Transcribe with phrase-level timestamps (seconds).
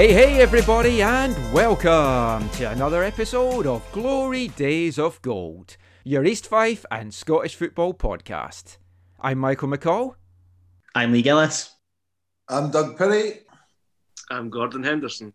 [0.00, 6.24] Hey, hey, hey, everybody, and welcome to another episode of Glory Days of Gold, your
[6.24, 8.78] East Fife and Scottish football podcast.
[9.20, 10.14] I'm Michael McCall.
[10.94, 11.76] I'm Lee Gillis.
[12.48, 13.40] I'm Doug Perry.
[14.30, 15.34] I'm Gordon Henderson.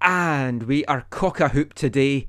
[0.00, 2.26] And we are cock a hoop today.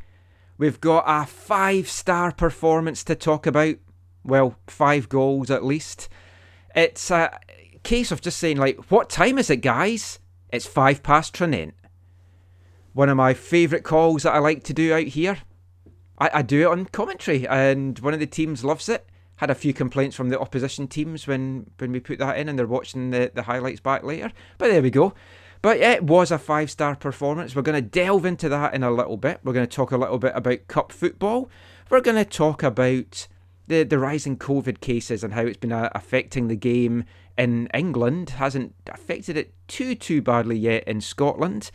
[0.59, 3.77] We've got a five star performance to talk about.
[4.23, 6.07] Well, five goals at least.
[6.75, 7.39] It's a
[7.81, 10.19] case of just saying, like, what time is it, guys?
[10.51, 11.73] It's five past Tranent.
[12.93, 15.39] One of my favourite calls that I like to do out here.
[16.17, 19.07] I, I do it on commentary, and one of the teams loves it.
[19.35, 22.57] Had a few complaints from the opposition teams when, when we put that in, and
[22.57, 24.31] they're watching the, the highlights back later.
[24.57, 25.13] But there we go.
[25.61, 27.55] But it was a five star performance.
[27.55, 29.39] We're going to delve into that in a little bit.
[29.43, 31.49] We're going to talk a little bit about cup football.
[31.89, 33.27] We're going to talk about
[33.67, 37.03] the, the rising COVID cases and how it's been uh, affecting the game
[37.37, 38.31] in England.
[38.31, 41.71] Hasn't affected it too, too badly yet in Scotland.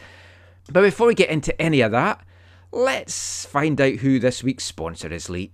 [0.71, 2.25] But before we get into any of that,
[2.71, 5.53] let's find out who this week's sponsor is, Lee.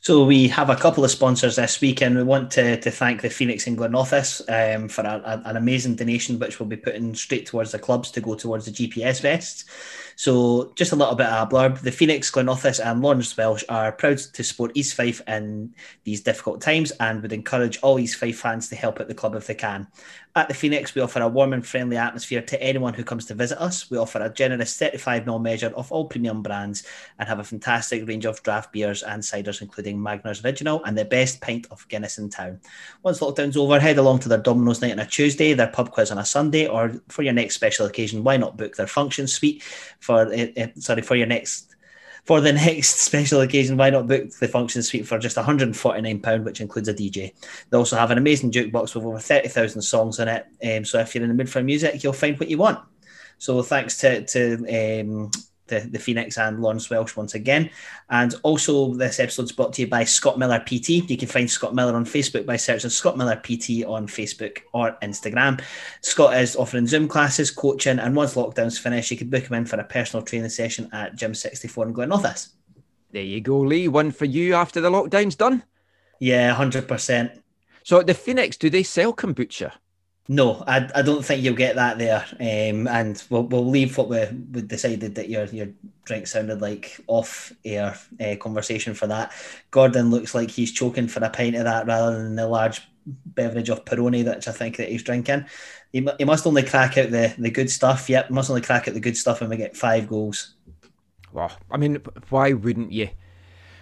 [0.00, 3.22] So we have a couple of sponsors this week, and we want to, to thank
[3.22, 7.12] the Phoenix in Glenrothes um, for a, a, an amazing donation, which will be putting
[7.14, 9.64] straight towards the clubs to go towards the GPS vests.
[10.16, 11.80] So just a little bit of a blurb.
[11.80, 16.62] The Phoenix Glenrothes and Lawrence Welsh are proud to support East Fife in these difficult
[16.62, 19.54] times and would encourage all East Fife fans to help at the club if they
[19.54, 19.86] can.
[20.34, 23.34] At the Phoenix, we offer a warm and friendly atmosphere to anyone who comes to
[23.34, 23.90] visit us.
[23.90, 26.86] We offer a generous 35ml measure of all premium brands
[27.18, 31.06] and have a fantastic range of draft beers and ciders, including Magners Original and the
[31.06, 32.60] best pint of Guinness in town.
[33.02, 36.10] Once lockdown's over, head along to their Domino's night on a Tuesday, their pub quiz
[36.10, 39.62] on a Sunday, or for your next special occasion, why not book their function suite
[40.06, 41.76] for uh, sorry for your next
[42.26, 46.60] for the next special occasion, why not book the function suite for just £149, which
[46.60, 47.32] includes a DJ?
[47.70, 50.46] They also have an amazing jukebox with over 30,000 songs in it.
[50.64, 52.80] Um, so if you're in the mood for music, you'll find what you want.
[53.38, 55.30] So thanks to, to um,
[55.66, 57.70] the, the Phoenix and Lawrence Welsh once again.
[58.10, 60.88] And also, this episode's brought to you by Scott Miller PT.
[60.88, 64.96] You can find Scott Miller on Facebook by searching Scott Miller PT on Facebook or
[65.02, 65.60] Instagram.
[66.00, 69.66] Scott is offering Zoom classes, coaching, and once lockdown's finished, you can book him in
[69.66, 72.50] for a personal training session at Gym 64 in Glenrothes.
[73.12, 73.88] There you go, Lee.
[73.88, 75.62] One for you after the lockdown's done.
[76.18, 77.40] Yeah, 100%.
[77.82, 79.72] So, at the Phoenix, do they sell kombucha?
[80.28, 82.24] No, I, I don't think you'll get that there.
[82.40, 85.68] Um, and we'll, we'll leave what we, we decided that your your
[86.04, 89.32] drink sounded like off air uh, conversation for that.
[89.70, 93.68] Gordon looks like he's choking for a pint of that rather than the large beverage
[93.68, 95.46] of Peroni, that I think that he's drinking.
[95.92, 98.08] He, he must only crack out the, the good stuff.
[98.10, 100.54] Yep, must only crack out the good stuff when we get five goals.
[101.32, 103.10] Well, I mean, why wouldn't you?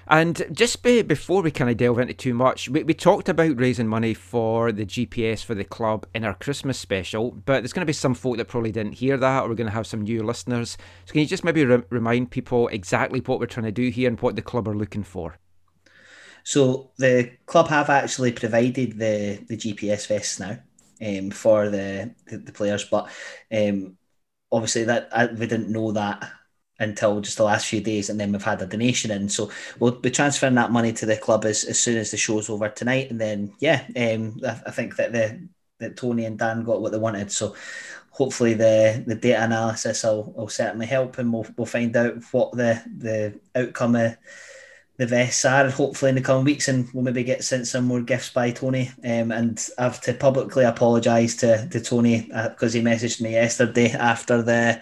[0.06, 3.58] And just be, before we kind of delve into too much, we, we talked about
[3.58, 7.82] raising money for the GPS for the club in our Christmas special, but there's going
[7.82, 10.02] to be some folk that probably didn't hear that, or we're going to have some
[10.02, 10.76] new listeners.
[11.06, 14.08] So can you just maybe re- remind people exactly what we're trying to do here
[14.08, 15.38] and what the club are looking for?
[16.42, 20.58] So the club have actually provided the, the GPS vests now
[21.00, 23.10] um, for the, the, the players, but
[23.50, 23.96] um,
[24.52, 26.30] obviously that I, we didn't know that
[26.78, 29.28] until just the last few days, and then we've had a donation in.
[29.28, 32.50] So we'll be transferring that money to the club as, as soon as the show's
[32.50, 33.10] over tonight.
[33.10, 35.48] And then, yeah, um, I, I think that the
[35.80, 37.32] that Tony and Dan got what they wanted.
[37.32, 37.54] So
[38.10, 42.52] hopefully the the data analysis will, will certainly help, and we'll we'll find out what
[42.52, 44.16] the the outcome of
[44.96, 48.00] the vests are hopefully in the coming weeks and we'll maybe get sent some more
[48.00, 52.78] gifts by Tony um, and I have to publicly apologise to, to Tony because uh,
[52.78, 54.80] he messaged me yesterday after the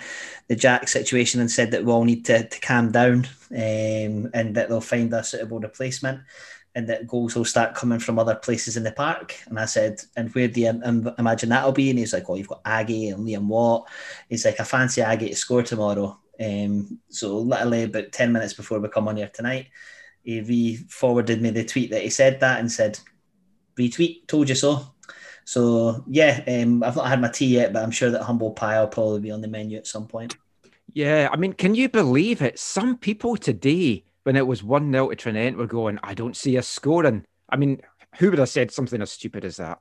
[0.53, 4.55] the Jack situation and said that we all need to, to calm down um, and
[4.55, 6.21] that they'll find a suitable replacement
[6.75, 9.35] and that goals will start coming from other places in the park.
[9.47, 10.69] And I said, and where do you
[11.19, 11.89] imagine that'll be?
[11.89, 13.89] And he's like, oh, you've got Aggie and Liam Watt.
[14.29, 16.21] He's like, I fancy Aggie to score tomorrow.
[16.39, 19.69] Um, so literally about 10 minutes before we come on here tonight,
[20.23, 23.01] he forwarded me the tweet that he said that and said,
[23.79, 24.93] retweet, told you so.
[25.47, 28.79] So yeah, um, I've not had my tea yet, but I'm sure that humble pie
[28.81, 30.37] will probably be on the menu at some point.
[30.93, 32.59] Yeah, I mean, can you believe it?
[32.59, 36.59] Some people today, when it was 1 0 to Tranent, were going, I don't see
[36.59, 37.25] us scoring.
[37.49, 37.81] I mean,
[38.19, 39.81] who would have said something as stupid as that?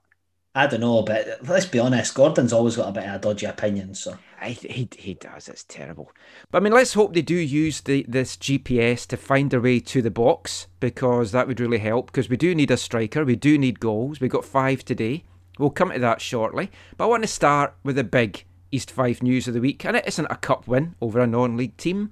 [0.54, 3.46] I don't know, but let's be honest, Gordon's always got a bit of a dodgy
[3.46, 3.94] opinion.
[3.94, 5.48] So I, he, he does.
[5.48, 6.12] It's terrible.
[6.50, 9.80] But I mean, let's hope they do use the this GPS to find their way
[9.80, 12.08] to the box because that would really help.
[12.08, 14.20] Because we do need a striker, we do need goals.
[14.20, 15.24] We got five today.
[15.58, 16.70] We'll come to that shortly.
[16.98, 19.98] But I want to start with the big East Fife news of the week, and
[19.98, 22.12] it isn't a cup win over a non-league team.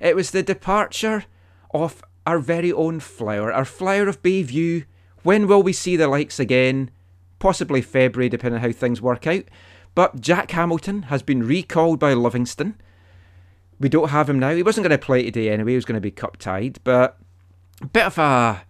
[0.00, 1.24] It was the departure
[1.72, 4.84] of our very own flower, our flower of Bayview.
[5.22, 6.90] When will we see the likes again?
[7.38, 9.44] Possibly February, depending on how things work out.
[9.94, 12.80] But Jack Hamilton has been recalled by Livingston.
[13.80, 14.54] We don't have him now.
[14.54, 15.72] He wasn't going to play today anyway.
[15.72, 17.18] He was going to be cup tied, but
[17.80, 18.62] a bit of a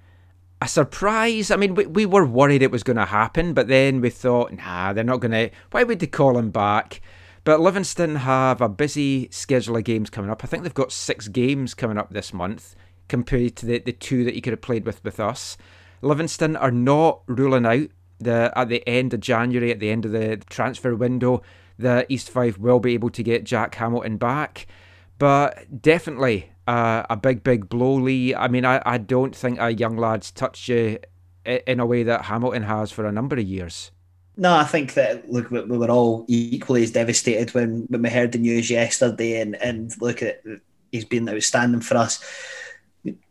[0.61, 1.51] a surprise.
[1.51, 4.53] I mean, we, we were worried it was going to happen, but then we thought,
[4.53, 5.51] nah, they're not going to.
[5.71, 7.01] Why would they call him back?
[7.45, 10.45] But Livingston have a busy schedule of games coming up.
[10.45, 12.75] I think they've got six games coming up this month
[13.09, 15.57] compared to the, the two that he could have played with with us.
[16.03, 17.89] Livingston are not ruling out
[18.19, 21.43] the at the end of January, at the end of the transfer window,
[21.79, 24.67] the East Fife will be able to get Jack Hamilton back.
[25.19, 28.35] But definitely uh, a big, big blow, Lee.
[28.35, 30.99] I mean, I, I don't think a young lad's touched you
[31.45, 33.91] in a way that Hamilton has for a number of years.
[34.41, 38.31] No, I think that look, we were all equally as devastated when, when we heard
[38.31, 40.43] the news yesterday, and and look at
[40.93, 42.25] he's been outstanding for us.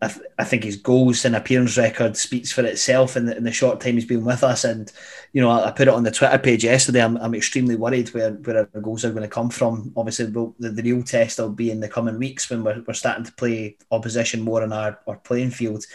[0.02, 3.44] I, th- I, think his goals and appearance record speaks for itself in the, in
[3.44, 4.64] the short time he's been with us.
[4.64, 4.92] And,
[5.34, 7.04] you know, I, I put it on the Twitter page yesterday.
[7.04, 9.92] I'm, I'm extremely worried where, where our goals are going to come from.
[9.96, 13.26] Obviously, the, the real test will be in the coming weeks when we're, we're starting
[13.26, 15.86] to play opposition more on our, our playing field.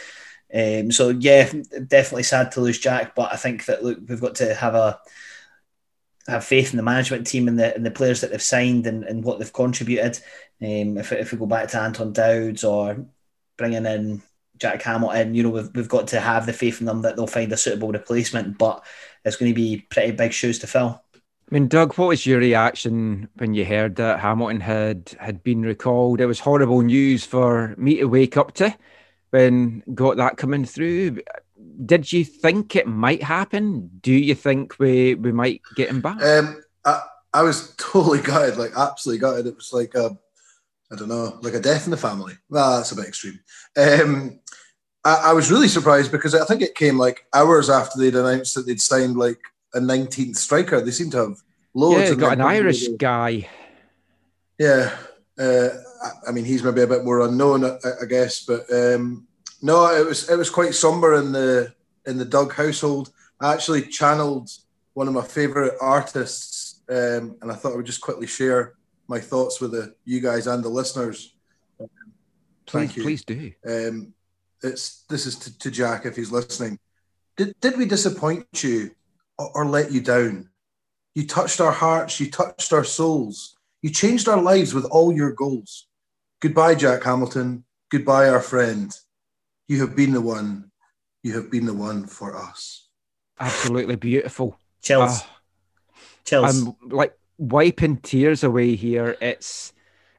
[0.54, 1.50] Um, so, yeah,
[1.87, 3.14] definitely sad to lose Jack.
[3.14, 5.00] But I think that, look, we've got to have a
[6.28, 9.04] have faith in the management team and the and the players that they've signed and,
[9.04, 10.19] and what they've contributed.
[10.60, 13.04] Um, if, if we go back to Anton Dowds or
[13.56, 14.22] bringing in
[14.56, 17.26] Jack Hamilton, you know, we've, we've got to have the faith in them that they'll
[17.26, 18.84] find a suitable replacement, but
[19.25, 21.02] it's going to be pretty big shoes to fill.
[21.14, 25.62] I mean, Doug, what was your reaction when you heard that Hamilton had had been
[25.62, 26.20] recalled?
[26.20, 28.75] It was horrible news for me to wake up to
[29.32, 31.23] when got that coming through.
[31.84, 33.90] Did you think it might happen?
[34.00, 36.23] Do you think we we might get him back?
[36.23, 37.02] Um, I,
[37.32, 39.46] I was totally gutted, like absolutely gutted.
[39.46, 40.17] It was like a
[40.93, 42.34] I don't know, like a death in the family.
[42.50, 43.40] Well, that's a bit extreme.
[43.76, 44.40] Um,
[45.05, 48.55] I, I, was really surprised because I think it came like hours after they'd announced
[48.55, 49.40] that they'd signed like
[49.73, 50.82] a 19th striker.
[50.82, 51.37] They seem to have
[51.73, 52.11] loads.
[52.11, 53.49] Yeah, got an Irish guy.
[54.58, 54.94] Yeah,
[55.38, 55.70] uh,
[56.26, 59.26] I mean he's maybe a bit more unknown, I, I guess, but um,
[59.60, 61.72] no, it was it was quite somber in the
[62.06, 63.10] in the Doug household.
[63.40, 64.50] I actually channeled
[64.94, 68.75] one of my favourite artists, um, and I thought I would just quickly share
[69.08, 71.34] my thoughts with the you guys and the listeners.
[72.66, 73.52] Please, please do.
[73.66, 74.14] Um,
[74.62, 76.78] it's this is to, to, Jack if he's listening.
[77.37, 78.93] Did did we disappoint you
[79.38, 80.50] or, or let you down?
[81.14, 82.19] You touched our hearts.
[82.20, 83.56] You touched our souls.
[83.82, 85.88] You changed our lives with all your goals.
[86.42, 87.64] Goodbye, Jack Hamilton.
[87.88, 88.92] Goodbye, our friend.
[89.68, 90.72] You have been the one.
[91.22, 92.88] You have been the one for us.
[93.38, 94.58] Absolutely beautiful.
[94.82, 95.20] Chills.
[95.20, 95.24] Uh,
[96.24, 96.67] Chills.
[96.67, 99.17] I'm like wiping tears away here.
[99.20, 99.72] It's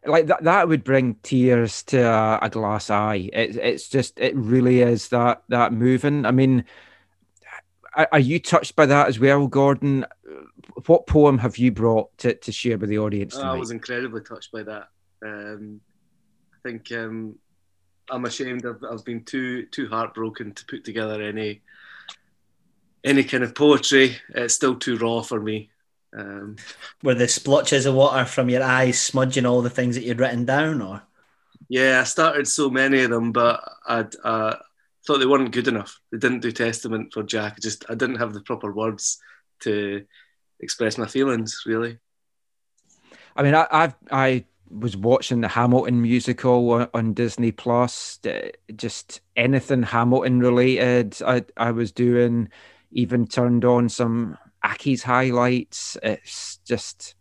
[0.06, 0.46] like that.
[0.46, 3.30] That would bring tears to a, a glass eye.
[3.34, 4.18] It, it's just.
[4.18, 6.26] It really is that that moving.
[6.26, 6.64] I mean,
[7.96, 10.06] are, are you touched by that as well, Gordon?
[10.86, 13.36] What poem have you brought to, to share with the audience?
[13.36, 13.52] Tonight?
[13.52, 14.88] I was incredibly touched by that.
[15.22, 15.93] Um, I
[16.64, 17.36] think um,
[18.10, 18.66] I'm ashamed.
[18.66, 21.62] I've, I've been too too heartbroken to put together any
[23.04, 24.18] any kind of poetry.
[24.30, 25.70] It's still too raw for me.
[26.16, 26.58] Um,
[27.02, 30.46] Were the splotches of water from your eyes smudging all the things that you'd written
[30.46, 31.02] down, or?
[31.70, 34.56] Yeah, I started so many of them, but I uh,
[35.06, 36.00] thought they weren't good enough.
[36.12, 37.60] They didn't do testament for Jack.
[37.60, 39.20] Just I didn't have the proper words
[39.62, 40.06] to
[40.60, 41.64] express my feelings.
[41.66, 41.98] Really.
[43.36, 44.46] I mean, I I've, I
[44.80, 48.20] was watching the Hamilton musical on, Disney Plus.
[48.76, 52.50] Just anything Hamilton related, I I was doing.
[52.92, 55.98] Even turned on some Accies highlights.
[56.04, 57.16] It's just,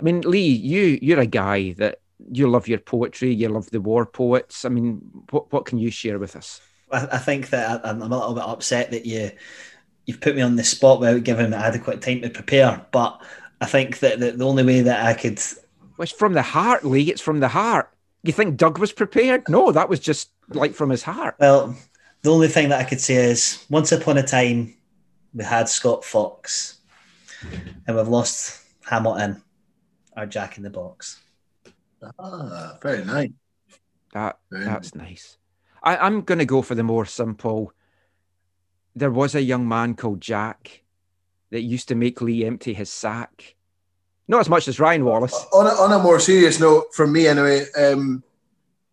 [0.00, 2.00] I mean, Lee, you you're a guy that
[2.32, 4.64] you love your poetry, you love the war poets.
[4.64, 6.60] I mean, what what can you share with us?
[6.90, 9.30] I, I think that I'm a little bit upset that you
[10.06, 12.86] you've put me on the spot without giving me adequate time to prepare.
[12.92, 13.20] But
[13.60, 15.40] I think that the, the only way that I could
[15.96, 17.10] well, it's from the heart, Lee.
[17.10, 17.92] It's from the heart.
[18.22, 19.48] You think Doug was prepared?
[19.48, 21.36] No, that was just like from his heart.
[21.38, 21.76] Well,
[22.22, 24.74] the only thing that I could say is once upon a time
[25.34, 26.78] we had Scott Fox
[27.86, 29.42] and we've lost Hamilton,
[30.16, 31.20] our Jack in the Box.
[32.18, 33.30] Ah, very nice.
[34.12, 35.38] That Very that's nice.
[35.82, 37.72] I, I'm gonna go for the more simple.
[38.94, 40.84] There was a young man called Jack
[41.50, 43.55] that used to make Lee empty his sack.
[44.28, 45.34] Not as much as Ryan Wallace.
[45.52, 48.22] On a, on a more serious note, from me anyway, um,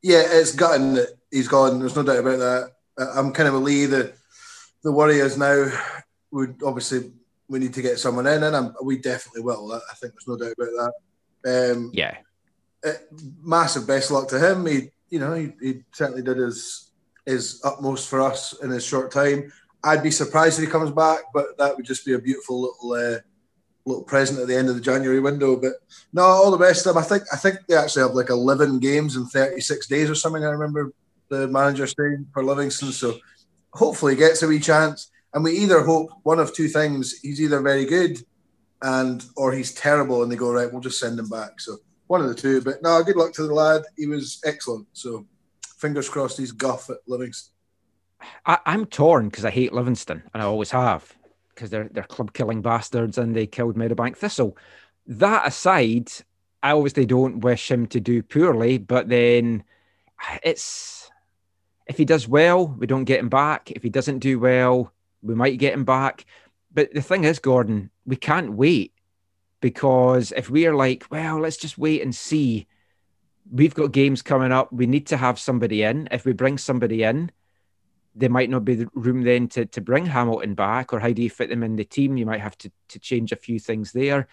[0.01, 1.79] yeah, it's gutting that he's gone.
[1.79, 2.71] There's no doubt about that.
[3.15, 3.85] I'm kind of a Lee.
[3.85, 4.13] The
[4.83, 5.71] the worry is now,
[6.31, 7.11] would obviously
[7.47, 9.71] we need to get someone in, and I'm, we definitely will.
[9.73, 10.91] I think there's no doubt about
[11.43, 11.71] that.
[11.75, 12.17] Um, Yeah.
[12.85, 12.91] uh,
[13.41, 14.65] massive best luck to him.
[14.65, 16.91] He, you know, he, he certainly did his
[17.25, 19.51] his utmost for us in his short time.
[19.83, 22.91] I'd be surprised if he comes back, but that would just be a beautiful little
[23.15, 23.19] uh,
[23.85, 25.55] little present at the end of the January window.
[25.55, 25.73] But
[26.13, 27.03] no, all the rest of them.
[27.03, 30.15] I think I think they actually have like eleven games in thirty six days or
[30.15, 30.43] something.
[30.43, 30.93] I remember
[31.29, 32.91] the manager saying for Livingston.
[32.91, 33.17] So
[33.71, 35.09] hopefully he gets a wee chance.
[35.33, 38.23] And we either hope one of two things: he's either very good,
[38.81, 40.71] and or he's terrible, and they go right.
[40.71, 41.59] We'll just send him back.
[41.59, 42.61] So one of the two.
[42.61, 43.81] But no, good luck to the lad.
[43.97, 44.87] He was excellent.
[44.93, 45.25] So
[45.77, 47.51] fingers crossed he's guff at Livingston.
[48.45, 51.11] I, I'm torn because I hate Livingston, and I always have,
[51.53, 54.57] because they're they're club killing bastards, and they killed Meadowbank Thistle.
[55.07, 56.11] That aside,
[56.61, 59.63] I obviously don't wish him to do poorly, but then
[60.21, 61.11] ah, it's
[61.87, 63.71] if he does well, we don't get him back.
[63.71, 66.25] If he doesn't do well, we might get him back.
[66.73, 68.93] But the thing is, Gordon, we can't wait
[69.61, 72.67] because if we are like, well, let's just wait and see.
[73.51, 74.71] We've got games coming up.
[74.71, 76.07] We need to have somebody in.
[76.11, 77.31] If we bring somebody in,
[78.15, 81.21] there might not be the room then to, to bring Hamilton back, or how do
[81.21, 82.17] you fit them in the team?
[82.17, 84.27] You might have to, to change a few things there.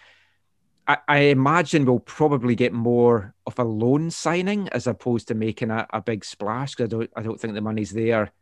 [0.87, 5.71] I, I imagine we'll probably get more of a loan signing as opposed to making
[5.71, 8.33] a, a big splash because I don't I don't think the money's there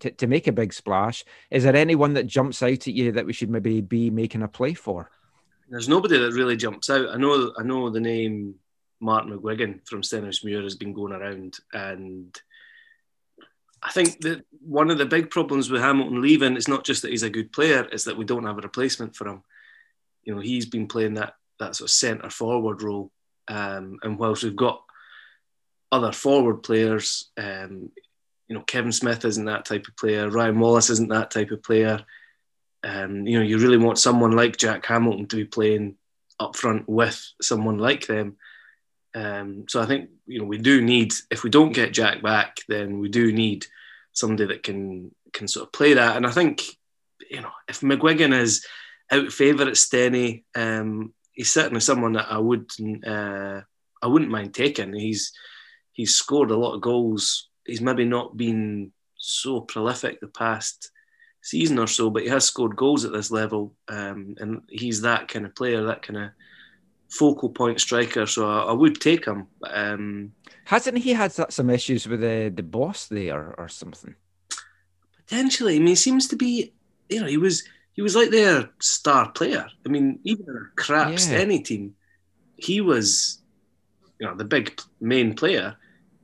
[0.00, 1.24] to, to make a big splash.
[1.50, 4.48] Is there anyone that jumps out at you that we should maybe be making a
[4.48, 5.10] play for?
[5.68, 7.08] There's nobody that really jumps out.
[7.08, 8.56] I know I know the name
[9.00, 12.38] Mark McGuigan from Stenhousemuir has been going around, and
[13.86, 17.12] I think that one of the big problems with Hamilton leaving is not just that
[17.12, 19.44] he's a good player, it's that we don't have a replacement for him.
[20.24, 23.12] You know, he's been playing that that sort of centre forward role,
[23.46, 24.82] um, and whilst we've got
[25.92, 27.92] other forward players, um,
[28.48, 31.62] you know, Kevin Smith isn't that type of player, Ryan Wallace isn't that type of
[31.62, 32.04] player.
[32.82, 35.94] Um, you know, you really want someone like Jack Hamilton to be playing
[36.40, 38.36] up front with someone like them.
[39.14, 42.58] Um, so I think you know we do need if we don't get Jack back,
[42.68, 43.64] then we do need
[44.16, 46.16] somebody that can can sort of play that.
[46.16, 46.62] And I think
[47.30, 48.66] you know if McGuigan is
[49.10, 52.70] out favour at Steny, um, he's certainly someone that I would
[53.06, 53.60] uh,
[54.02, 54.92] I wouldn't mind taking.
[54.94, 55.32] He's
[55.92, 57.48] he's scored a lot of goals.
[57.64, 60.90] He's maybe not been so prolific the past
[61.42, 65.28] season or so, but he has scored goals at this level, um, and he's that
[65.28, 66.30] kind of player, that kind of
[67.08, 68.26] focal point striker.
[68.26, 69.46] So I, I would take him.
[69.68, 70.32] Um,
[70.64, 74.14] Hasn't he had some issues with the, the boss there or something?
[75.26, 76.72] potentially, I mean, he seems to be,
[77.08, 79.66] you know, he was he was like their star player.
[79.84, 80.46] I mean, even
[80.76, 81.38] craps Yeah.
[81.40, 81.94] Steny team,
[82.56, 83.40] he was,
[84.18, 85.76] you know, the big main player,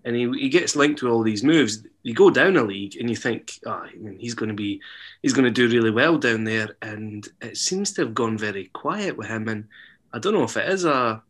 [0.05, 1.85] and he, he gets linked to all these moves.
[2.03, 4.81] You go down a league and you think, oh, I mean, he's going to be,
[5.23, 8.67] he's going to do really well down there, and it seems to have gone very
[8.67, 9.49] quiet with him.
[9.49, 9.69] And
[10.12, 11.23] I don't know if it is a,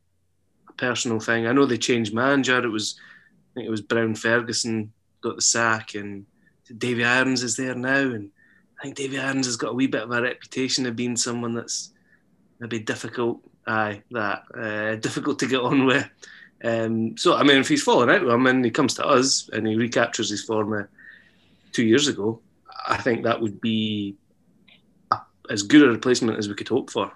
[0.69, 1.47] a personal thing.
[1.47, 2.59] I know they changed manager.
[2.63, 6.27] It was, I think it was Brown Ferguson got the sack, and
[6.79, 8.31] Davy Irons is there now, and
[8.79, 11.55] I think Davy Irons has got a wee bit of a reputation of being someone
[11.55, 11.93] that's
[12.59, 13.41] maybe difficult.
[13.67, 16.09] Aye, that uh, difficult to get on with.
[16.65, 19.49] Um, so I mean, if he's fallen out with him and he comes to us
[19.53, 20.83] and he recaptures his form uh,
[21.73, 22.41] two years ago,
[22.87, 24.17] I think that would be
[25.51, 27.13] as good a replacement as we could hope for.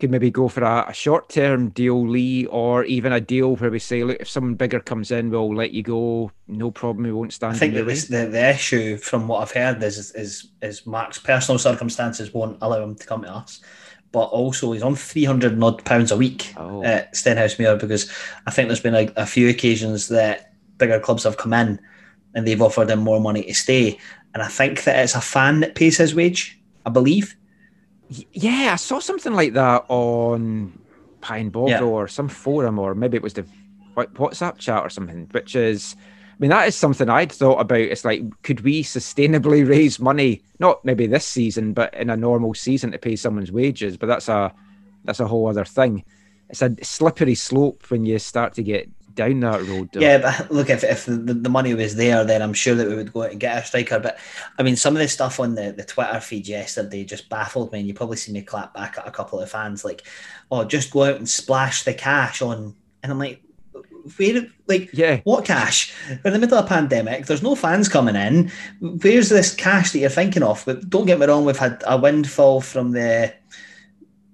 [0.00, 3.70] Could maybe go for a, a short term deal, Lee, or even a deal where
[3.70, 6.32] we say, look, if someone bigger comes in, we'll let you go.
[6.48, 7.04] No problem.
[7.04, 7.94] We won't stand I think in your that way.
[7.94, 12.56] this, the, the issue, from what I've heard, is, is is Mark's personal circumstances won't
[12.62, 13.60] allow him to come to us,
[14.10, 16.82] but also he's on three hundred odd pounds a week Oh.
[16.82, 18.10] at Stenhousemuir because
[18.46, 21.78] I think there's been a, a few occasions that bigger clubs have come in
[22.34, 23.98] and they've offered him more money to stay,
[24.32, 26.58] and I think that it's a fan that pays his wage.
[26.86, 27.36] I believe.
[28.32, 30.78] Yeah, I saw something like that on
[31.20, 31.82] Pie and Bovril Yeah.
[31.82, 33.46] or some forum, or maybe it was the
[33.96, 37.78] WhatsApp chat or something, which is, I mean, that is something I'd thought about.
[37.80, 42.54] It's like, could we sustainably raise money, not maybe this season, but in a normal
[42.54, 43.96] season to pay someone's wages?
[43.96, 44.52] But that's a
[45.04, 46.04] that's a whole other thing.
[46.48, 49.90] It's a slippery slope when you start to get down that road.
[49.92, 52.94] Yeah, but look, if, if the, the money was there, then I'm sure that we
[52.94, 53.98] would go out and get a striker.
[53.98, 54.18] But
[54.58, 57.80] I mean, some of the stuff on the, the Twitter feed yesterday just baffled me.
[57.80, 60.06] And you probably see me clap back at a couple of fans like,
[60.50, 62.74] oh, just go out and splash the cash on.
[63.02, 63.42] And I'm like,
[64.16, 65.94] where, like, yeah, what cash?
[66.08, 67.26] We're in the middle of a pandemic.
[67.26, 68.50] There's no fans coming in.
[68.80, 70.64] Where's this cash that you're thinking of?
[70.64, 73.34] But don't get me wrong, we've had a windfall from the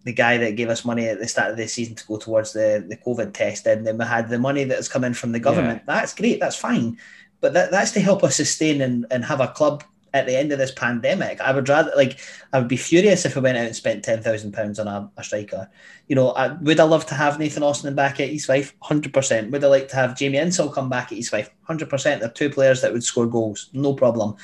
[0.06, 2.52] the guy that gave us money at the start of the season to go towards
[2.52, 5.40] the, the COVID test, and then we had the money that's come in from the
[5.40, 5.82] government.
[5.86, 5.94] Yeah.
[5.94, 6.96] That's great, that's fine.
[7.40, 9.82] But that, that's to help us sustain and, and have a club
[10.14, 11.40] at the end of this pandemic.
[11.40, 12.20] I would rather like
[12.52, 15.10] I would be furious if we went out and spent ten thousand pounds on a,
[15.16, 15.68] a, striker.
[16.06, 18.74] You know, I, would I love to have Nathan Austin back at East Fife?
[18.80, 19.50] Hundred percent.
[19.50, 21.50] Would I like to have Jamie Insall come back at East Fife?
[21.62, 22.20] Hundred percent.
[22.20, 24.36] They're two players that would score goals, no problem.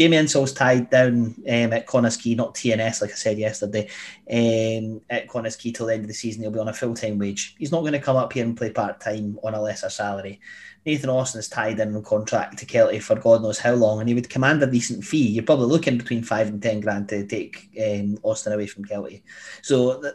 [0.00, 3.86] Jamie Insall's tied down um, at Connah's Quay, not TNS, like I said yesterday,
[4.30, 6.40] um, at Connah's Quay till the end of the season.
[6.40, 7.54] He'll be on a full time wage.
[7.58, 10.40] He's not going to come up here and play part time on a lesser salary.
[10.86, 14.08] Nathan Austin is tied in a contract to Kelty for God knows how long, and
[14.08, 15.28] he would command a decent fee.
[15.28, 19.20] You're probably looking between five and ten grand to take um, Austin away from Kelty.
[19.60, 20.14] So it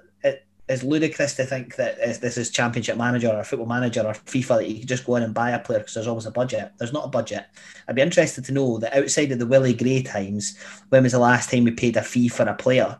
[0.68, 4.70] is ludicrous to think that this is Championship Manager or Football Manager or FIFA that
[4.70, 6.72] you can just go in and buy a player because there's always a budget.
[6.78, 7.46] There's not a budget.
[7.88, 10.58] I'd be interested to know that outside of the Willie Gray times,
[10.90, 12.98] when was the last time we paid a fee for a player?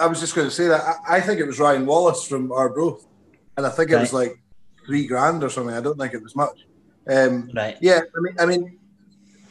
[0.00, 0.96] I was just going to say that.
[1.08, 3.06] I think it was Ryan Wallace from Arbroath,
[3.56, 4.00] and I think it right.
[4.00, 4.40] was like
[4.86, 5.74] three grand or something.
[5.74, 6.66] I don't think it was much.
[7.08, 7.76] Um, right.
[7.80, 8.78] Yeah, I mean, I mean,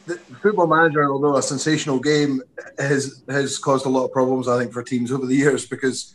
[0.06, 2.42] the football manager, although a sensational game,
[2.78, 4.48] has has caused a lot of problems.
[4.48, 6.14] I think for teams over the years because,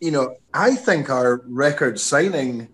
[0.00, 2.68] you know, I think our record signing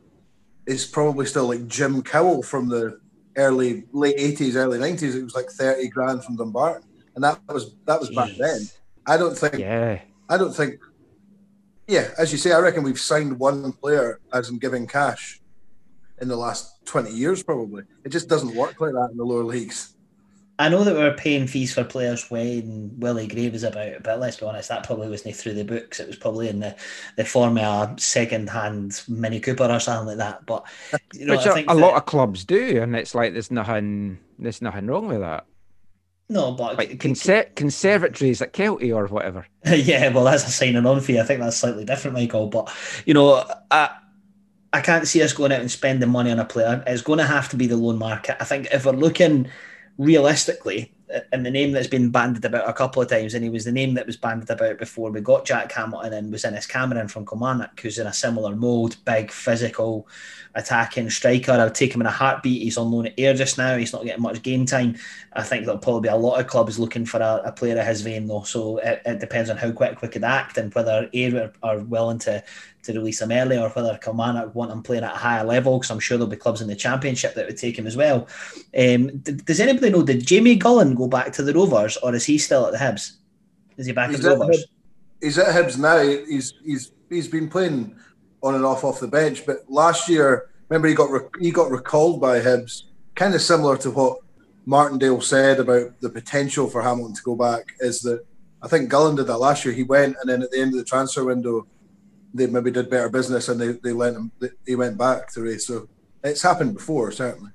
[0.66, 3.00] is probably still like Jim Cowell from the
[3.36, 5.14] early late eighties, early nineties.
[5.14, 8.16] It was like thirty grand from Dumbarton, and that was that was Jeez.
[8.16, 8.60] back then.
[9.06, 9.58] I don't think.
[9.58, 10.00] Yeah.
[10.28, 10.80] I don't think.
[11.88, 15.40] Yeah, as you say, I reckon we've signed one player as in giving cash
[16.20, 17.82] in the last 20 years, probably.
[18.04, 19.96] It just doesn't work like that in the lower leagues.
[20.58, 24.20] I know that we were paying fees for players when Willie Gray was about, but
[24.20, 25.98] let's be honest, that probably wasn't through the books.
[25.98, 26.76] It was probably in the,
[27.16, 30.46] the form of a second hand Mini Cooper or something like that.
[30.46, 30.64] But
[31.14, 34.62] you know, Which a, a lot of clubs do, and it's like there's nothing there's
[34.62, 35.46] nothing wrong with that.
[36.28, 39.46] No, but like conser- conservatories at Kelty or whatever.
[39.66, 41.18] yeah, well, that's a signing on fee.
[41.18, 42.46] I think that's slightly different, Michael.
[42.46, 42.72] But
[43.04, 43.90] you know, I,
[44.72, 46.82] I can't see us going out and spending money on a player.
[46.86, 48.36] It's going to have to be the loan market.
[48.40, 49.48] I think if we're looking
[49.98, 50.92] realistically,
[51.32, 53.72] and the name that's been banded about a couple of times, and he was the
[53.72, 57.26] name that was banded about before we got Jack Hamilton and was Innes Cameron from
[57.26, 60.08] Kilmarnock, who's in a similar mould, big, physical,
[60.54, 61.52] attacking striker.
[61.52, 62.62] I would take him in a heartbeat.
[62.62, 63.76] He's on loan at Ayr just now.
[63.76, 64.96] He's not getting much game time.
[65.32, 67.86] I think there'll probably be a lot of clubs looking for a, a player of
[67.86, 68.42] his vein, though.
[68.42, 72.18] So it, it, depends on how quick we could act and whether Ayr are willing
[72.20, 72.42] to
[72.82, 75.90] to release him early or whether Kilmarnock want him playing at a higher level because
[75.90, 78.28] I'm sure there'll be clubs in the championship that would take him as well.
[78.76, 82.38] Um, does anybody know, did Jamie Gullan go back to the Rovers or is he
[82.38, 83.12] still at the Hibs?
[83.76, 84.66] Is he back he's at the Rovers?
[85.22, 86.02] he's at Hibs now.
[86.26, 87.96] He's he's he's been playing
[88.42, 92.20] on and off off the bench, but last year, remember he got he got recalled
[92.20, 94.18] by Hibs, kind of similar to what
[94.66, 97.72] Martindale said about the potential for Hamilton to go back.
[97.80, 98.24] Is that
[98.60, 99.72] I think Gullan did that last year.
[99.72, 101.66] He went and then at the end of the transfer window,
[102.34, 104.30] they maybe did better business and they, they let him
[104.66, 105.62] he went back to Raith.
[105.62, 105.88] So
[106.24, 107.50] it's happened before, certainly.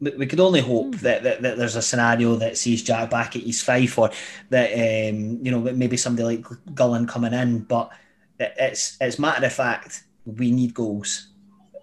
[0.00, 1.00] We could only hope hmm.
[1.02, 4.10] that, that, that, there's a scenario that sees Jack back at East Fife or
[4.50, 7.90] that um, you know maybe somebody like Gullan coming in, but
[8.38, 11.28] it's it's matter of fact we need goals.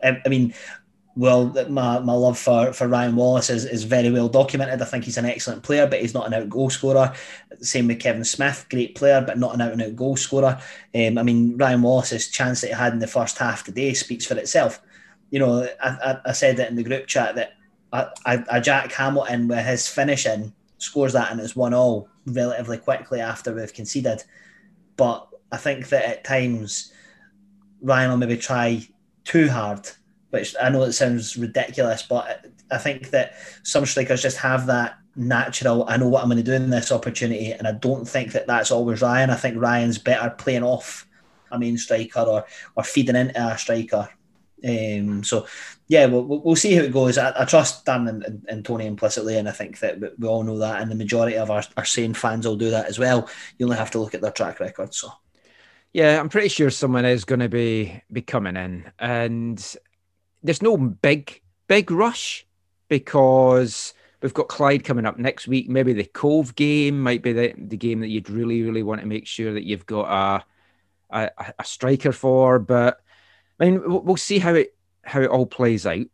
[0.04, 0.54] I, I mean,
[1.16, 4.82] well, my, my love for, for Ryan Wallace is, is very well documented.
[4.82, 7.14] I think he's an excellent player, but he's not an out goal scorer.
[7.62, 10.60] Same with Kevin Smith, great player, but not an out and out goal scorer.
[10.94, 14.26] Um, I mean, Ryan Wallace's chance that he had in the first half today speaks
[14.26, 14.82] for itself.
[15.30, 17.54] You know, I, I, I said it in the group chat that
[17.94, 23.54] a, Jack Hamilton with his finishing scores that and it's one all relatively quickly after
[23.54, 24.24] we've conceded.
[24.98, 26.92] But I think that at times
[27.82, 28.86] Ryan will maybe try
[29.24, 29.90] too hard
[30.36, 34.98] which I know it sounds ridiculous, but I think that some strikers just have that
[35.16, 35.86] natural.
[35.88, 38.48] I know what I'm going to do in this opportunity, and I don't think that
[38.48, 39.30] that's always Ryan.
[39.30, 41.08] I think Ryan's better playing off
[41.52, 42.46] a main striker or
[42.76, 44.10] or feeding into a striker.
[44.68, 45.48] Um, so
[45.88, 47.18] yeah, we'll, we'll see how it goes.
[47.18, 50.44] I, I trust Dan and, and, and, Tony implicitly, and I think that we all
[50.44, 53.30] know that, and the majority of our, our sane fans will do that as well.
[53.58, 54.94] You only have to look at their track record.
[54.96, 55.12] So
[55.94, 59.76] yeah, I'm pretty sure someone is going to be be coming in, and
[60.46, 62.46] there's no big big rush
[62.88, 65.70] because we've got Clyde coming up next week.
[65.70, 69.08] Maybe the Cove game might be the, the game that you'd really really want to
[69.08, 70.44] make sure that you've got
[71.12, 72.60] a a, a striker for.
[72.60, 73.00] But
[73.60, 76.06] I mean, we'll see how it how it all plays out.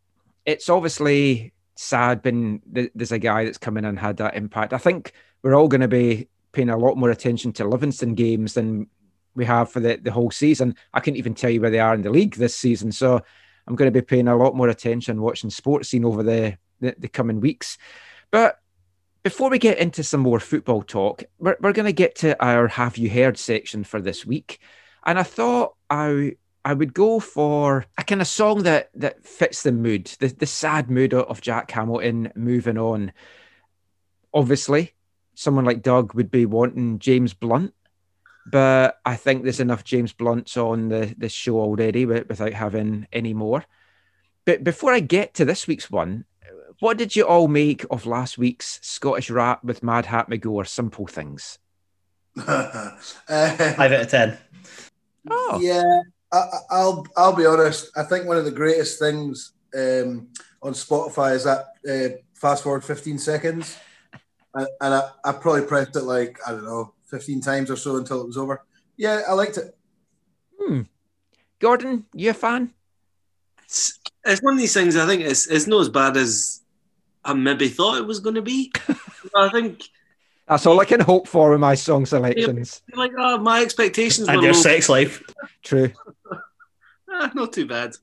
[0.46, 4.74] it's obviously sad when there's a guy that's come in and had that impact.
[4.74, 8.54] I think we're all going to be paying a lot more attention to Livingston games
[8.54, 8.88] than
[9.34, 10.76] we have for the, the whole season.
[10.94, 12.92] I couldn't even tell you where they are in the league this season.
[12.92, 13.22] So
[13.72, 17.08] I'm going to be paying a lot more attention watching Sportscene over the, the, the
[17.08, 17.78] coming weeks.
[18.30, 18.60] But
[19.24, 22.68] before we get into some more football talk, we're, we're going to get to our
[22.68, 24.60] Have You Heard section for this week.
[25.06, 26.34] And I thought I
[26.66, 30.46] I would go for a kind of song that that fits the mood, the, the
[30.46, 33.14] sad mood of Jack Hamilton moving on.
[34.34, 34.96] Obviously,
[35.34, 37.74] someone like Doug would be wanting James Blunt,
[38.46, 43.34] but I think there's enough James Blunts on the this show already without having any
[43.34, 43.66] more.
[44.46, 46.26] But before I get to this week's one,
[46.80, 50.68] what did you all make of last week's Scottish rap with Madhat McGore?
[50.68, 51.60] Simple things.
[52.38, 52.92] uh,
[53.28, 54.38] Five out of ten.
[55.30, 56.02] Oh, yeah.
[56.34, 57.92] I, will I'll be honest.
[57.96, 60.30] I think one of the greatest things um,
[60.64, 63.78] on Spotify is that uh, fast forward 15 seconds,
[64.56, 67.98] and, and I, I probably pressed it like I don't know 15 times or so
[67.98, 68.64] until it was over.
[68.98, 69.76] Yeah, I liked it.
[70.60, 70.82] Hmm.
[71.60, 72.74] Gordon, you a fan?
[73.66, 74.96] It's, it's one of these things.
[74.96, 76.62] I think it's it's not as bad as
[77.24, 78.72] I maybe thought it was going to be.
[79.36, 79.84] I think
[80.48, 82.82] that's all I can hope for in my song selections.
[82.94, 84.60] Like, oh, my expectations and your low.
[84.60, 85.24] sex life.
[85.64, 85.92] True.
[87.10, 87.96] ah, not too bad.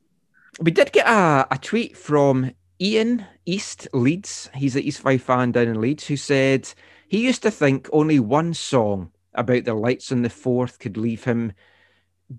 [0.61, 4.51] We did get a, a tweet from Ian East Leeds.
[4.55, 6.73] He's an East Fife fan down in Leeds who said
[7.09, 11.25] he used to think only one song about the lights on the fourth could leave
[11.25, 11.53] him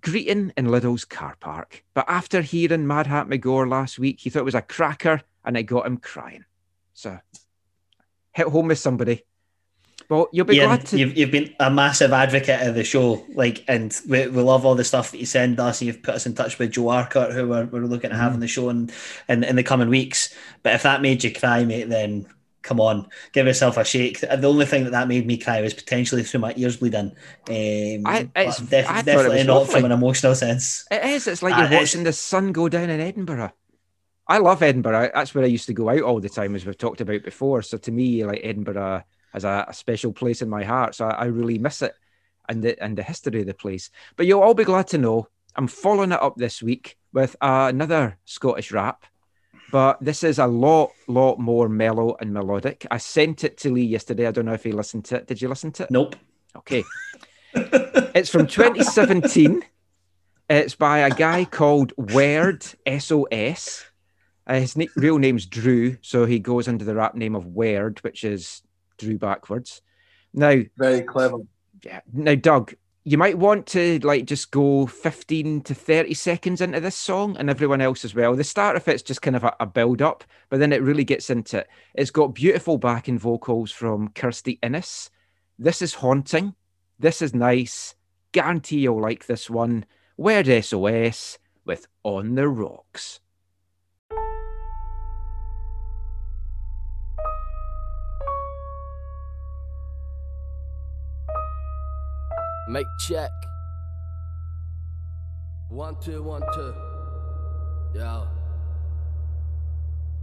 [0.01, 1.83] greeting in Lidl's car park.
[1.93, 5.63] But after hearing Madhat McGore last week, he thought it was a cracker and it
[5.63, 6.45] got him crying.
[6.93, 7.19] So
[8.33, 9.23] hit home with somebody.
[10.07, 10.97] Well, you'll be Ian, glad to.
[10.97, 14.73] You've, you've been a massive advocate of the show, like, and we, we love all
[14.73, 15.81] the stuff that you send us.
[15.81, 18.21] And you've put us in touch with Joe Arcott, who we're, we're looking at mm.
[18.21, 18.89] having the show in,
[19.27, 20.33] in, in the coming weeks.
[20.63, 22.25] But if that made you cry, mate, then
[22.69, 24.19] come on, give yourself a shake.
[24.21, 27.11] The only thing that that made me cry was potentially through my ears bleeding.
[27.49, 29.73] Um, I, def- I definitely not lovely.
[29.73, 30.85] from an emotional sense.
[30.91, 31.27] It is.
[31.27, 33.51] It's like you're uh, watching the sun go down in Edinburgh.
[34.27, 35.09] I love Edinburgh.
[35.15, 37.63] That's where I used to go out all the time, as we've talked about before.
[37.63, 39.03] So to me, like Edinburgh
[39.33, 40.93] has a, a special place in my heart.
[40.93, 41.93] So I, I, really miss it
[42.47, 43.89] and the and the history of the place.
[44.15, 47.67] But you'll all be glad to know I'm following it up this week with uh,
[47.69, 49.05] another Scottish rap.
[49.71, 52.85] But this is a lot, lot more mellow and melodic.
[52.89, 54.27] I sent it to Lee yesterday.
[54.27, 55.27] I don't know if he listened to it.
[55.27, 55.91] Did you listen to it?
[55.91, 56.15] Nope.
[56.55, 56.83] Okay.
[57.53, 59.63] it's from 2017.
[60.49, 63.85] It's by a guy called Word SOS.
[64.47, 67.99] Uh, his na- real name's Drew, so he goes under the rap name of Word,
[67.99, 68.63] which is
[68.97, 69.81] Drew backwards.
[70.33, 71.37] Now, very clever.
[71.83, 72.01] Yeah.
[72.11, 72.73] Now, Doug,
[73.09, 77.49] you might want to like just go 15 to 30 seconds into this song and
[77.49, 78.35] everyone else as well.
[78.35, 81.03] The start of it's just kind of a, a build up, but then it really
[81.03, 81.69] gets into it.
[81.95, 85.09] It's got beautiful backing vocals from Kirsty Innes.
[85.57, 86.53] This is haunting.
[86.99, 87.95] This is nice.
[88.31, 89.85] Guarantee you'll like this one.
[90.15, 93.21] Word SOS with On the Rocks.
[102.69, 103.31] Make check.
[105.69, 106.75] One, two, one, two.
[107.95, 108.25] Yeah.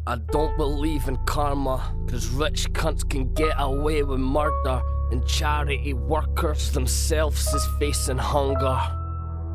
[0.06, 4.80] I don't believe in karma, cause rich cunts can get away with murder,
[5.10, 8.80] and charity workers themselves is facing hunger.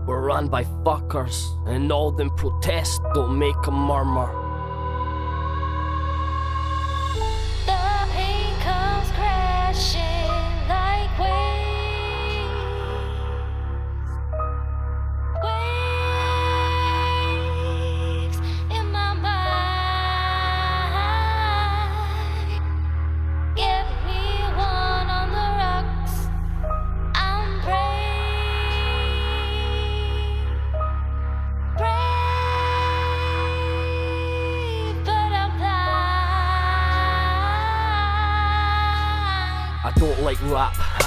[0.06, 4.51] We're run by fuckers, and all them protests don't make a murmur.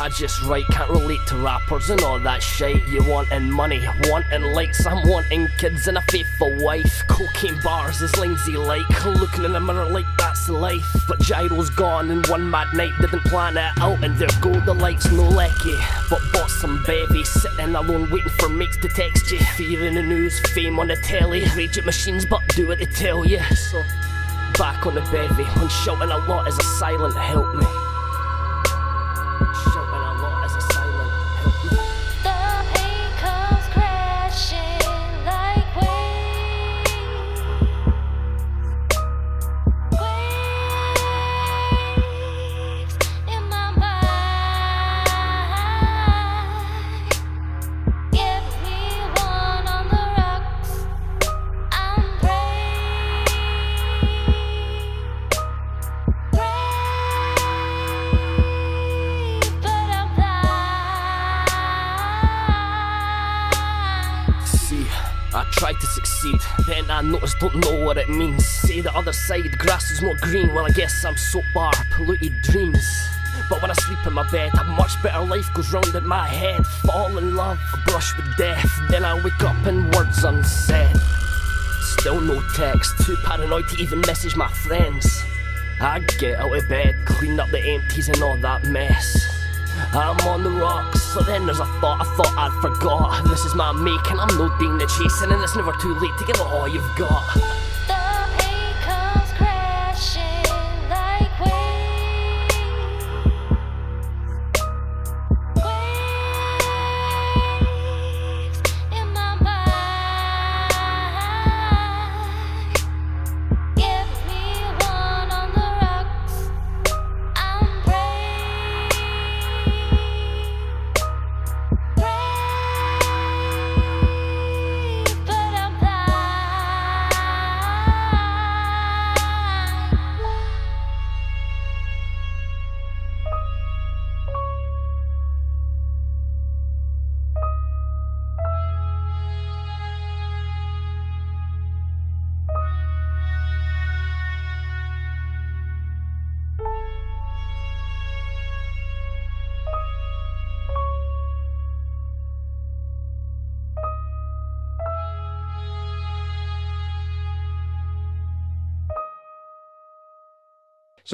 [0.09, 2.87] Just right, can't relate to rappers and all that shit.
[2.89, 7.07] You wanting money, wanting likes, I'm wanting kids and a faithful wife.
[7.09, 10.87] Cocaine bars is Lindsay like, looking in the mirror like that's life.
[11.09, 14.75] But Gyro's gone and one mad night didn't plan it out, and there go the
[14.75, 15.77] lights, no lecky.
[16.11, 19.39] But bought some bevy, sitting alone waiting for mates to text you.
[19.57, 22.87] Fear in the news, fame on the telly, rage at machines, but do what they
[22.87, 23.41] tell you.
[23.55, 23.83] So
[24.59, 27.84] back on the bevy, and shouting a lot as a silent help me.
[69.15, 70.53] The grass is more green.
[70.53, 73.09] Well, I guess I'm so bar, polluted dreams.
[73.49, 76.27] But when I sleep in my bed, a much better life goes round in my
[76.27, 76.67] head.
[76.67, 78.71] Fall in love, brush with death.
[78.91, 80.95] Then I wake up in words unsaid.
[81.99, 85.23] Still no text, too paranoid to even message my friends.
[85.81, 89.27] I get out of bed, clean up the empties and all that mess.
[89.93, 93.25] I'm on the rocks, but then there's a thought I thought I'd forgot.
[93.29, 96.25] This is my make, and I'm no Dana chasing, and it's never too late to
[96.27, 97.64] give it all you've got.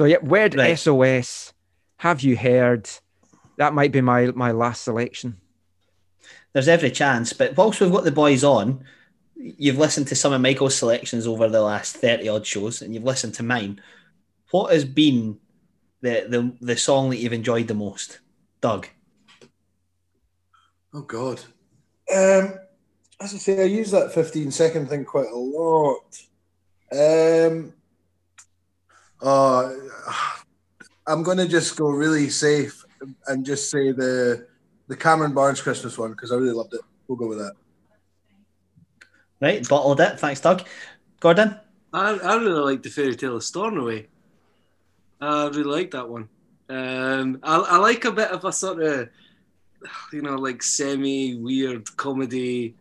[0.01, 0.79] So yeah, word Right.
[0.79, 1.53] SOS.
[1.97, 2.89] Have you heard?
[3.57, 5.37] That might be my my last selection.
[6.53, 8.83] There's every chance, but whilst we've got the boys on,
[9.35, 13.03] you've listened to some of Michael's selections over the last 30 odd shows, and you've
[13.03, 13.79] listened to mine.
[14.49, 15.37] What has been
[16.01, 18.21] the, the, the song that you've enjoyed the most?
[18.59, 18.87] Doug.
[20.95, 21.41] Oh God.
[22.11, 22.55] Um,
[23.19, 26.19] as I say, I use that 15 second thing quite a lot.
[26.91, 27.73] Um,
[29.21, 29.73] uh,
[31.07, 32.85] I'm going to just go really safe
[33.27, 34.47] and just say the
[34.87, 36.81] the Cameron Barnes Christmas one because I really loved it.
[37.07, 37.53] We'll go with that.
[39.39, 40.19] Right, bottled it.
[40.19, 40.67] Thanks, Doug.
[41.19, 41.55] Gordon?
[41.93, 44.07] I, I really like the fairy tale of Stornoway.
[45.19, 46.29] I really like that one.
[46.69, 49.09] Um, I, I like a bit of a sort of,
[50.13, 52.75] you know, like semi weird comedy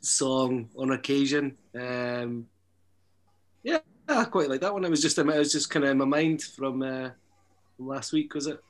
[0.00, 1.56] song on occasion.
[1.74, 2.46] Um,
[3.62, 4.84] yeah, I quite like that one.
[4.84, 7.10] It was just it was just kind of in my mind from, uh,
[7.78, 8.62] last week, was it?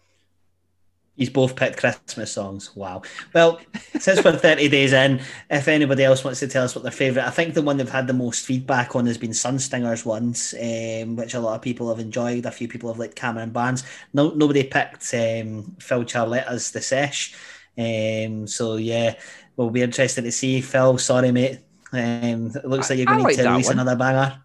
[1.17, 2.75] He's both picked Christmas songs.
[2.75, 3.03] Wow.
[3.33, 3.61] Well,
[4.01, 7.27] since we're 30 days in, if anybody else wants to tell us what their favourite,
[7.27, 11.15] I think the one they've had the most feedback on has been Sunstingers ones, um,
[11.15, 12.47] which a lot of people have enjoyed.
[12.47, 13.85] A few people have liked Cameron Barnes.
[14.13, 17.37] No, nobody picked um, Phil Charletta's The Sesh.
[17.79, 19.15] Um, so, yeah,
[19.57, 20.61] we'll be interested to see.
[20.63, 21.61] Phil, sorry, mate.
[21.93, 23.79] Um, it looks like you're going to like need to release one.
[23.79, 24.44] another banger.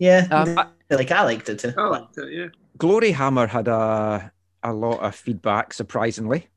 [0.00, 1.72] Yeah, Um, I- like I liked it too.
[1.78, 2.46] I liked it, yeah.
[2.78, 4.32] Gloryhammer had a
[4.64, 6.48] a lot of feedback, surprisingly.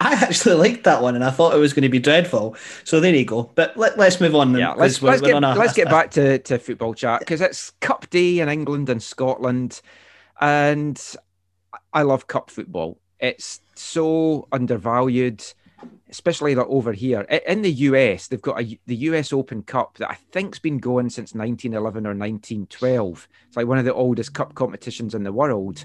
[0.00, 2.56] I actually liked that one, and I thought it was going to be dreadful.
[2.84, 3.50] So there you go.
[3.56, 4.54] But let, let's move on.
[4.56, 6.94] Yeah, 'cause let's we're- let's we're get on a- let's get back to, to football
[6.94, 9.80] chat because it's Cup Day in England and Scotland,
[10.40, 11.02] and
[11.92, 13.00] I love Cup football.
[13.18, 15.42] It's so undervalued,
[16.10, 18.28] especially over here in the US.
[18.28, 22.10] They've got a, the US Open Cup that I think's been going since 1911 or
[22.10, 23.28] 1912.
[23.46, 25.84] It's like one of the oldest cup competitions in the world,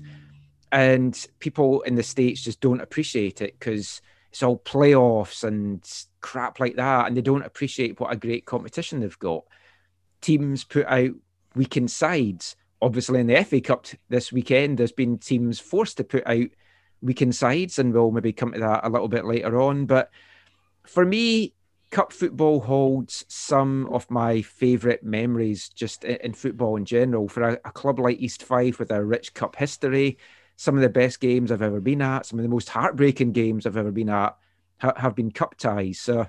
[0.71, 5.88] and people in the states just don't appreciate it because it's all playoffs and
[6.21, 9.43] crap like that, and they don't appreciate what a great competition they've got.
[10.21, 11.12] Teams put out
[11.55, 12.55] weekend sides.
[12.81, 16.47] Obviously, in the FA Cup this weekend, there's been teams forced to put out
[17.04, 19.86] weekend sides, and we'll maybe come to that a little bit later on.
[19.86, 20.10] But
[20.86, 21.54] for me,
[21.92, 27.28] cup football holds some of my favourite memories just in football in general.
[27.28, 30.18] For a, a club like East Fife with a rich cup history,
[30.56, 33.66] some of the best games I've ever been at, some of the most heartbreaking games
[33.66, 34.36] I've ever been at
[34.80, 36.00] ha- have been cup ties.
[36.00, 36.28] So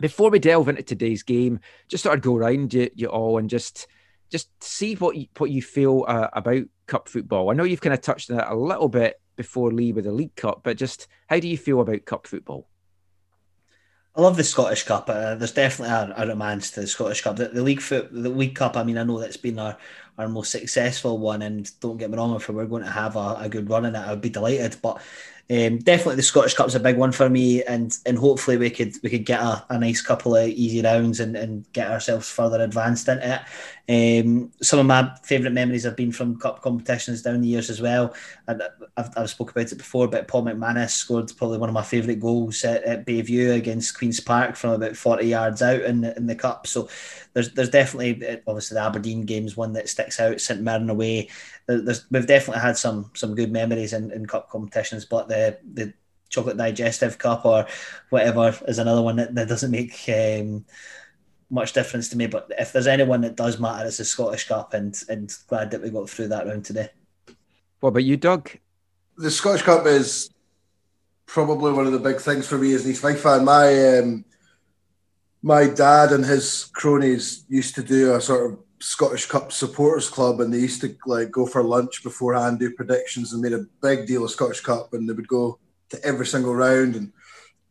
[0.00, 3.48] before we delve into today's game, just sort of go around you, you all and
[3.48, 3.86] just
[4.30, 7.50] just see what you, what you feel uh, about cup football.
[7.50, 10.12] I know you've kind of touched on it a little bit before Lee with the
[10.12, 12.68] League Cup, but just how do you feel about cup football?
[14.14, 15.08] I love the Scottish Cup.
[15.08, 17.36] Uh, there's definitely a, a romance to the Scottish Cup.
[17.36, 18.76] The, the league foot, the League Cup.
[18.76, 19.78] I mean, I know that's been our,
[20.18, 21.42] our most successful one.
[21.42, 23.86] And don't get me wrong, if we were going to have a, a good run
[23.86, 24.76] in it, I would be delighted.
[24.82, 25.00] But
[25.50, 28.92] um, definitely the Scottish Cup's a big one for me, and and hopefully we could
[29.02, 32.62] we could get a, a nice couple of easy rounds and, and get ourselves further
[32.62, 33.40] advanced into it.
[33.90, 37.80] Um, some of my favourite memories have been from cup competitions down the years as
[37.80, 38.14] well.
[38.46, 38.62] And
[38.98, 42.20] I've, I've spoke about it before, but Paul McManus scored probably one of my favourite
[42.20, 46.26] goals at, at Bayview against Queens Park from about forty yards out in the, in
[46.26, 46.66] the cup.
[46.66, 46.90] So
[47.38, 50.40] there's there's definitely obviously the Aberdeen game's one that sticks out.
[50.40, 51.28] St Mirren away.
[51.66, 55.92] There's, we've definitely had some some good memories in, in cup competitions, but the the
[56.28, 57.66] chocolate digestive cup or
[58.10, 60.64] whatever is another one that, that doesn't make um,
[61.50, 62.26] much difference to me.
[62.26, 65.82] But if there's anyone that does matter, it's the Scottish Cup, and and glad that
[65.82, 66.90] we got through that round today.
[67.80, 68.50] What about you, Doug?
[69.18, 70.30] the Scottish Cup is
[71.26, 73.44] probably one of the big things for me as an East Fife fan.
[73.44, 74.24] My um,
[75.42, 80.40] my dad and his cronies used to do a sort of Scottish Cup supporters club,
[80.40, 84.06] and they used to like go for lunch beforehand, do predictions, and made a big
[84.06, 85.58] deal of Scottish Cup, and they would go
[85.90, 86.94] to every single round.
[86.96, 87.12] And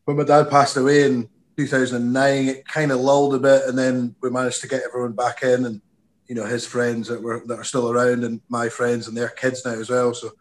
[0.06, 4.16] when my dad passed away in 2009, it kind of lulled a bit, and then
[4.22, 5.82] we managed to get everyone back in, and
[6.28, 9.30] you know his friends that were that are still around, and my friends and their
[9.30, 10.14] kids now as well.
[10.14, 10.32] So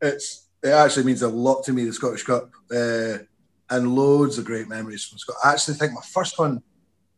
[0.00, 3.18] it's it actually means a lot to me the Scottish Cup, uh,
[3.70, 5.42] and loads of great memories from Scotland.
[5.44, 6.62] I actually think my first one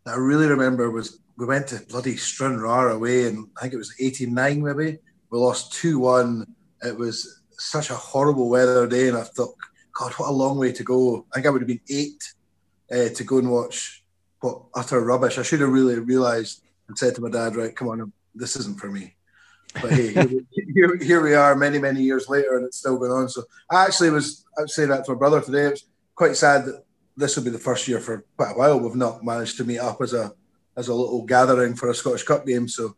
[0.08, 3.78] that I really remember was we went to bloody Stranraer away, and I think it
[3.78, 4.98] was '89 maybe.
[5.30, 6.46] We lost two one.
[6.82, 9.54] It was such a horrible weather day, and I thought,
[9.92, 11.26] God, what a long way to go.
[11.32, 12.22] I think I would have been eight
[12.90, 14.02] uh, to go and watch
[14.40, 15.36] what utter rubbish.
[15.36, 18.80] I should have really realised and said to my dad, right, come on, this isn't
[18.80, 19.14] for me.
[19.82, 22.96] But hey, here, we- here, here we are many, many years later and it's still
[22.98, 23.28] going on.
[23.28, 25.66] So I actually was, I was saying that to my brother today.
[25.66, 26.84] It was quite sad that
[27.18, 29.80] this will be the first year for quite a while we've not managed to meet
[29.80, 30.32] up as a
[30.76, 32.68] as a little gathering for a Scottish Cup game.
[32.68, 32.94] So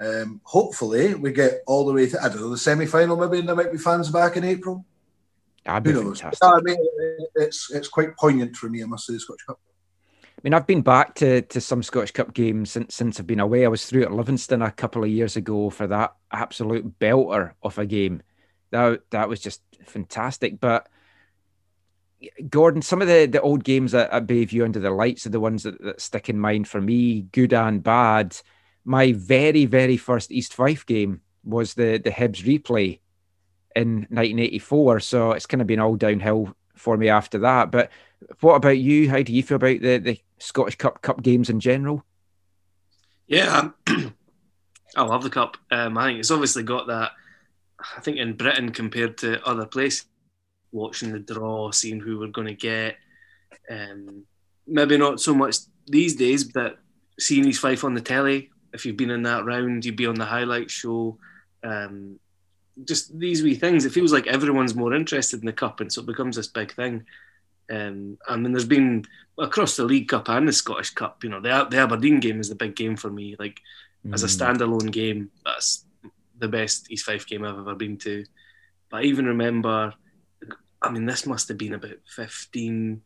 [0.00, 3.38] um, hopefully we get all the way to, I don't know, the semi final maybe,
[3.38, 4.84] and there might be fans back in April.
[5.64, 6.20] That'd be Who knows?
[6.20, 6.42] fantastic.
[6.42, 8.82] No, I mean, it's it's quite poignant for me.
[8.82, 9.60] I must say, the Scottish Cup.
[10.24, 13.40] I mean, I've been back to, to some Scottish Cup games since since I've been
[13.40, 13.64] away.
[13.64, 17.78] I was through at Livingston a couple of years ago for that absolute belter of
[17.78, 18.22] a game.
[18.70, 20.58] That that was just fantastic.
[20.58, 20.88] But
[22.48, 25.40] Gordon, some of the, the old games at, at Bayview under the lights are the
[25.40, 28.36] ones that, that stick in mind for me, good and bad.
[28.84, 32.98] My very, very first East Fife game was the the Hibs replay
[33.74, 35.00] in 1984.
[35.00, 37.70] So it's kind of been all downhill for me after that.
[37.70, 37.90] But
[38.40, 39.08] what about you?
[39.08, 42.04] How do you feel about the, the Scottish Cup Cup games in general?
[43.26, 45.56] Yeah, I love the cup.
[45.70, 47.12] Um, I think it's obviously got that.
[47.96, 50.06] I think in Britain compared to other places,
[50.72, 52.96] watching the draw, seeing who we're going to get,
[53.70, 54.24] um,
[54.66, 55.56] maybe not so much
[55.86, 56.78] these days, but
[57.18, 58.50] seeing East Fife on the telly.
[58.72, 61.18] If you've been in that round, you'd be on the highlight show.
[61.64, 62.18] Um,
[62.84, 63.84] just these wee things.
[63.84, 66.72] It feels like everyone's more interested in the cup, and so it becomes this big
[66.72, 67.04] thing.
[67.70, 69.04] Um, I mean, there's been
[69.38, 71.22] across the League Cup and the Scottish Cup.
[71.22, 73.36] You know, the the Aberdeen game is the big game for me.
[73.38, 73.60] Like
[74.12, 74.38] as a Mm.
[74.58, 75.84] standalone game, that's
[76.38, 78.24] the best East Fife game I've ever been to.
[78.90, 79.92] But I even remember,
[80.82, 83.02] I mean, this must have been about 15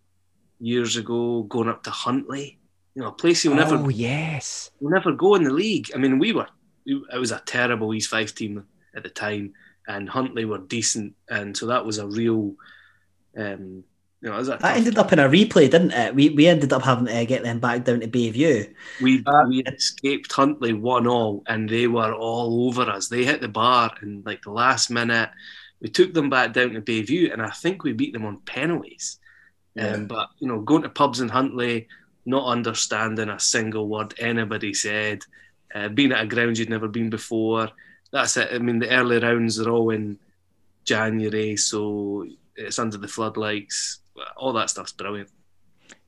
[0.61, 2.59] years ago, going up to Huntly.
[2.95, 5.91] You know, a place you'll never Oh yes, we'll never go in the league.
[5.95, 6.47] I mean, we were,
[6.87, 9.53] it was a terrible East Fife team at the time,
[9.89, 11.15] and Huntly were decent.
[11.29, 12.55] And so that was a real,
[13.37, 13.83] um,
[14.23, 16.15] you know, it That tough- ended up in a replay, didn't it?
[16.15, 18.73] We we ended up having to get them back down to Bayview.
[19.03, 23.09] we, Uh, we escaped Huntly one all, and they were all over us.
[23.09, 25.31] They hit the bar in like the last minute.
[25.85, 29.19] We took them back down to Bayview, and I think we beat them on penalties.
[29.75, 29.89] Yeah.
[29.89, 31.89] Um, but you know, going to pubs in Huntly,
[32.25, 35.21] not understanding a single word anybody said,
[35.75, 37.69] uh, being at a ground you'd never been before.
[38.13, 38.49] That's it.
[38.51, 40.19] I mean, the early rounds are all in
[40.85, 43.99] January, so it's under the floodlights.
[44.39, 45.29] All that stuff's brilliant.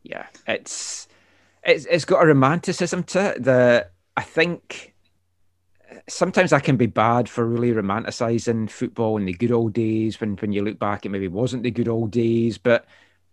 [0.02, 0.24] yeah.
[0.48, 1.06] It's
[1.62, 4.94] it's it's got a romanticism to it that I think
[6.08, 10.36] sometimes I can be bad for really romanticizing football in the good old days when
[10.36, 12.86] when you look back it maybe wasn't the good old days but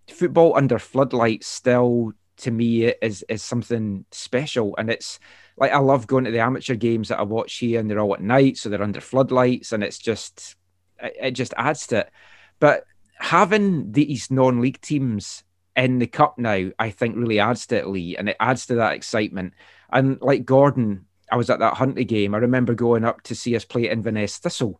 [0.08, 4.76] football under floodlights still to me is is something special.
[4.78, 5.20] And it's
[5.58, 8.14] like I love going to the amateur games that I watch here and they're all
[8.14, 10.56] at night so they're under floodlights and it's just
[11.00, 12.12] it, it just adds to it.
[12.60, 12.86] But
[13.18, 15.44] having these non-league teams
[15.76, 18.76] in the cup now I think really adds to it Lee and it adds to
[18.76, 19.54] that excitement.
[19.92, 23.56] And like Gordon I was at that Huntly game I remember going up to see
[23.56, 24.80] us play Inverness Thistle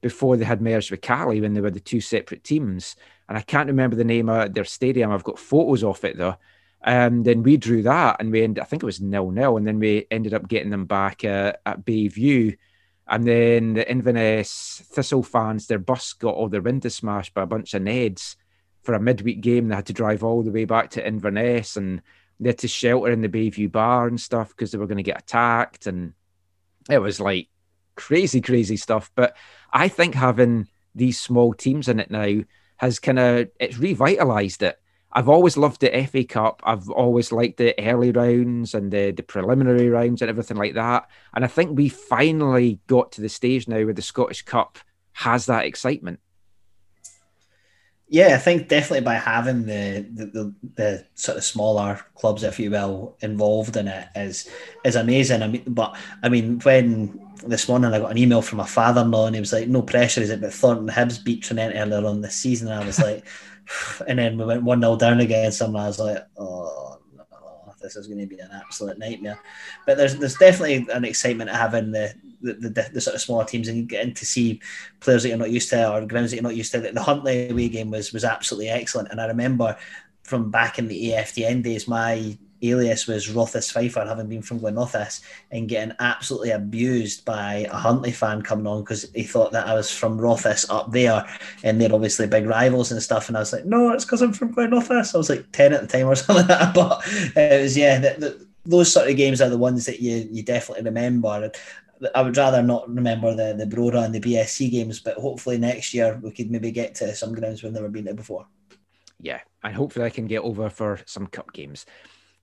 [0.00, 2.96] before they had merged with Caley when they were the two separate teams
[3.28, 5.10] and I can't remember the name of their stadium.
[5.10, 6.36] I've got photos of it though.
[6.82, 8.62] And then we drew that, and we ended.
[8.62, 11.54] I think it was nil nil, and then we ended up getting them back uh,
[11.64, 12.56] at Bayview.
[13.08, 17.46] And then the Inverness Thistle fans, their bus got all their windows smashed by a
[17.46, 18.36] bunch of Neds
[18.82, 19.68] for a midweek game.
[19.68, 22.02] They had to drive all the way back to Inverness and
[22.40, 25.02] they had to shelter in the Bayview bar and stuff because they were going to
[25.02, 25.86] get attacked.
[25.86, 26.12] And
[26.90, 27.48] it was like
[27.94, 29.10] crazy, crazy stuff.
[29.14, 29.36] But
[29.72, 32.42] I think having these small teams in it now
[32.76, 34.78] has kind of it's revitalized it.
[35.12, 36.60] I've always loved the FA Cup.
[36.64, 41.08] I've always liked the early rounds and the, the preliminary rounds and everything like that.
[41.34, 44.78] And I think we finally got to the stage now where the Scottish Cup
[45.12, 46.20] has that excitement.
[48.08, 52.60] Yeah, I think definitely by having the, the the, the sort of smaller clubs, if
[52.60, 54.48] you will, involved in it is
[54.84, 55.42] is amazing.
[55.42, 59.26] I mean, but I mean, when this morning I got an email from my father-in-law
[59.26, 62.20] and he was like, "No pressure, is it?" But Thornton Hibs beat Tranent earlier on
[62.20, 63.24] this season, and I was like,
[64.06, 66.95] and then we went one 0 down against them, and I was like, "Oh
[67.86, 69.38] this is going to be an absolute nightmare."
[69.86, 73.44] But there's there's definitely an excitement of having the the, the, the sort of smaller
[73.44, 74.60] teams and getting to see
[75.00, 76.80] players that you're not used to or grounds that you're not used to.
[76.80, 79.76] The Huntly away game was was absolutely excellent, and I remember
[80.22, 85.20] from back in the AFTN days, my alias was Rothes Fifer, having been from Glenrothes,
[85.50, 89.74] and getting absolutely abused by a Huntly fan coming on because he thought that I
[89.74, 91.26] was from Rothes up there,
[91.62, 93.28] and they're obviously big rivals and stuff.
[93.28, 95.14] And I was like, no, it's because I'm from Glenrothes.
[95.14, 96.74] I was like ten at the time or something like that.
[96.74, 97.02] But
[97.36, 100.42] it was yeah, the, the, those sort of games are the ones that you you
[100.42, 101.50] definitely remember.
[102.14, 105.94] I would rather not remember the the Brora and the BSC games, but hopefully next
[105.94, 108.46] year we could maybe get to some grounds we've never been to before.
[109.20, 111.86] Yeah, and hopefully I can get over for some cup games.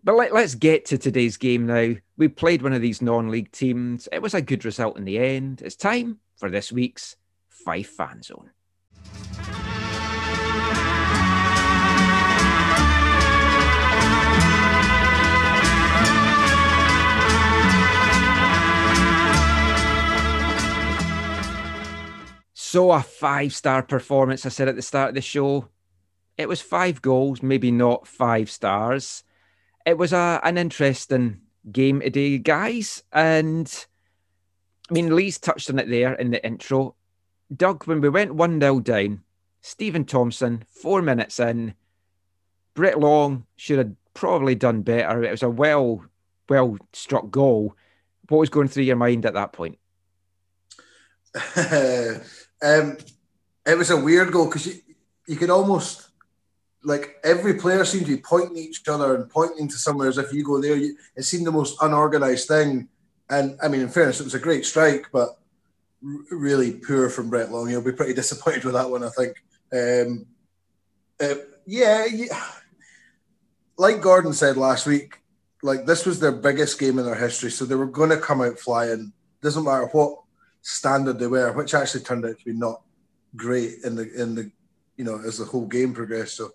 [0.05, 1.95] But let, let's get to today's game now.
[2.17, 4.09] We played one of these non league teams.
[4.11, 5.61] It was a good result in the end.
[5.61, 7.15] It's time for this week's
[7.47, 8.49] Five Fan Zone.
[22.53, 25.69] So, a five star performance, I said at the start of the show.
[26.37, 29.23] It was five goals, maybe not five stars.
[29.85, 33.03] It was a, an interesting game today, guys.
[33.11, 33.85] And
[34.89, 36.95] I mean, Lee's touched on it there in the intro.
[37.55, 39.23] Doug, when we went 1 0 down,
[39.61, 41.73] Stephen Thompson, four minutes in,
[42.73, 45.23] Brett Long should have probably done better.
[45.23, 46.05] It was a well,
[46.49, 47.75] well struck goal.
[48.29, 49.77] What was going through your mind at that point?
[52.61, 52.97] um,
[53.65, 54.75] it was a weird goal because you,
[55.27, 56.09] you could almost
[56.83, 60.33] like every player seemed to be pointing each other and pointing to somewhere as if
[60.33, 60.75] you go there.
[60.75, 62.89] You, it seemed the most unorganized thing.
[63.29, 65.29] And I mean, in fairness, it was a great strike, but
[66.05, 67.69] r- really poor from Brett Long.
[67.69, 69.37] He'll be pretty disappointed with that one, I think.
[69.71, 70.25] Um,
[71.21, 72.43] uh, yeah, yeah,
[73.77, 75.19] like Gordon said last week,
[75.61, 78.41] like this was their biggest game in their history, so they were going to come
[78.41, 79.13] out flying.
[79.41, 80.19] Doesn't matter what
[80.61, 82.81] standard they were, which actually turned out to be not
[83.35, 84.51] great in the in the
[84.97, 86.35] you know as the whole game progressed.
[86.35, 86.51] So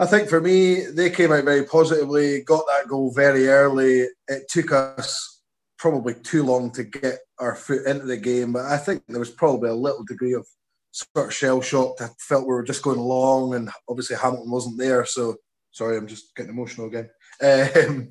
[0.00, 4.06] I think for me, they came out very positively, got that goal very early.
[4.28, 5.42] It took us
[5.78, 9.30] probably too long to get our foot into the game, but I think there was
[9.30, 10.46] probably a little degree of
[10.90, 12.00] sort of shell shocked.
[12.00, 15.04] I felt we were just going along, and obviously Hamilton wasn't there.
[15.04, 15.36] So
[15.70, 17.10] sorry, I'm just getting emotional again.
[17.42, 18.08] Um,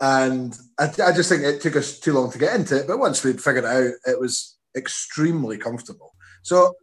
[0.00, 2.86] and I, I just think it took us too long to get into it.
[2.86, 6.14] But once we'd figured it out, it was extremely comfortable.
[6.42, 6.74] So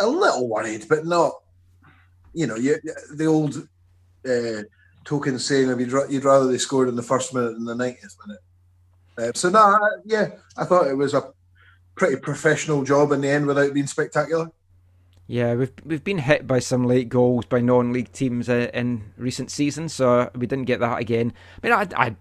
[0.00, 1.34] a little worried, but not.
[2.32, 2.76] You know, you,
[3.14, 3.68] the old
[4.28, 4.62] uh,
[5.04, 8.40] token saying you'd, you'd rather they scored in the first minute than the 90th minute.
[9.18, 11.32] Uh, so, no, I- yeah, I thought it was a
[11.96, 14.50] pretty professional job in the end without being spectacular.
[15.26, 19.52] Yeah, we've we've been hit by some late goals by non-league teams uh, in recent
[19.52, 21.32] seasons, so we didn't get that again.
[21.62, 22.16] I mean, I, I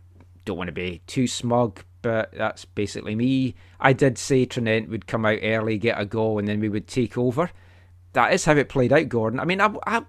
[0.46, 3.56] don't want to be too smug, but that's basically me.
[3.80, 6.88] I did say Tranent would come out early, get a goal, and then we would
[6.88, 7.50] take over.
[8.14, 9.40] That is how it played out, Gordon.
[9.40, 10.04] I mean, I, I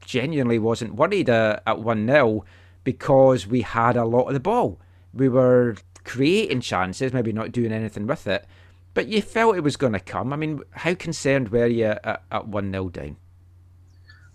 [0.00, 2.44] genuinely wasn't worried uh, at 1 0
[2.84, 4.80] because we had a lot of the ball.
[5.12, 8.46] We were creating chances, maybe not doing anything with it,
[8.94, 10.32] but you felt it was going to come.
[10.32, 13.16] I mean, how concerned were you at, at 1 0 down?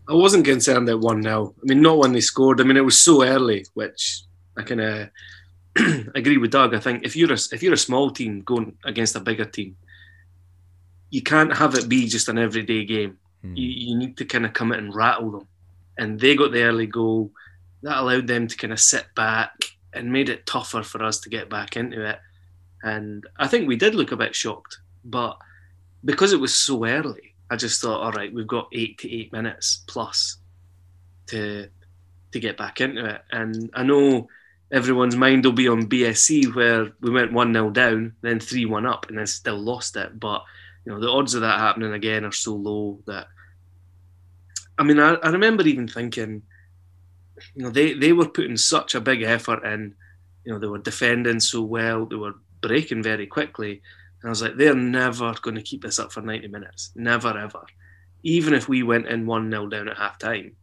[0.08, 1.56] I wasn't concerned at 1 0.
[1.58, 2.62] I mean, not when they scored.
[2.62, 4.24] I mean, it was so early, which
[4.58, 5.10] I kind of
[6.16, 6.74] agree with Doug.
[6.74, 9.76] I think if you're a, if you're a small team going against a bigger team,
[11.16, 13.18] you can't have it be just an everyday game.
[13.42, 13.56] Hmm.
[13.56, 15.48] You, you need to kind of come out and rattle them.
[15.98, 17.32] And they got the early goal.
[17.84, 19.64] That allowed them to kind of sit back
[19.94, 22.20] and made it tougher for us to get back into it.
[22.84, 25.38] And I think we did look a bit shocked, but
[26.04, 29.32] because it was so early, I just thought, all right, we've got eight to eight
[29.32, 30.36] minutes plus
[31.28, 31.70] to
[32.34, 33.22] to get back into it.
[33.32, 34.28] And I know
[34.70, 38.86] everyone's mind will be on BSC where we went one 0 down, then three one
[38.86, 40.20] up, and then still lost it.
[40.20, 40.44] But
[40.86, 43.28] you know the odds of that happening again are so low that
[44.78, 46.44] I mean I, I remember even thinking,
[47.56, 49.96] you know they they were putting such a big effort in,
[50.44, 53.82] you know they were defending so well, they were breaking very quickly,
[54.22, 57.38] and I was like they're never going to keep this up for ninety minutes, never
[57.38, 57.66] ever.
[58.24, 60.56] Even if we went in one 0 down at half time,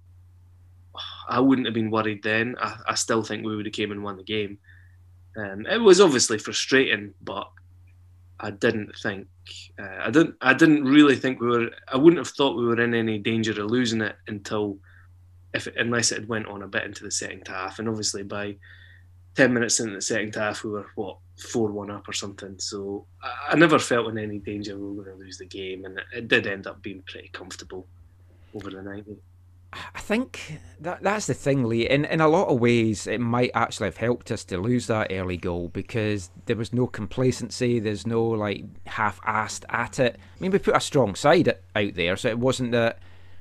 [1.28, 2.56] I wouldn't have been worried then.
[2.60, 4.58] I, I still think we would have came and won the game.
[5.36, 7.48] Um, it was obviously frustrating, but
[8.40, 9.28] I didn't think
[9.78, 11.70] uh, I didn't I didn't really think we were.
[11.88, 14.78] I wouldn't have thought we were in any danger of losing it until
[15.54, 18.56] if unless it had went on a bit into the second half, and obviously by
[19.34, 21.18] ten minutes into the second half we were what
[21.50, 22.58] four one up or something.
[22.58, 25.84] So I, I never felt in any danger we were going to lose the game,
[25.84, 27.86] and it, it did end up being pretty comfortable
[28.54, 29.16] over the ninety.
[29.72, 31.88] I think that that's the thing, Lee.
[31.88, 35.10] In in a lot of ways, it might actually have helped us to lose that
[35.10, 37.78] early goal because there was no complacency.
[37.78, 40.16] There's no like half-assed at it.
[40.18, 42.98] I mean, we put a strong side out there, so it wasn't that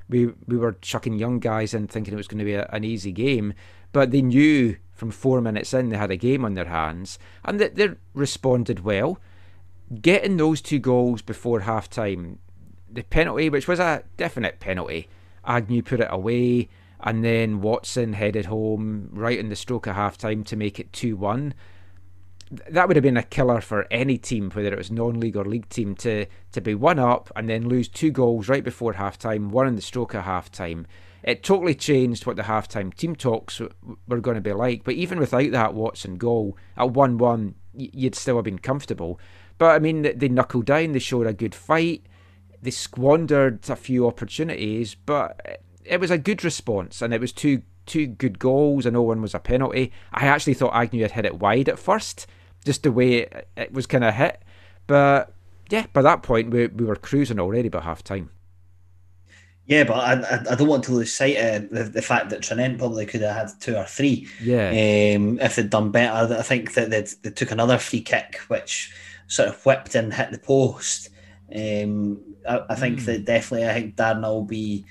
[0.08, 2.84] we we were chucking young guys in thinking it was going to be a, an
[2.84, 3.52] easy game.
[3.92, 7.60] But they knew from four minutes in they had a game on their hands, and
[7.60, 9.18] that they responded well.
[10.00, 12.38] Getting those two goals before half time,
[12.90, 15.10] the penalty, which was a definite penalty.
[15.44, 16.68] Agnew put it away,
[17.00, 20.92] and then Watson headed home right in the stroke of half time to make it
[20.92, 21.54] 2 1.
[22.68, 25.44] That would have been a killer for any team, whether it was non league or
[25.44, 29.18] league team, to, to be one up and then lose two goals right before half
[29.18, 30.86] time, one in the stroke of half time.
[31.22, 33.60] It totally changed what the half time team talks
[34.08, 34.84] were going to be like.
[34.84, 39.18] But even without that Watson goal, at 1 1, you'd still have been comfortable.
[39.58, 42.06] But I mean, they knuckled down, they showed a good fight
[42.62, 47.62] they squandered a few opportunities, but it was a good response, and it was two
[47.84, 49.92] two good goals, and no one was a penalty.
[50.12, 52.26] I actually thought Agnew had hit it wide at first,
[52.64, 54.40] just the way it, it was kind of hit.
[54.86, 55.34] But
[55.68, 58.30] yeah, by that point we we were cruising already by half time.
[59.66, 62.78] Yeah, but I, I don't want to lose sight of the, the fact that Tranent
[62.78, 64.28] probably could have had two or three.
[64.42, 64.68] Yeah.
[64.68, 68.92] Um, if they'd done better, I think that they they took another free kick which
[69.28, 71.08] sort of whipped and hit the post.
[71.54, 73.04] Um, I, I think Mm.
[73.06, 74.84] that definitely, I think Darren will be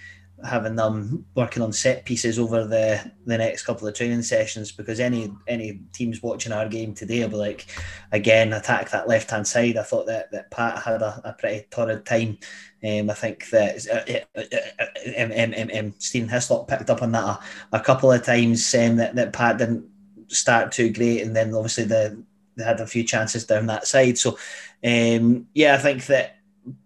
[0.44, 5.00] having them working on set pieces over the the next couple of training sessions because
[5.00, 7.68] any any teams watching our game today will be like,
[8.12, 9.78] again, attack that left hand side.
[9.78, 12.38] I thought that that Pat had a, a pretty torrid time.
[12.84, 14.44] Um, I think that uh, uh,
[14.80, 17.40] uh, um, um, um, um, Stephen Hislop picked up on that a,
[17.74, 19.86] a couple of times, saying that, that Pat didn't
[20.28, 22.24] start too great, and then obviously the
[22.58, 24.18] they had a few chances down that side.
[24.18, 24.38] So,
[24.84, 26.38] um, yeah, I think that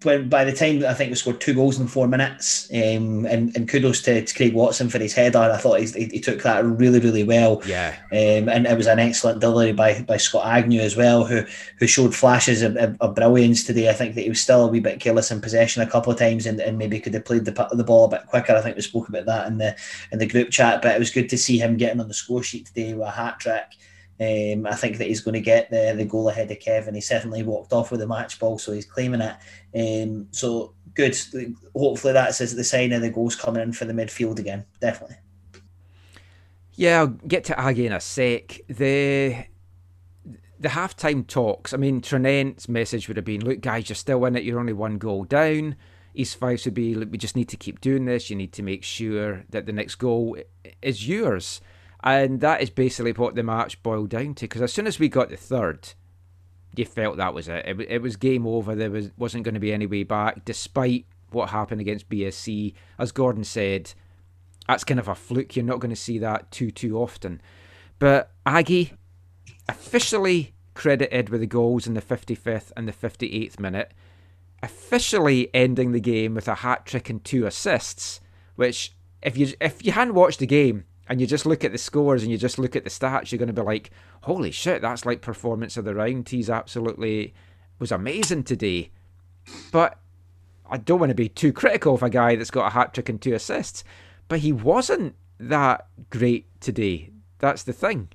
[0.03, 3.55] when by the time I think we scored two goals in four minutes, um, and,
[3.55, 5.39] and kudos to, to Craig Watson for his header.
[5.39, 7.61] I thought he, he took that really, really well.
[7.65, 7.95] Yeah.
[8.11, 11.43] Um, and it was an excellent delivery by, by Scott Agnew as well, who
[11.77, 13.89] who showed flashes of, of, of brilliance today.
[13.89, 16.19] I think that he was still a wee bit careless in possession a couple of
[16.19, 18.53] times, and, and maybe could have played the the ball a bit quicker.
[18.53, 19.75] I think we spoke about that in the
[20.11, 22.43] in the group chat, but it was good to see him getting on the score
[22.43, 23.65] sheet today with a hat trick.
[24.17, 26.95] Um, I think that he's going to get the, the goal ahead of Kevin.
[26.95, 29.35] He certainly walked off with the match ball, so he's claiming it.
[29.75, 31.17] Um, so good.
[31.75, 34.65] Hopefully, that's the sign of the goals coming in for the midfield again.
[34.79, 35.17] Definitely.
[36.75, 38.59] Yeah, I'll get to Aggie in a sec.
[38.67, 39.45] The
[40.59, 41.73] the halftime talks.
[41.73, 44.43] I mean, Tranent's message would have been, "Look, guys, you're still in it.
[44.43, 45.75] You're only one goal down."
[46.13, 48.29] East Fife's would be, "Look, we just need to keep doing this.
[48.29, 50.37] You need to make sure that the next goal
[50.81, 51.61] is yours."
[52.03, 54.45] And that is basically what the match boiled down to.
[54.45, 55.93] Because as soon as we got the third,
[56.77, 57.65] you felt that was it.
[57.65, 58.75] It, it was game over.
[58.75, 62.73] There was wasn't going to be any way back, despite what happened against BSC.
[62.97, 63.93] As Gordon said,
[64.67, 65.55] that's kind of a fluke.
[65.55, 67.41] You're not going to see that too too often.
[67.99, 68.93] But Aggie
[69.67, 73.93] officially credited with the goals in the 55th and the 58th minute,
[74.61, 78.19] officially ending the game with a hat trick and two assists.
[78.55, 81.77] Which, if you if you hadn't watched the game and you just look at the
[81.77, 83.91] scores and you just look at the stats, you're going to be like,
[84.21, 87.33] "Holy shit, that's like performance of the round." He's absolutely
[87.79, 88.91] was amazing today.
[89.71, 89.99] But
[90.69, 93.09] I don't want to be too critical of a guy that's got a hat trick
[93.09, 93.83] and two assists,
[94.27, 97.11] but he wasn't that great today.
[97.39, 98.09] That's the thing.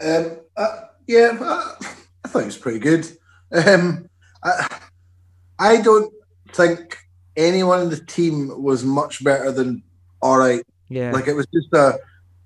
[0.00, 1.76] Um, uh, yeah, I,
[2.24, 3.08] I thought it was pretty good.
[3.52, 4.10] Um,
[4.42, 4.78] I,
[5.58, 6.12] I don't
[6.52, 6.98] think
[7.36, 9.82] anyone in the team was much better than
[10.20, 10.62] all right.
[10.88, 11.12] Yeah.
[11.12, 11.98] Like it was just a.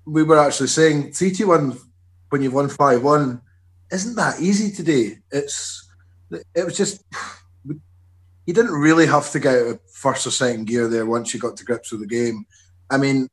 [0.05, 1.77] We were actually saying three two one
[2.29, 3.41] when you've won five one
[3.91, 5.17] isn't that easy today.
[5.31, 5.89] It's
[6.55, 7.03] it was just
[7.65, 11.39] you didn't really have to get out of first or second gear there once you
[11.39, 12.45] got to grips with the game.
[12.89, 13.27] I mean,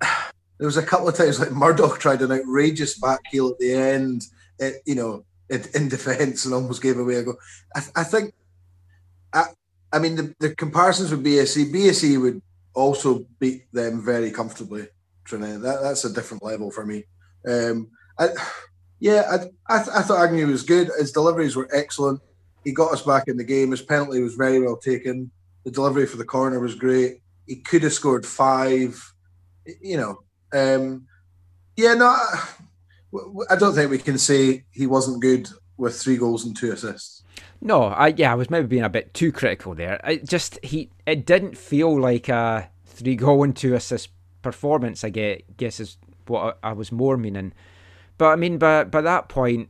[0.00, 3.72] there was a couple of times like Murdoch tried an outrageous back heel at the
[3.72, 4.22] end,
[4.58, 7.36] it, you know, it, in defence and almost gave away a goal.
[7.74, 8.32] I, I think,
[9.32, 9.46] I,
[9.92, 12.40] I mean, the, the comparisons with BSC, BSC would
[12.74, 14.88] also beat them very comfortably.
[15.24, 15.62] Trinidad.
[15.62, 17.04] That, that's a different level for me.
[17.48, 18.28] Um, I,
[19.00, 20.90] yeah, I, I, th- I thought Agnew was good.
[20.98, 22.20] His deliveries were excellent.
[22.64, 23.70] He got us back in the game.
[23.70, 25.30] His penalty was very well taken.
[25.64, 27.22] The delivery for the corner was great.
[27.46, 29.00] He could have scored five.
[29.80, 31.06] You know, um,
[31.76, 32.44] yeah, no, I,
[33.50, 37.21] I don't think we can say he wasn't good with three goals and two assists.
[37.64, 40.00] No, I yeah, I was maybe being a bit too critical there.
[40.04, 44.10] It just he it didn't feel like a three goal and two assist
[44.42, 45.04] performance.
[45.04, 45.96] I get, guess is
[46.26, 47.52] what I, I was more meaning.
[48.18, 49.68] But I mean, by by that point,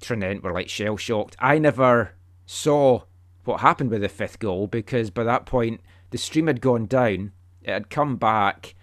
[0.00, 1.36] Tranent were like shell shocked.
[1.40, 2.12] I never
[2.46, 3.02] saw
[3.44, 7.32] what happened with the fifth goal because by that point the stream had gone down.
[7.62, 8.76] It had come back.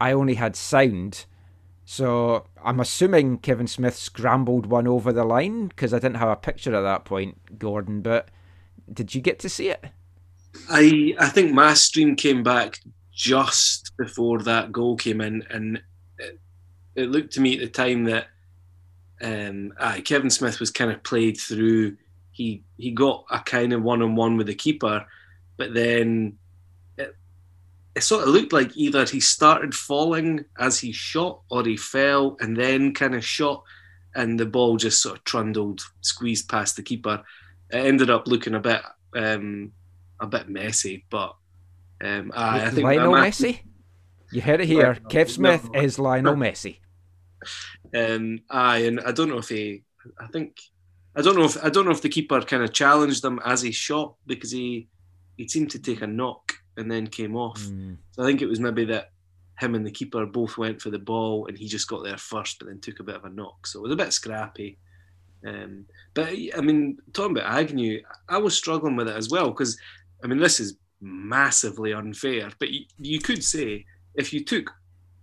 [0.00, 1.26] I only had sound.
[1.84, 6.36] So I'm assuming Kevin Smith scrambled one over the line because I didn't have a
[6.36, 8.00] picture at that point, Gordon.
[8.00, 8.28] But
[8.92, 9.84] did you get to see it?
[10.70, 12.80] I I think my stream came back
[13.12, 15.82] just before that goal came in, and
[16.18, 16.40] it,
[16.94, 18.28] it looked to me at the time that
[19.20, 19.72] um,
[20.04, 21.96] Kevin Smith was kind of played through.
[22.32, 25.06] He he got a kind of one on one with the keeper,
[25.56, 26.38] but then
[27.94, 32.36] it sort of looked like either he started falling as he shot, or he fell
[32.40, 33.62] and then kind of shot,
[34.14, 37.22] and the ball just sort of trundled, squeezed past the keeper.
[37.70, 38.82] It ended up looking a bit
[39.14, 39.72] um,
[40.20, 41.36] a bit messy, but
[42.02, 43.60] um, aye, I think Lionel Messi.
[44.32, 44.94] You heard it here.
[44.94, 45.80] No, Kev Smith no.
[45.80, 46.78] is Lionel Messi.
[47.94, 49.84] Um, aye, and I don't know if he.
[50.18, 50.60] I think
[51.14, 53.62] I don't know if I don't know if the keeper kind of challenged him as
[53.62, 54.88] he shot because he
[55.36, 57.60] he seemed to take a knock and then came off.
[57.60, 57.96] Mm.
[58.12, 59.10] So I think it was maybe that
[59.58, 62.58] him and the keeper both went for the ball and he just got there first,
[62.58, 63.66] but then took a bit of a knock.
[63.66, 64.78] So it was a bit scrappy.
[65.46, 69.78] Um, but I mean, talking about Agnew, I was struggling with it as well because
[70.22, 72.50] I mean, this is massively unfair.
[72.58, 74.72] But you, you could say if you took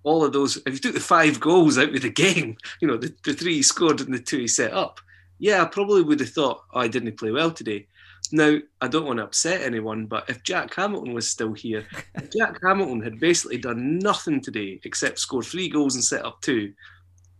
[0.03, 2.97] all of those, if you took the five goals out of the game, you know,
[2.97, 4.99] the, the three he scored and the two he set up,
[5.39, 7.87] yeah, I probably would have thought, oh, I didn't play well today.
[8.33, 12.31] Now, I don't want to upset anyone, but if Jack Hamilton was still here, if
[12.37, 16.73] Jack Hamilton had basically done nothing today except score three goals and set up two,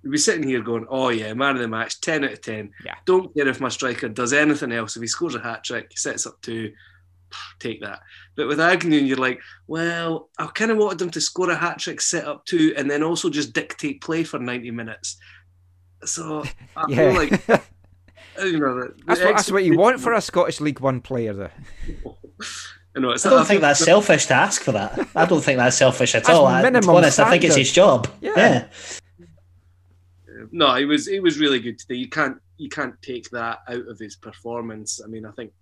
[0.04, 2.72] we'd be sitting here going, oh, yeah, man of the match, 10 out of 10.
[2.86, 2.96] Yeah.
[3.06, 4.96] Don't care if my striker does anything else.
[4.96, 6.74] If he scores a hat trick, sets up two,
[7.60, 8.00] take that.
[8.36, 11.80] But with Agnew, you're like, well, I kind of wanted him to score a hat
[11.80, 15.18] trick, set up two, and then also just dictate play for 90 minutes.
[16.04, 16.44] So
[16.76, 16.96] I Yeah.
[16.96, 17.64] feel like,
[18.40, 21.02] you know, the, the That's what, that's what you want for a Scottish League One
[21.02, 21.50] player, though.
[22.94, 25.08] You know, it's I don't I think feel- that's selfish to ask for that.
[25.16, 26.46] I don't think that's selfish at That's all.
[26.46, 28.10] I, to be minimum honest, I think it's his job.
[28.20, 28.34] Yeah.
[28.36, 28.68] yeah.
[30.52, 31.96] no, he was he was really good today.
[31.96, 35.00] You can't you can't take that out of his performance.
[35.02, 35.54] I mean, I think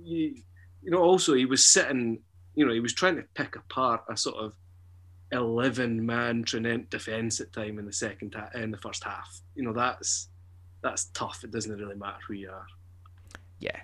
[0.00, 0.36] you,
[0.82, 2.20] you know also he was sitting,
[2.54, 4.52] you know, he was trying to pick apart a sort of
[5.32, 9.40] eleven man Tranent defence at time in the second ha- in the first half.
[9.56, 10.28] You know, that's
[10.82, 11.44] that's tough.
[11.44, 12.66] It doesn't really matter who you are.
[13.60, 13.80] Yeah.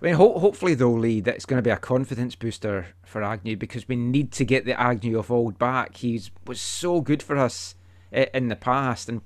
[0.00, 3.56] I mean, ho- hopefully, though, Lee, that's going to be a confidence booster for Agnew
[3.56, 5.98] because we need to get the Agnew of old back.
[5.98, 7.76] He was so good for us
[8.10, 9.22] in the past, and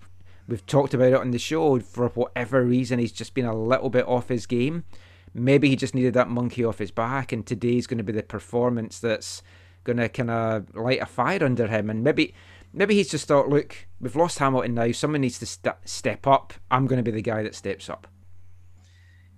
[0.47, 1.81] we've talked about it on the show.
[1.81, 4.85] For whatever reason, he's just been a little bit off his game.
[5.33, 8.23] Maybe he just needed that monkey off his back, and today's going to be the
[8.23, 9.43] performance that's
[9.85, 11.89] going to kind of light a fire under him.
[11.89, 12.35] And maybe,
[12.77, 14.93] maybe he's just thought, look, we've lost Hamilton now.
[14.93, 16.53] Someone needs to st- step up.
[16.71, 18.07] I'm going to be the guy that steps up.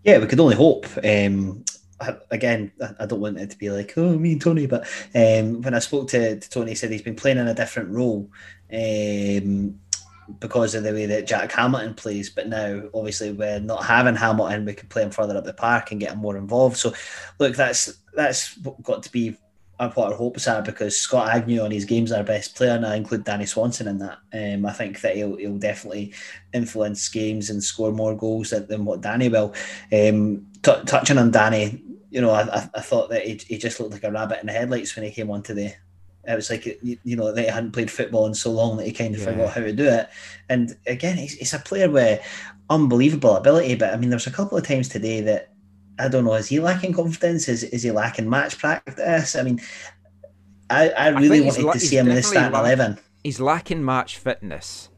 [0.03, 0.87] Yeah, we could only hope.
[1.05, 1.65] Um,
[2.31, 5.75] again, I- don't want it to be like, oh, me and Tony, but um, when
[5.75, 8.29] I spoke to, to Tony, he said he's been playing in a different role
[8.73, 9.79] um,
[10.41, 12.31] because of the way that Jack Hamilton plays.
[12.31, 15.93] But now, obviously, we're not having Hamilton, we can play him further up the park
[15.93, 16.77] and get him more involved.
[16.77, 16.93] So,
[17.39, 19.37] look, that's that's got to be
[19.79, 22.97] what our hopes are because Scott Agnew on his game's our best player, and I
[22.97, 24.19] include Danny Swanson in that.
[24.33, 26.13] Um, I think that he'll, he'll definitely
[26.53, 29.55] influence games and score more goals than, than what Danny will.
[29.93, 33.93] Um, t- touching on Danny, you know, I, I, thought that he, he just looked
[33.93, 35.73] like a rabbit in the headlights when he came onto the.
[36.27, 39.15] It was like you, know they hadn't played football in so long that he kind
[39.15, 39.27] of Yeah.
[39.29, 40.11] forgot how to do it.
[40.51, 42.21] And again, he's, he's a player with
[42.69, 43.77] unbelievable ability.
[43.77, 45.55] But I mean, there's a couple of times today that
[45.99, 46.35] I don't know.
[46.35, 47.49] Is he lacking confidence?
[47.49, 49.35] Is is he lacking match practice?
[49.37, 49.61] I mean,
[50.71, 52.99] I, I really he's wanted la- to see him in the starting lack- eleven.
[53.25, 54.89] he's lacking match fitness.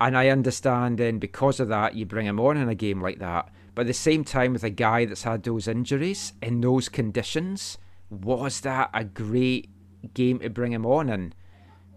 [0.00, 3.18] And I understand then because of that, you bring him on in a game like
[3.18, 3.48] that.
[3.74, 7.78] But at the same time, with a guy that's had those injuries in those conditions,
[8.08, 9.68] was that a great
[10.14, 11.32] game to bring him on in?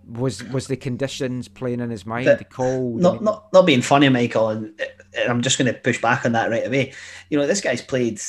[0.07, 2.25] Was was the conditions playing in his mind?
[2.27, 2.99] The- The cold.
[3.01, 4.69] I not not not being funny, Michael,
[5.17, 6.93] Uh, I'm just going to push back on that right away.
[7.29, 8.19] You know, this guy's played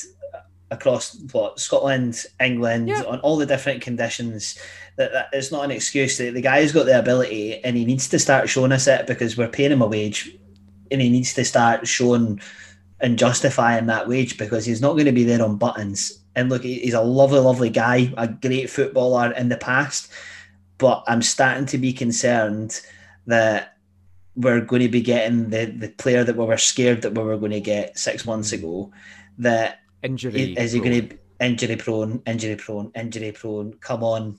[0.70, 3.02] across what Scotland, England, Yeah.
[3.02, 4.58] on all the different conditions.
[4.96, 6.18] That, that it's not an excuse.
[6.18, 9.36] The, the guy's got the ability, and he needs to start showing us it because
[9.36, 10.34] we're paying him a wage,
[10.90, 12.40] and he needs to start showing
[13.00, 16.20] and justifying that wage because he's not going to be there on buttons.
[16.36, 20.10] And look, he's a lovely, lovely guy, a great footballer in the past,
[20.78, 22.80] but I'm starting to be concerned
[23.26, 23.76] that
[24.34, 27.36] we're going to be getting the, the player that we were scared that we were
[27.36, 28.30] going to get six hmm.
[28.30, 28.92] months ago.
[29.38, 30.54] That injury.
[30.56, 30.90] is he prone.
[30.90, 33.74] going to injury prone, injury prone, injury prone?
[33.74, 34.38] Come on,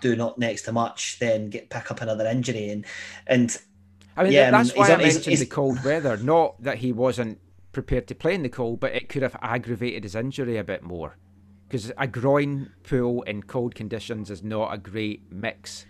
[0.00, 2.84] do not next to much, then get pick up another injury and
[3.26, 3.58] and
[4.16, 5.54] I mean, Yeah, that- I mean, that's why he's I on- he's- mentioned he's- the
[5.54, 6.16] cold weather.
[6.16, 7.38] Not that he wasn't
[7.72, 10.82] prepared to play in the cold, but it could have aggravated his injury a bit
[10.82, 11.18] more.
[11.68, 15.84] Because a groin pull in cold conditions is not a great mix.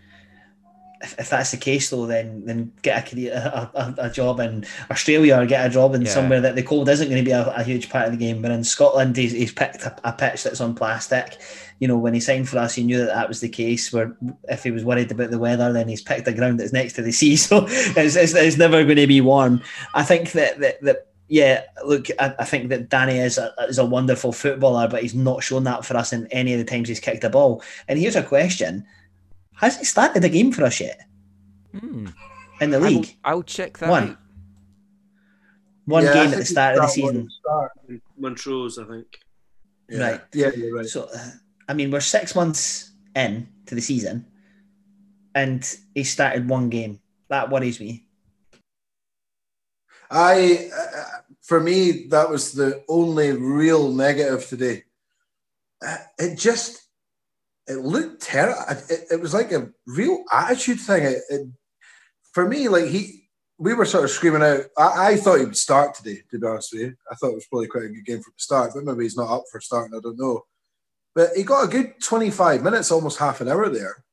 [1.02, 4.40] If, if that's the case though, then then get a career, a, a, a job
[4.40, 6.10] in Australia or get a job in Yeah.
[6.10, 8.40] somewhere that the cold isn't going to be a, a huge part of the game.
[8.42, 11.38] But in Scotland, he's, he's picked a, a pitch that's on plastic.
[11.78, 13.92] You know, when he signed for us, he knew that that was the case.
[13.92, 14.16] Where
[14.48, 17.02] if he was worried about the weather, then he's picked a ground that's next to
[17.02, 19.62] the sea, so it's, it's, it's never going to be warm.
[19.94, 20.80] I think that that.
[20.82, 25.02] that yeah, look, I, I think that Danny is a, is a wonderful footballer, but
[25.02, 27.64] he's not shown that for us in any of the times he's kicked a ball.
[27.88, 28.86] And here's a question:
[29.56, 31.00] Has he started a game for us yet
[31.72, 32.08] Hmm.
[32.60, 33.16] in the I will- league?
[33.24, 34.10] I'll, check that One.
[34.10, 34.18] out.
[35.86, 37.16] One Yeah, game at the start of the started one
[37.56, 38.02] at season.
[38.18, 39.06] Montrose, I think.
[39.88, 39.98] Yeah.
[40.10, 40.20] Right.
[40.34, 40.86] Yeah, you're right.
[40.86, 41.30] So, uh,
[41.68, 44.26] I mean, we're six months in to the season,
[45.34, 45.62] and
[45.94, 47.00] he started one game.
[47.28, 48.04] That worries me.
[50.10, 51.04] I, uh,
[51.42, 54.84] for me, that was the only real negative today.
[55.84, 56.85] Uh, It just,
[57.66, 58.62] it looked terrible.
[58.88, 61.04] It, it was like a real attitude thing.
[61.04, 61.48] It, it,
[62.32, 64.60] for me, like he, we were sort of screaming out.
[64.78, 66.22] I, I thought he would start today.
[66.30, 68.34] To be honest with you, I thought it was probably quite a good game from
[68.36, 68.72] the start.
[68.74, 69.96] But maybe he's not up for starting.
[69.96, 70.42] I don't know.
[71.14, 74.04] But he got a good twenty-five minutes, almost half an hour there.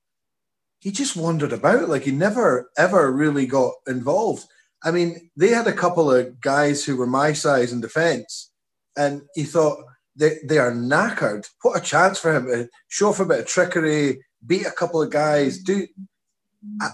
[0.80, 4.46] He just wandered about like he never ever really got involved.
[4.84, 8.52] I mean, they had a couple of guys who were my size in defence,
[8.98, 9.80] and he thought
[10.16, 11.48] they, they are knackered.
[11.62, 15.10] What a chance for him show off a bit of trickery, beat a couple of
[15.10, 15.60] guys.
[15.60, 15.88] Do
[16.82, 16.90] I,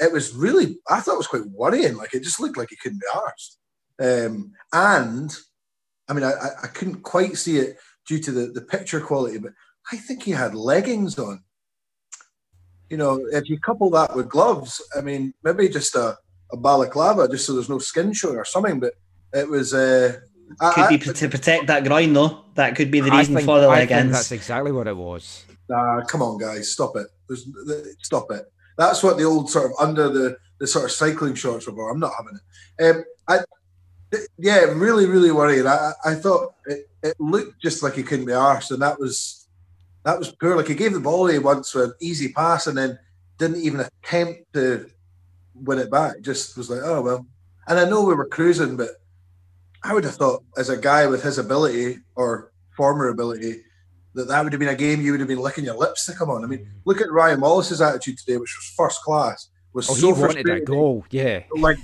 [0.00, 1.96] it was really, I thought it was quite worrying.
[1.96, 3.56] Like it just looked like he couldn't be arsed.
[4.26, 5.34] Um, and
[6.08, 9.52] I mean, I, I- couldn't quite see it due to the, the picture quality, but
[9.92, 11.42] I think he had leggings on.
[12.90, 16.16] You know, if you couple that with gloves, I mean, maybe just a,
[16.52, 18.80] a balaclava, just so there's no skin showing or something.
[18.80, 18.94] But
[19.32, 19.74] it was.
[19.74, 20.20] Uh,
[20.58, 22.40] Could I- be to protect that groin though.
[22.54, 25.44] That could be the reason think, for the I think that's exactly what it was.
[25.68, 27.06] Nah, come on, guys, stop it.
[27.28, 27.48] There's,
[28.02, 28.44] stop it.
[28.76, 31.90] That's what the old sort of under the, the sort of cycling shorts were for.
[31.90, 32.96] I'm not having it.
[32.96, 33.38] Um, I,
[34.12, 35.66] th- yeah, really, really worried.
[35.66, 38.98] I, I I thought it, it looked just like he couldn't be arsed, and that
[39.00, 39.48] was
[40.04, 40.56] that was poor.
[40.56, 42.98] Like he gave the ball away once with an easy pass, and then
[43.38, 44.90] didn't even attempt to
[45.54, 46.20] win it back.
[46.20, 47.26] Just was like, oh well.
[47.66, 48.90] And I know we were cruising, but
[49.84, 53.62] I would have thought, as a guy with his ability or former ability,
[54.14, 56.12] that that would have been a game you would have been licking your lips to
[56.14, 56.42] come on.
[56.42, 59.50] I mean, look at Ryan Wallace's attitude today, which was first class.
[59.74, 61.04] Was Oh, so he wanted that goal.
[61.10, 61.42] Yeah.
[61.56, 61.78] like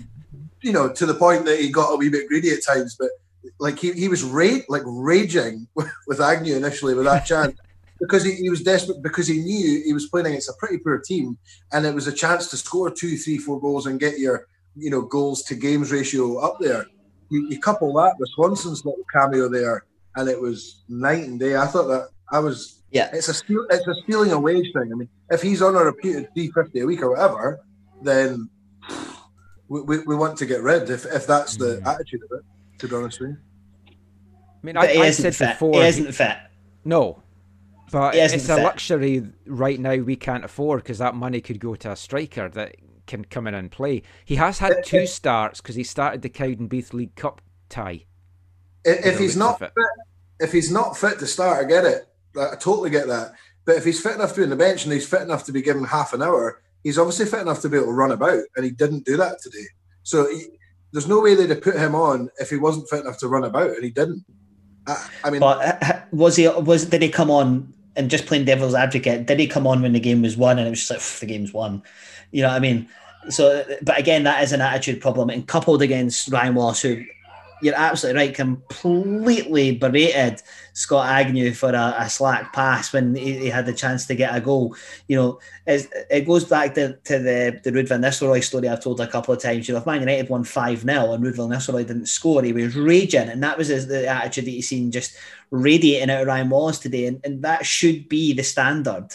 [0.62, 2.96] you know, to the point that he got a wee bit greedy at times.
[2.98, 3.10] But
[3.58, 5.66] like he, he was ra- like raging
[6.06, 7.56] with Agnew initially with that chance
[8.00, 10.98] because he, he was desperate because he knew he was playing against a pretty poor
[10.98, 11.38] team,
[11.72, 14.46] and it was a chance to score two, three, four goals and get your
[14.76, 16.86] you know goals to games ratio up there.
[17.30, 19.84] You, you couple that with Swanson's little cameo there,
[20.16, 21.56] and it was night and day.
[21.56, 23.08] I thought that I was Yeah.
[23.12, 24.90] it's a steal, it's a stealing a wage thing.
[24.92, 27.60] I mean, if he's on a reputed three fifty a week or whatever,
[28.02, 28.48] then
[29.68, 31.86] we, we, we want to get rid if, if that's the mm.
[31.86, 32.44] attitude of it.
[32.78, 33.36] To be honest with you,
[33.86, 33.92] I
[34.62, 35.50] mean, But I, he I said fit.
[35.50, 35.74] before.
[35.74, 36.36] he he- isn't fit.
[36.84, 37.22] No.
[37.92, 38.62] But He isn't it's a fit.
[38.64, 42.76] luxury right now we can't afford because that money could go to a striker that
[43.10, 44.02] can come in and play.
[44.24, 48.04] He has had two starts because he started the Cowdenbeath League Cup tie.
[48.84, 49.72] if, if he's not fit,
[50.38, 52.08] if he's not fit to start, I get it.
[52.38, 53.34] I totally get that.
[53.66, 55.52] But if he's fit enough to be on the bench and he's fit enough to
[55.52, 58.42] be given half an hour, he's obviously fit enough to be able to run about,
[58.56, 59.66] and he didn't do that today.
[60.02, 60.46] So he,
[60.92, 63.44] there's no way they'd have put him on if he wasn't fit enough to run
[63.44, 64.24] about, and he didn't.
[64.86, 66.48] I, I mean, But uh, was he?
[66.48, 67.74] Was did he come on?
[67.96, 70.58] And just playing devil's advocate, did he come on when the game was won?
[70.58, 71.82] And it was just like the game's won.
[72.30, 72.88] You know what I mean?
[73.28, 77.04] So, but again, that is an attitude problem, and coupled against Ryan Wallace, who
[77.62, 78.34] you're absolutely right.
[78.34, 80.42] Completely berated
[80.72, 84.34] Scott Agnew for a, a slack pass when he, he had the chance to get
[84.34, 84.74] a goal.
[85.08, 89.00] You know, it goes back to, to the the Ruud van Nistelrooy story I've told
[89.00, 89.68] a couple of times.
[89.68, 92.52] You know, if Man United won five 0 and Ruud van Nistelrooy didn't score, he
[92.52, 95.16] was raging, and that was his, the attitude that you seen just
[95.50, 99.08] radiating out of Ryan Wallace today, and, and that should be the standard.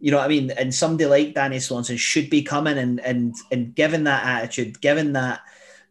[0.00, 0.50] You know what I mean?
[0.50, 5.12] And somebody like Danny Swanson should be coming and and and given that attitude, given
[5.14, 5.40] that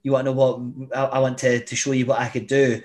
[0.05, 2.47] you want to know what I, I want to, to show you what I could
[2.47, 2.81] do.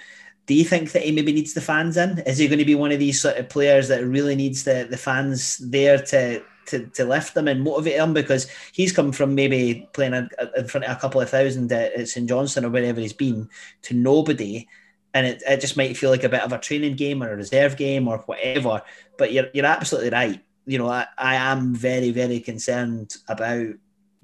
[0.47, 2.19] Do you think that he maybe needs the fans in?
[2.21, 4.87] Is he going to be one of these sort of players that really needs the,
[4.91, 8.15] the fans there to, to to lift them and motivate them?
[8.15, 12.09] Because he's come from maybe playing a, in front of a couple of thousand at,
[12.09, 13.49] St Johnstone or wherever he's been
[13.83, 14.67] to nobody.
[15.13, 17.37] And it, it just might feel like a bit of a training game or a
[17.37, 18.83] reserve game or whatever.
[19.19, 20.43] But you're, you're absolutely right.
[20.67, 23.69] You know, I, I am very, very concerned about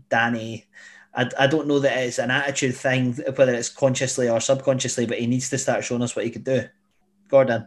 [0.08, 0.66] Danny
[1.16, 5.18] I, I don't know that it's an attitude thing, whether it's consciously or subconsciously, but
[5.18, 6.64] he needs to start showing us what he could do.
[7.28, 7.66] Gordon.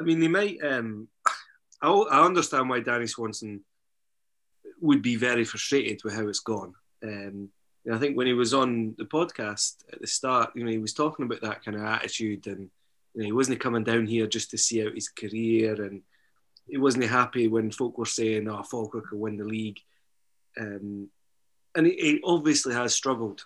[0.00, 0.62] I mean, they might.
[0.62, 1.08] Um,
[1.82, 3.64] I, I understand why Danny Swanson
[4.80, 6.74] would be very frustrated with how it's gone.
[7.02, 7.50] Um,
[7.92, 10.94] I think when he was on the podcast at the start, you know, he was
[10.94, 12.70] talking about that kind of attitude, and
[13.14, 16.02] you know, he wasn't coming down here just to see out his career, and
[16.66, 19.80] he wasn't happy when folk were saying, "Oh, Falkirk could win the league."
[20.58, 21.08] Um,
[21.74, 23.44] and he, he obviously has struggled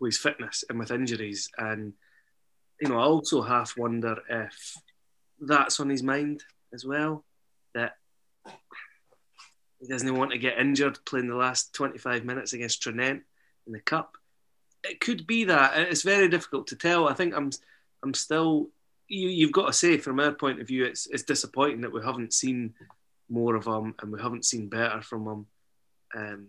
[0.00, 1.92] with his fitness and with injuries, and
[2.80, 4.74] you know, I also half wonder if
[5.40, 6.42] that's on his mind
[6.72, 7.24] as well.
[7.74, 7.96] That
[9.80, 13.22] he doesn't want to get injured playing the last 25 minutes against Tranent
[13.66, 14.16] in the cup.
[14.82, 15.78] It could be that.
[15.78, 17.08] It's very difficult to tell.
[17.08, 17.50] I think I'm
[18.02, 18.70] I'm still
[19.10, 22.00] you, you've got to say from our point of view it's it's disappointing that we
[22.02, 22.74] haven't seen
[23.28, 25.46] more of him and we haven't seen better from him.
[26.16, 26.48] Um,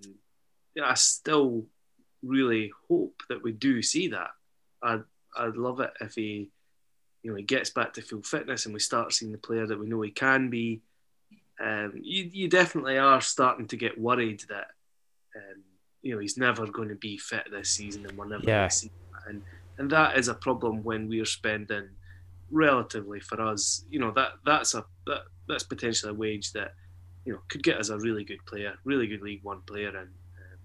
[0.75, 1.65] yeah, I still
[2.23, 4.29] really hope that we do see that.
[4.81, 5.03] I'd
[5.35, 6.49] I'd love it if he
[7.23, 9.79] you know he gets back to full fitness and we start seeing the player that
[9.79, 10.81] we know he can be
[11.63, 14.67] um, you, you definitely are starting to get worried that
[15.35, 15.61] um,
[16.01, 18.59] you know he's never going to be fit this season and we're never Yeah.
[18.61, 19.29] going to see that.
[19.31, 19.41] and
[19.77, 21.89] and that is a problem when we're spending
[22.51, 26.73] relatively for us you know that that's a that that's potentially a wage that
[27.25, 29.89] you know could get us a really good player really good League One player.
[29.89, 30.59] And um,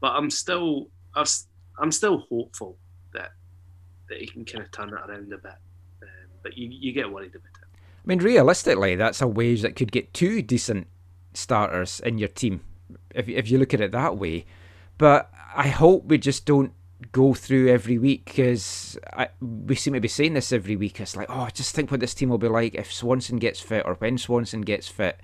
[0.00, 1.30] but I'm still I've,
[1.78, 2.76] I'm still hopeful
[3.12, 3.32] that
[4.08, 5.52] that he can kind of turn it around a bit.
[6.02, 7.66] Um, but you, you get worried about it.
[7.74, 10.86] I mean, realistically, that's a wage that could get two decent
[11.34, 12.62] starters in your team,
[13.14, 14.46] if if you look at it that way.
[14.98, 16.72] But I hope we just don't
[17.12, 18.98] go through every week because
[19.40, 21.00] we seem to be saying this every week.
[21.00, 23.84] It's like, oh, just think what this team will be like if Swanson gets fit
[23.84, 25.20] or when Swanson gets fit.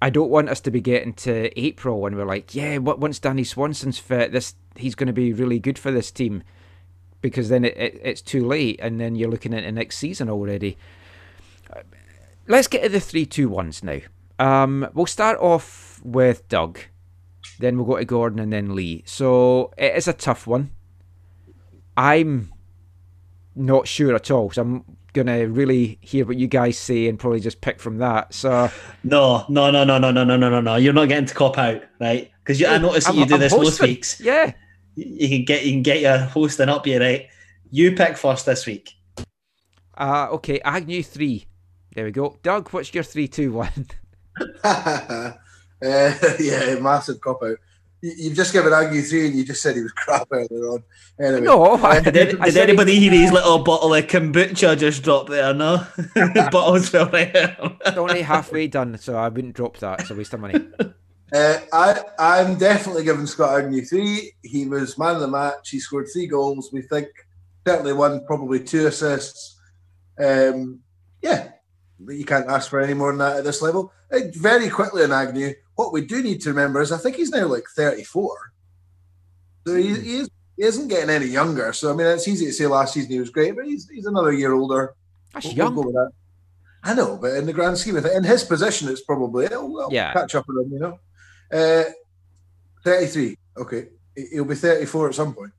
[0.00, 3.18] I don't want us to be getting to April and we're like, yeah, what once
[3.18, 6.44] Danny Swanson's fit, this he's going to be really good for this team,
[7.20, 10.78] because then it, it, it's too late, and then you're looking the next season already.
[12.46, 13.98] Let's get to the three two ones now.
[14.38, 16.78] Um, we'll start off with Doug,
[17.58, 19.02] then we'll go to Gordon and then Lee.
[19.04, 20.70] So it is a tough one.
[21.98, 22.52] I'm
[23.56, 24.84] not sure at all, so I'm
[25.14, 28.32] gonna really hear what you guys say and probably just pick from that.
[28.32, 28.70] So
[29.02, 30.76] No, no, no, no, no, no, no, no, no, no.
[30.76, 32.30] You're not getting to cop out, right?
[32.44, 33.88] Because I notice that I'm- you do I'm this most hosting.
[33.88, 34.20] weeks.
[34.20, 34.52] Yeah,
[34.94, 37.26] You can get you can get your hosting up here, right?
[37.70, 38.92] You pick first this week.
[39.96, 41.46] uh, okay, Agnew three.
[41.94, 42.38] There we go.
[42.44, 43.86] Doug, what's your three two one?
[44.62, 45.32] uh,
[45.82, 47.56] yeah, massive cop out.
[48.00, 50.82] You, you've just given Agnew three, and you just said he was crap earlier on.
[51.20, 52.42] Anyway, No, I Did, didn't.
[52.42, 55.52] Did anybody hear his little bottle of kombucha just drop there?
[55.54, 55.86] No,
[56.50, 57.80] bottles fell right out.
[57.84, 60.00] It's only halfway done, so I wouldn't drop that.
[60.00, 60.60] It's a waste of money.
[61.32, 64.32] Uh, I, I'm definitely giving Scott Agnew three.
[64.42, 65.70] He was man of the match.
[65.70, 66.70] He scored three goals.
[66.72, 67.08] We think
[67.66, 69.60] certainly one, probably two assists.
[70.18, 70.80] Um,
[71.20, 71.50] yeah,
[72.08, 73.92] you can't ask for any more than that at this level.
[74.10, 77.30] Uh, very quickly on Agnew, what we do need to remember is I think he's
[77.30, 78.52] now like 34.
[79.64, 81.72] So he, he, is, he isn't getting any younger.
[81.72, 84.06] So, I mean, it's easy to say last season he was great, but he's, he's
[84.06, 84.94] another year older.
[85.32, 85.74] That's We'll- young.
[85.76, 86.10] we'll that.
[86.82, 89.78] I know, but in the grand scheme of things, in his position, it's probably it'll,
[89.78, 90.12] it'll Yeah.
[90.12, 90.98] catch up with him, you know.
[91.52, 91.84] Uh,
[92.84, 93.36] Thirty-three.
[93.56, 95.52] Okay, He- he'll be thirty-four at some point.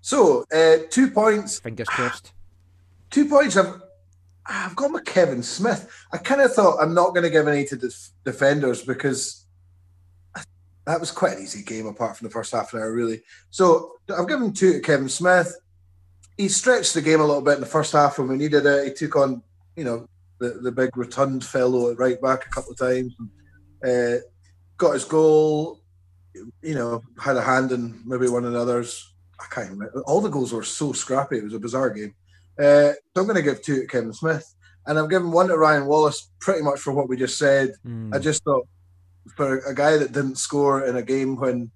[0.00, 1.60] So, uh, two points.
[1.60, 2.32] Fingers crossed.
[3.10, 3.56] Two points.
[3.58, 3.80] I've
[4.46, 5.88] I've gone with Kevin Smith.
[6.12, 9.41] I kind of thought I'm not going to give any to def- defenders because
[10.86, 13.22] that was quite an easy game apart from the first half an hour, really.
[13.50, 15.54] So I've given two to Kevin Smith.
[16.36, 18.86] He stretched the game a little bit in the first half when we needed it.
[18.86, 19.42] He took on,
[19.76, 20.08] you know,
[20.38, 23.14] the, the big rotund fellow at right back a couple of times.
[23.82, 24.22] And, uh,
[24.76, 25.80] got his goal.
[26.62, 29.12] You know, had a hand in maybe one another's
[29.42, 30.02] I can't remember.
[30.02, 31.38] All the goals were so scrappy.
[31.38, 32.14] It was a bizarre game.
[32.58, 34.54] Uh, so I'm going to give two to Kevin Smith,
[34.86, 37.72] and I'm giving one to Ryan Wallace, pretty much for what we just said.
[37.82, 38.12] Hmm.
[38.14, 38.66] I just thought
[39.36, 41.70] for a guy that didn't score in a game when,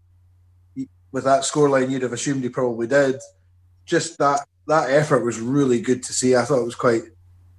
[0.74, 3.20] he, with that scoreline, you'd have assumed he probably did.
[3.84, 6.34] Just that that effort was really good to see.
[6.34, 7.03] I thought it was quite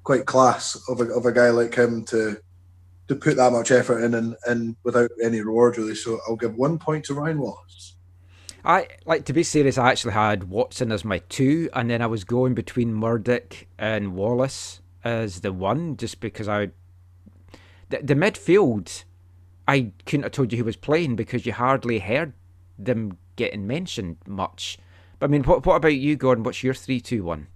[0.04, 2.38] quite class of a, of a guy like him to
[3.08, 5.96] to put that much effort in and, and without any reward really.
[5.96, 7.96] So I'll give one point to Ryan Wallace.
[8.66, 9.78] I like to be serious.
[9.78, 14.14] I actually had Watson as my two, and then I was going between Murdoch and
[14.14, 16.72] Wallace as the one, just because I
[17.90, 19.04] the, the midfield.
[19.68, 22.34] I couldn't have told you who was playing because you hardly heard
[22.80, 24.78] them getting mentioned much.
[25.20, 26.44] But I mean, what what about you, Gordon?
[26.44, 27.48] What's your three, two, one?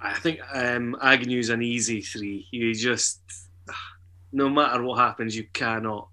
[0.00, 2.46] I think um, Agnew's an easy three.
[2.50, 3.20] You just,
[4.32, 6.08] no matter what happens, you cannot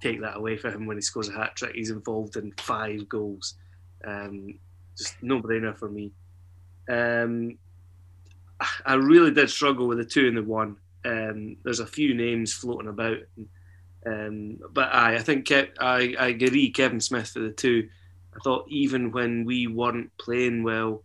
[0.00, 1.74] take that away from him when he scores a hat trick.
[1.74, 3.54] He's involved in five goals.
[4.04, 4.58] Um,
[4.96, 6.12] just no brainer for me.
[6.88, 7.58] Um,
[8.86, 10.76] I really did struggle with the two and the one.
[11.04, 13.18] Um, there's a few names floating about,
[14.08, 16.70] um, but I, I think Kev, I, I agree.
[16.70, 17.88] Kevin Smith for the two.
[18.34, 21.02] I thought even when we weren't playing well,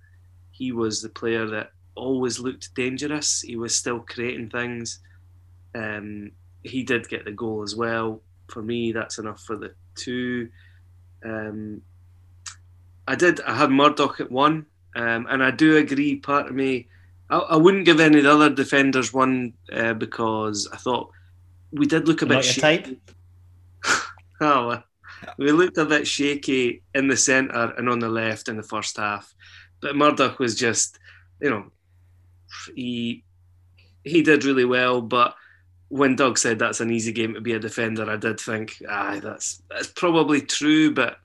[0.51, 3.41] he was the player that always looked dangerous.
[3.41, 4.99] He was still creating things.
[5.75, 6.31] Um,
[6.63, 8.21] he did get the goal as well.
[8.47, 10.49] For me, that's enough for the two.
[11.25, 11.81] Um,
[13.07, 13.41] I did.
[13.41, 16.17] I had Murdoch at one, um, and I do agree.
[16.17, 16.87] Part of me,
[17.29, 21.11] I, I wouldn't give any of the other defenders one uh, because I thought
[21.73, 22.61] we did look a bit Not shaky.
[22.61, 23.11] type.
[24.41, 24.81] Oh,
[25.37, 28.97] we looked a bit shaky in the centre and on the left in the first
[28.97, 29.33] half,
[29.81, 30.99] but Murdoch was just,
[31.39, 31.65] you know,
[32.75, 33.23] he
[34.03, 35.01] he did really well.
[35.01, 35.35] But
[35.87, 39.21] when Doug said that's an easy game to be a defender, I did think, aye,
[39.23, 40.93] that's that's probably true.
[40.93, 41.17] But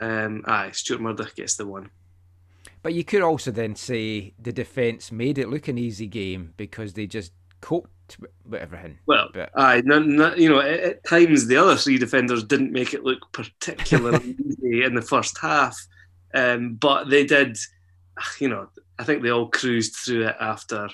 [0.00, 1.90] um, aye, Stuart Murdoch gets the one.
[2.82, 6.94] But you could also then say the defence made it look an easy game because
[6.94, 8.98] they just coped with everything.
[9.06, 9.76] Well, But- aye,
[10.36, 14.82] you know, at, at times the other three defenders didn't make it look particularly easy
[14.84, 15.78] in the first half,
[16.34, 17.56] um, but they did.
[18.38, 20.88] You know, I think they all cruised through it after.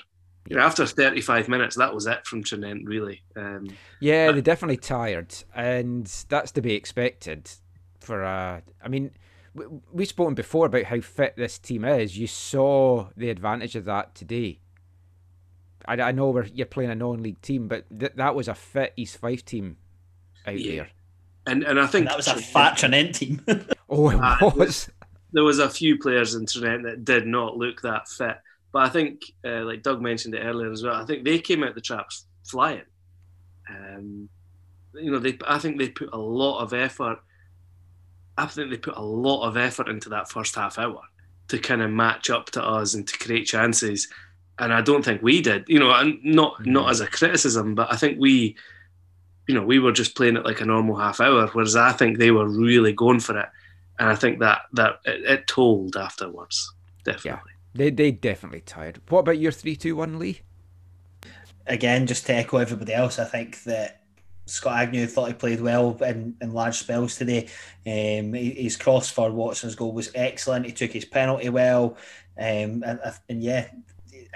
[0.49, 3.21] You know, after 35 minutes, that was it from Tranent, really.
[3.35, 3.67] Um,
[3.99, 7.49] Yeah, But- they're definitely tired, and that's to be expected.
[7.99, 9.11] For uh, I mean,
[9.53, 12.17] w- we've spoken before about how fit this team is.
[12.17, 14.61] You saw the advantage of that today.
[15.87, 18.93] I, I know we're, you're playing a non-league team, but th- that was a fit
[18.97, 19.77] East Fife team
[20.45, 20.75] out Yeah.
[20.75, 20.89] there.
[21.47, 23.41] and and I think And that was a Tranent- fat Tranent team.
[23.89, 24.89] Oh, it Ah, was.
[25.31, 28.35] there was a few players in Tranent that did not look that fit.
[28.73, 31.63] But I think, uh, like Doug mentioned it earlier as well, I think they came
[31.63, 32.81] out the traps flying.
[33.69, 34.27] Um,
[34.93, 37.19] you know, they I think they put a lot of effort.
[38.37, 41.01] I think they put a lot of effort into that first half hour
[41.47, 44.07] to kind of match up to us and to create chances.
[44.59, 45.65] And I don't think we did.
[45.67, 48.55] You know, and not not as a criticism, but I think we,
[49.47, 52.17] you know, we were just playing it like a normal half hour, whereas I think
[52.17, 53.49] they were really going for it
[53.99, 57.51] and I think that that it, it told afterwards, definitely.
[57.73, 59.01] They they definitely tired.
[59.09, 60.41] What about your three, two, one, Lee?
[61.65, 64.01] Again, just to echo everybody else, I think that
[64.45, 67.49] Scott Agnew thought he played well in, in large spells today.
[67.85, 70.65] Um, his cross for Watson's goal was excellent.
[70.65, 71.97] He took his penalty well,
[72.37, 73.67] um, and, and yeah,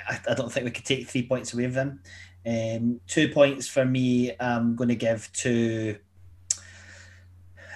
[0.08, 2.00] I, I don't think we could take three points away from him.
[2.46, 4.34] Um, two points for me.
[4.40, 5.98] I'm going to give to.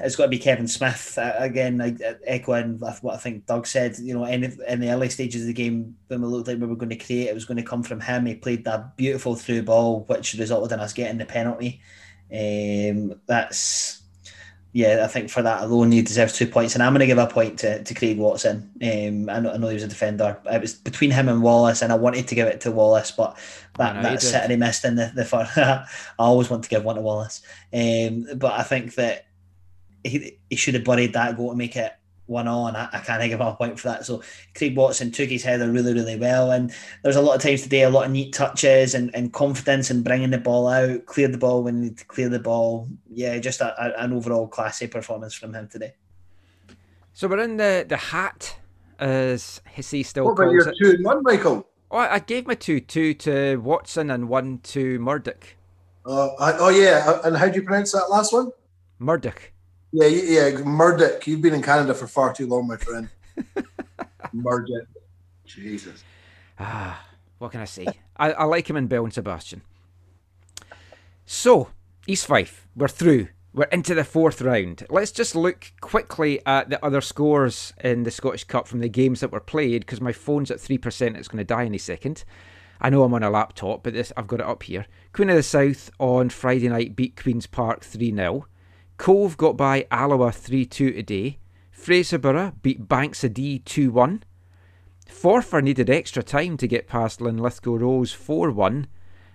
[0.02, 1.80] It's got to be Kevin Smith uh, again.
[1.80, 3.98] I, I- echoing what I think Doug said.
[3.98, 6.68] You know, in, in the early stages of the game, when we looked like we
[6.68, 8.26] were going to create, it was going to come from him.
[8.26, 11.82] He played that beautiful through ball, which resulted in us getting the penalty.
[12.32, 14.02] Um, that's
[14.76, 17.18] yeah, I think for that alone, he deserves two points, and I'm going to give
[17.18, 18.72] a point to, to Craig Watson.
[18.84, 20.38] Um, I know, I know he was a defender.
[20.52, 23.38] It was between him and Wallace, and I wanted to give it to Wallace, but
[23.78, 25.58] that that he he missed in the the first.
[25.58, 25.86] I
[26.20, 27.42] always want to give one to Wallace,
[27.74, 29.28] um, but I think that
[30.04, 31.94] he, he should have buried that goal to make it
[32.28, 32.76] one on.
[32.76, 34.06] I, I can't give him a point for that.
[34.06, 34.22] So
[34.56, 36.52] Craig Watson took his header really, really well.
[36.52, 36.72] And
[37.04, 40.04] there's a lot of times today, a lot of neat touches and, and confidence and
[40.04, 42.88] bringing the ball out, cleared the ball when you need to clear the ball.
[43.12, 45.94] Yeah, just a, a- an overall classy performance from him today.
[47.14, 48.58] So we're in the the hat,
[49.00, 50.76] as Hissy still What about calls your it.
[50.82, 51.68] two and one, Michael?
[51.92, 55.56] Oh, I I gave my two, two to Watson and one to Murdoch.
[56.06, 58.52] Uh, I, oh yeah, uh, and how do you pronounce that last one?
[59.00, 59.52] Murdoch.
[59.98, 61.26] Yeah, yeah, Murdoch.
[61.26, 63.08] You've been in Canada for far too long, my friend.
[64.34, 64.90] Murdoch.
[65.46, 66.04] Jesus.
[66.60, 67.88] Ah, what can I say?
[68.18, 69.62] I, I like him in Belle and Sebastian.
[71.26, 71.70] So,
[72.08, 73.30] East Fife, we're through.
[73.54, 74.86] We're into the fourth round.
[74.90, 79.22] Let's just look quickly at the other scores in the Scottish Cup from the games
[79.22, 81.16] that were played because my phone's at 3%.
[81.16, 82.26] It's going to die any second.
[82.82, 84.88] I know I'm on a laptop, but this I've got it up here.
[85.14, 88.46] Queen of the South on Friday night beat Queen's Park 3 0.
[88.98, 91.38] Cove got by Alloa 3 2 today.
[91.76, 94.24] Fraserburgh beat Banks O' Dee 2 1.
[95.08, 98.88] Forfar needed extra time to get past Linlithgow Rose 4 1.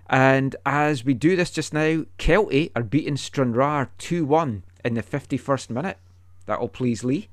[0.09, 5.03] And as we do this just now, Kelty are beating Stranraer 2 1 in the
[5.03, 5.99] 51st minute.
[6.47, 7.29] That'll please Lee.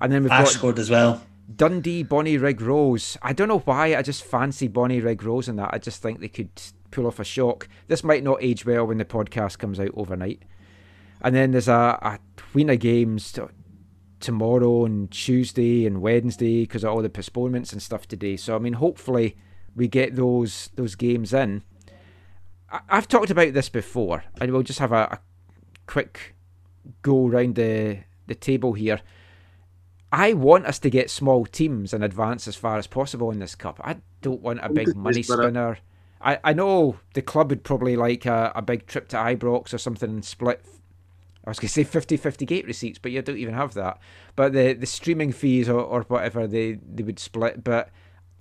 [0.00, 1.22] And then we've Ash got scored as well.
[1.54, 3.16] Dundee, Bonnyrigg Rose.
[3.22, 5.70] I don't know why, I just fancy Bonnyrigg Rose in that.
[5.72, 6.50] I just think they could
[6.90, 7.68] pull off a shock.
[7.88, 10.42] This might not age well when the podcast comes out overnight.
[11.20, 13.42] And then there's a, a tween of games t-
[14.20, 18.36] tomorrow and Tuesday and Wednesday because of all the postponements and stuff today.
[18.36, 19.36] So I mean, hopefully
[19.74, 21.62] we get those those games in.
[22.70, 25.18] I, I've talked about this before, and we'll just have a, a
[25.86, 26.34] quick
[27.02, 29.00] go round the the table here.
[30.12, 33.54] I want us to get small teams and advance as far as possible in this
[33.54, 33.80] cup.
[33.84, 35.78] I don't want a big money spinner.
[36.20, 39.78] I, I know the club would probably like a, a big trip to Ibrox or
[39.78, 40.64] something and split.
[41.44, 43.98] I was going to say 50 50 gate receipts, but you don't even have that.
[44.36, 47.64] But the, the streaming fees or, or whatever they, they would split.
[47.64, 47.88] But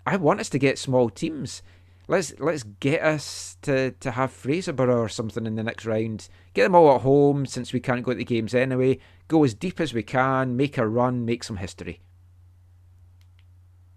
[0.05, 1.61] I want us to get small teams.
[2.07, 6.27] Let's let's get us to, to have Fraserburgh or something in the next round.
[6.53, 8.99] Get them all at home since we can't go to the games anyway.
[9.27, 12.01] Go as deep as we can, make a run, make some history.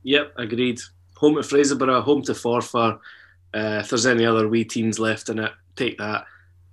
[0.03, 0.81] Yep, agreed.
[1.17, 2.99] Home to Fraserburgh, home to Forfar.
[3.55, 6.27] Uh, if there's any other wee teams left in it, take that.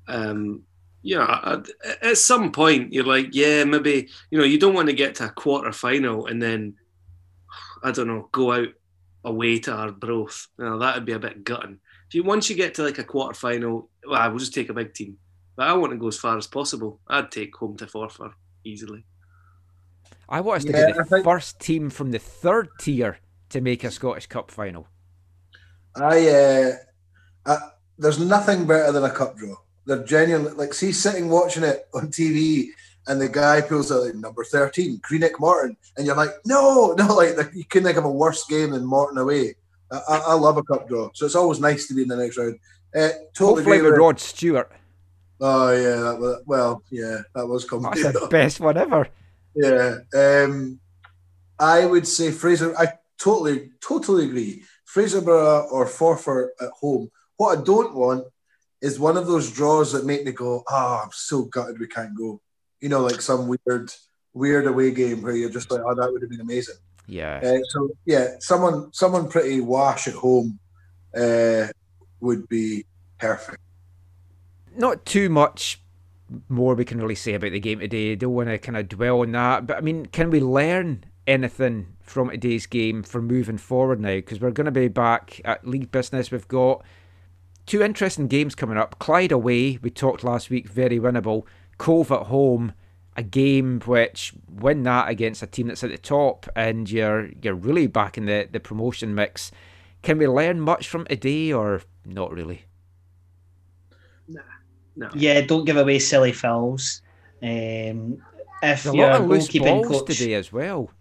[0.07, 0.63] Um,
[1.01, 1.67] you know, at,
[2.01, 5.25] at some point, you're like, yeah, maybe, you know, you don't want to get to
[5.25, 6.75] a quarter final and then,
[7.83, 8.67] I don't know, go out
[9.23, 10.47] away to Arbroath.
[10.57, 11.79] You know, that would be a bit gutting.
[12.07, 14.73] If you once you get to like a quarter final, well, we'll just take a
[14.73, 15.17] big team.
[15.55, 16.99] But I want to go as far as possible.
[17.07, 18.31] I'd take home to Forfar
[18.63, 19.05] easily.
[20.27, 23.19] I want us to Yeah, get the think- first team from the third tier
[23.49, 24.87] to make a Scottish Cup final.
[25.95, 26.71] I, uh,
[27.45, 27.57] I
[27.97, 29.55] there's nothing better than a cup draw.
[29.85, 32.69] They're genuinely like see sitting watching it on TV
[33.09, 37.15] and the guy pulls out like, number 13, Greenock Morton, and you're like, no, no,
[37.15, 39.55] like you couldn't think of a worse game than Morton away.
[39.91, 42.15] I, I, I love a cup draw, so it's always nice to be in the
[42.15, 42.59] next round.
[42.95, 44.71] Uh, totally Hopefully with Rod Stewart.
[45.41, 48.03] Oh yeah, that was well, yeah, that was comedy.
[48.03, 49.07] That's the best one ever.
[49.55, 49.99] Yeah.
[50.13, 50.79] Um,
[51.57, 52.77] I would say Fraser.
[52.77, 54.63] I totally, totally agree.
[54.93, 57.09] Fraserburgh or Forfar at home.
[57.37, 58.25] What I don't want
[58.81, 62.15] is one of those draws that make me go, "Ah, I'm so gutted we can't
[62.15, 62.41] go."
[62.81, 63.93] You know, like some weird,
[64.33, 66.75] weird away game where you're just like, "Oh, that would have been amazing."
[67.07, 67.41] Yeah.
[67.43, 70.59] Uh, so yeah, someone, someone pretty wash at home
[71.15, 71.67] uh,
[72.19, 72.85] would be
[73.17, 73.59] perfect.
[74.75, 75.81] Not too much
[76.47, 78.11] more we can really say about the game today.
[78.11, 79.67] I don't want to kind of dwell on that.
[79.67, 84.15] But I mean, can we learn anything from today's game for moving forward now?
[84.15, 86.31] Because we're going to be back at league business.
[86.31, 86.83] We've got
[87.69, 88.97] two interesting games coming up.
[88.97, 91.45] Clyde away, we talked last week, very winnable.
[91.77, 92.73] Cove at home,
[93.15, 97.53] a game which win that against a team that's at the top, and you're you're
[97.53, 99.51] really back in the the promotion mix.
[100.01, 102.65] Can we learn much from today, or not really?
[104.27, 104.41] Nah.
[104.95, 105.09] No.
[105.13, 107.01] Yeah, don't give away silly fouls.
[107.41, 108.21] Um,
[108.61, 110.91] if There's a your lot of loose goalkeeping balls coach, today as well.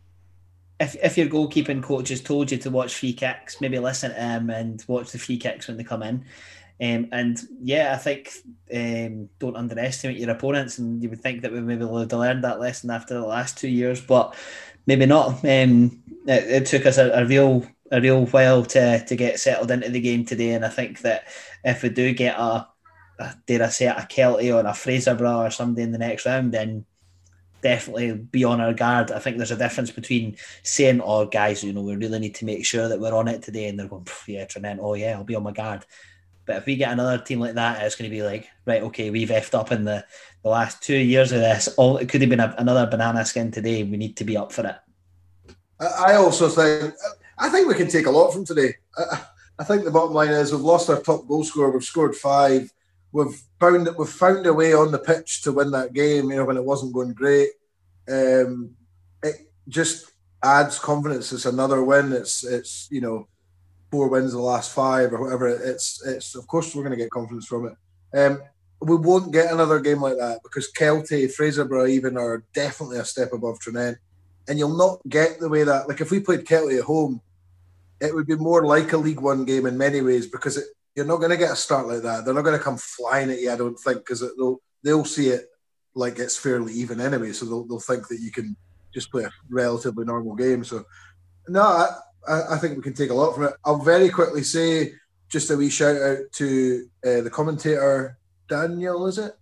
[0.81, 4.21] If, if your goalkeeping coach has told you to watch free kicks, maybe listen to
[4.21, 6.25] him and watch the free kicks when they come in.
[6.81, 8.31] Um, and yeah, I think
[8.73, 10.79] um, don't underestimate your opponents.
[10.79, 13.59] And you would think that we maybe would have learned that lesson after the last
[13.59, 14.37] two years, but
[14.87, 15.45] maybe not.
[15.45, 19.71] Um, it, it took us a, a real a real while to to get settled
[19.71, 20.51] into the game today.
[20.51, 21.27] And I think that
[21.65, 22.69] if we do get a,
[23.19, 26.27] a dare I say it, a Kelty or a Fraserburgh or somebody in the next
[26.27, 26.85] round, then
[27.63, 29.11] definitely be on our guard.
[29.11, 32.45] I think there's a difference between saying, "Oh, guys, you know, we really need to
[32.45, 35.13] make sure that we're on it today," and they're going, "Pff, "Yeah, Tranent, oh yeah,
[35.13, 35.85] I'll be on my guard."
[36.49, 39.11] But if we get another team like that, it's going to be like, right, okay,
[39.11, 40.03] we've effed up in the,
[40.43, 41.69] the last two years of this.
[41.77, 43.85] All it could have been a, another banana skin today.
[43.85, 44.77] We need to be up for it.
[45.79, 46.95] I also think
[47.39, 48.77] I think we can take a lot from today.
[49.59, 51.71] I think the bottom line is we've lost our top goal scorer.
[51.71, 52.73] We've scored five.
[53.13, 56.31] We've found that we've found a way on the pitch to win that game.
[56.31, 57.51] You know when it wasn't going great.
[58.09, 58.75] Um,
[59.23, 60.13] it just
[60.43, 61.33] adds confidence.
[61.33, 62.13] It's another win.
[62.13, 63.29] It's it's you know
[63.91, 65.49] four wins in the last five or whatever.
[65.49, 68.19] It's it's of course we're going to get confidence from it.
[68.19, 68.43] Um,
[68.81, 73.33] we won't get another game like that because Kelty, Fraserburgh even are definitely a step
[73.33, 73.97] above Tranent
[74.49, 77.21] and you'll not get the way that like if we played Kelty at home,
[78.01, 80.65] it would be more like a League One game in many ways because it,
[80.99, 82.25] you're not going to get a start like that.
[82.25, 85.29] They're not going to come flying at you, I don't think, because they'll they'll see
[85.29, 85.45] it
[85.95, 88.57] like it's fairly even anyway, so they'll, they'll think that you can
[88.93, 90.65] just play a relatively normal game.
[90.65, 90.85] So,
[91.47, 93.53] no, I, I think we can take a lot from it.
[93.65, 94.93] I'll very quickly say
[95.29, 98.19] just a wee shout out to uh, the commentator
[98.49, 99.35] Daniel, is it?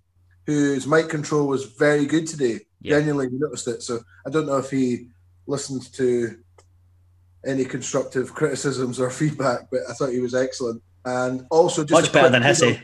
[0.45, 2.61] Whose mic control was very good today.
[2.83, 2.99] Yeah.
[2.99, 3.83] Genuinely noticed it.
[3.83, 5.09] So I don't know if he
[5.47, 6.37] listened to
[7.47, 10.83] any constructive criticisms or feedback, but I thought he was excellent.
[11.07, 12.81] And also, just Much better than kudos- Hissy.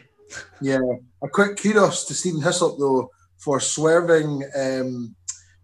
[0.60, 0.78] yeah,
[1.22, 5.14] a quick kudos to Stephen Hislop though for swerving, um,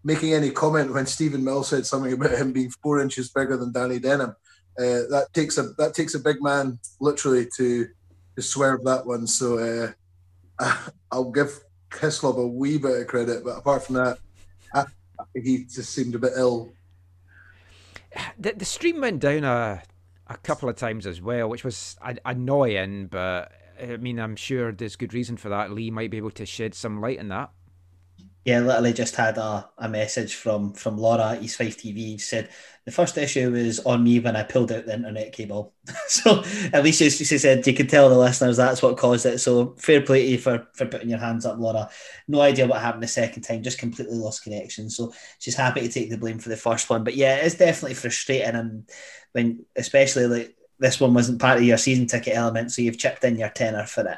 [0.03, 3.71] making any comment when Stephen Mill said something about him being four inches bigger than
[3.71, 4.35] Danny Denholm.
[4.77, 7.87] Uh, that takes a that takes a big man literally to
[8.35, 9.25] to swerve that one.
[9.25, 9.93] So
[10.59, 10.73] uh,
[11.11, 11.61] I'll give
[11.99, 14.19] Hislop a wee bit of credit, but apart from that,
[14.73, 14.83] I,
[15.33, 16.71] he just seemed a bit ill.
[18.37, 19.81] the, the stream went down a
[20.29, 23.07] a couple of times as well, which was annoying.
[23.07, 23.51] But
[23.81, 25.71] I mean, I'm sure there's good reason for that.
[25.71, 27.51] Lee might be able to shed some light on that.
[28.45, 32.13] Yeah, literally just had a, a message from from Laura East Fife TV.
[32.13, 32.49] She said
[32.85, 35.73] the first issue was on me when I pulled out the internet cable.
[36.07, 36.43] so
[36.73, 39.39] at least she, she said you could tell the listeners that's what caused it.
[39.39, 41.89] So fair play to you for for putting your hands up, Laura.
[42.27, 44.89] No idea what happened the second time, just completely lost connection.
[44.89, 47.03] So she's happy to take the blame for the first one.
[47.03, 48.89] But yeah, it's definitely frustrating and
[49.33, 53.25] when especially like this one wasn't part of your season ticket element, so you've chipped
[53.25, 54.17] in your tenner for it.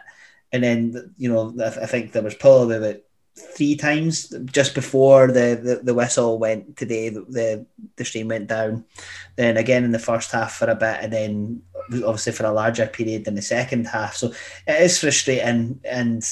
[0.52, 2.98] And then you know, I I think there was probably about
[3.42, 7.66] three times just before the, the, the whistle went today the,
[7.96, 8.86] the stream went down.
[9.36, 11.62] Then again in the first half for a bit and then
[12.06, 14.16] obviously for a larger period in the second half.
[14.16, 14.32] So
[14.68, 16.24] it is frustrating and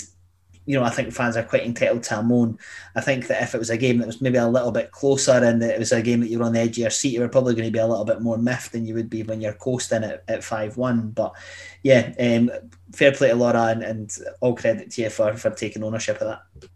[0.65, 2.59] you know I think fans are quite entitled to a moan.
[2.95, 5.31] I think that if it was a game that was maybe a little bit closer
[5.31, 7.21] and it was a game that you were on the edge of your seat you
[7.21, 9.41] were probably going to be a little bit more miffed than you would be when
[9.41, 11.33] you're coasting at, at 5-1 but
[11.81, 12.51] yeah um,
[12.91, 16.27] fair play to Laura and, and all credit to you for, for taking ownership of
[16.27, 16.69] that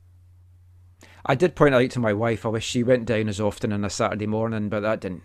[1.25, 3.85] I did point out to my wife I wish she went down as often on
[3.85, 5.23] a Saturday morning, but that didn't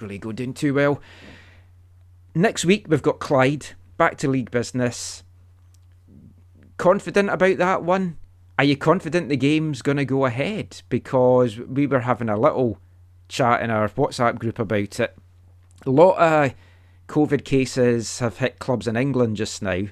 [0.00, 1.00] really go down too well.
[2.34, 5.22] Next week we've got Clyde back to league business.
[6.76, 8.18] Confident about that one?
[8.58, 10.82] Are you confident the game's going to go ahead?
[10.88, 12.78] Because we were having a little
[13.28, 15.16] chat in our WhatsApp group about it.
[15.84, 16.54] A lot of
[17.08, 19.84] COVID cases have hit clubs in England just now.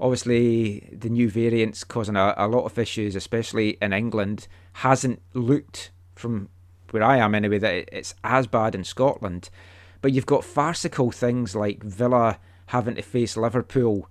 [0.00, 4.46] Obviously, the new variant's causing a, a lot of issues, especially in England.
[4.74, 6.48] Hasn't looked, from
[6.90, 9.50] where I am anyway, that it's as bad in Scotland.
[10.00, 14.08] But you've got farcical things like Villa having to face Liverpool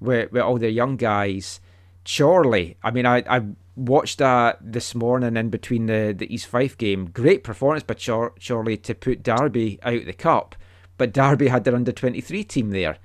[0.00, 1.60] with, with all their young guys.
[2.06, 3.42] Chorley, I mean, I, I
[3.76, 7.06] watched that this morning in between the, the East Fife game.
[7.06, 10.54] Great performance by Chor- Chorley to put Derby out of the cup,
[10.96, 12.98] but Derby had their under 23 team there.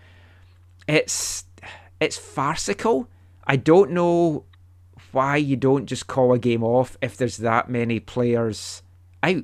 [0.88, 1.46] It's
[2.00, 3.10] it's farcical.
[3.46, 4.46] I don't know
[5.12, 8.82] why you don't just call a game off if there's that many players
[9.24, 9.44] out.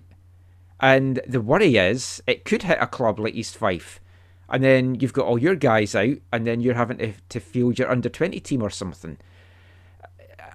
[0.79, 3.99] And the worry is it could hit a club like East Fife.
[4.47, 7.79] And then you've got all your guys out, and then you're having to, to field
[7.79, 9.17] your under 20 team or something.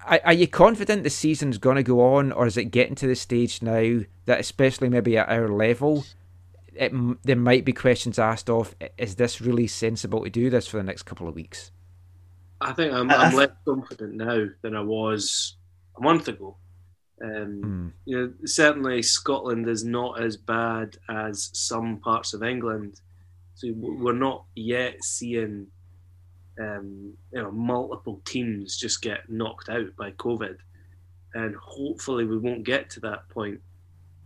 [0.05, 3.07] Are, are you confident the season's going to go on, or is it getting to
[3.07, 6.05] the stage now that, especially maybe at our level,
[6.73, 6.93] it,
[7.23, 10.83] there might be questions asked of is this really sensible to do this for the
[10.83, 11.71] next couple of weeks?
[12.61, 15.57] I think I'm, I- I I'm less confident now than I was
[15.97, 16.57] a month ago.
[17.23, 17.87] Um, Hmm.
[18.05, 22.99] You know, certainly Scotland is not as bad as some parts of England.
[23.55, 25.67] So we're not yet seeing,
[26.59, 30.57] um, you know, multiple teams just get knocked out by COVID,
[31.35, 33.59] and hopefully we won't get to that point.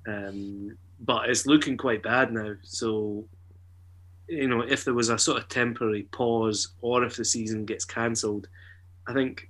[0.07, 2.53] Um, but it's looking quite bad now.
[2.63, 3.27] So,
[4.27, 7.85] you know, if there was a sort of temporary pause, or if the season gets
[7.85, 8.47] cancelled,
[9.07, 9.49] I think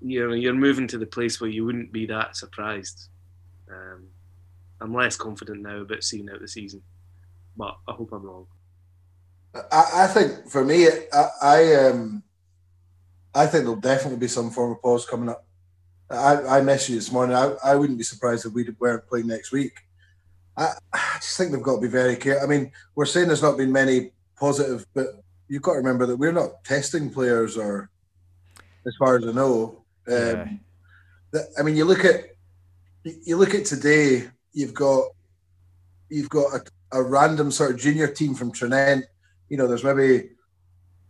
[0.00, 3.08] you know you're moving to the place where you wouldn't be that surprised.
[3.70, 4.08] Um,
[4.80, 6.82] I'm less confident now about seeing out the season,
[7.56, 8.46] but I hope I'm wrong.
[9.54, 12.22] I, I think for me, I, I um,
[13.34, 15.46] I think there'll definitely be some form of pause coming up.
[16.10, 17.36] I, I messaged you this morning.
[17.36, 19.72] I, I wouldn't be surprised if we weren't playing next week.
[20.56, 22.44] I, I just think they've got to be very careful.
[22.44, 25.06] I mean, we're saying there's not been many positive, but
[25.48, 27.90] you've got to remember that we're not testing players, or
[28.86, 29.84] as far as I know.
[30.06, 30.48] Um, Yeah.
[31.32, 32.26] that- I mean, you look at
[33.04, 34.28] you look at today.
[34.52, 35.04] You've got
[36.08, 39.04] you've got a, a random sort of junior team from Tranent.
[39.48, 40.30] You know, there's maybe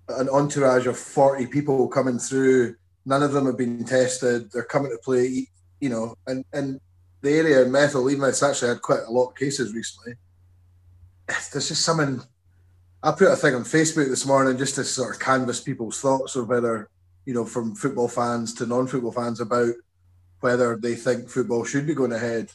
[0.08, 2.76] an entourage of forty people coming through.
[3.06, 4.50] None of them have been tested.
[4.50, 5.48] They're coming to play.
[5.80, 6.80] You know, and and
[7.24, 10.14] the area in Methil, even though it's actually had quite a lot of cases recently.
[11.26, 12.20] There's just something.
[13.02, 16.36] I put a thing on Facebook this morning just to sort of canvass people's thoughts
[16.36, 16.88] of whether,
[17.26, 19.74] you know, from football fans to non-football fans about
[20.40, 22.52] whether they think football should be going ahead,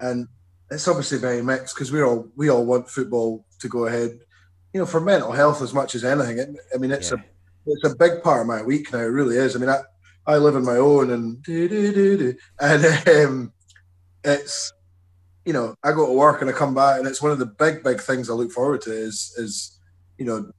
[0.00, 0.28] and
[0.70, 4.18] it's obviously very mixed because we all we all want football to go ahead.
[4.74, 6.38] You know, for mental health as much as anything.
[6.38, 7.18] It, I mean, it's Yeah.
[7.18, 9.00] a it's a big part of my week now.
[9.00, 9.56] It really is.
[9.56, 9.80] I mean, I,
[10.26, 11.46] I live on my own and
[12.60, 13.52] and um,
[14.24, 14.72] it's
[15.44, 17.46] you know I go to work and I come back and it's one of the
[17.46, 19.78] big big things I look forward to is is
[20.18, 20.50] you know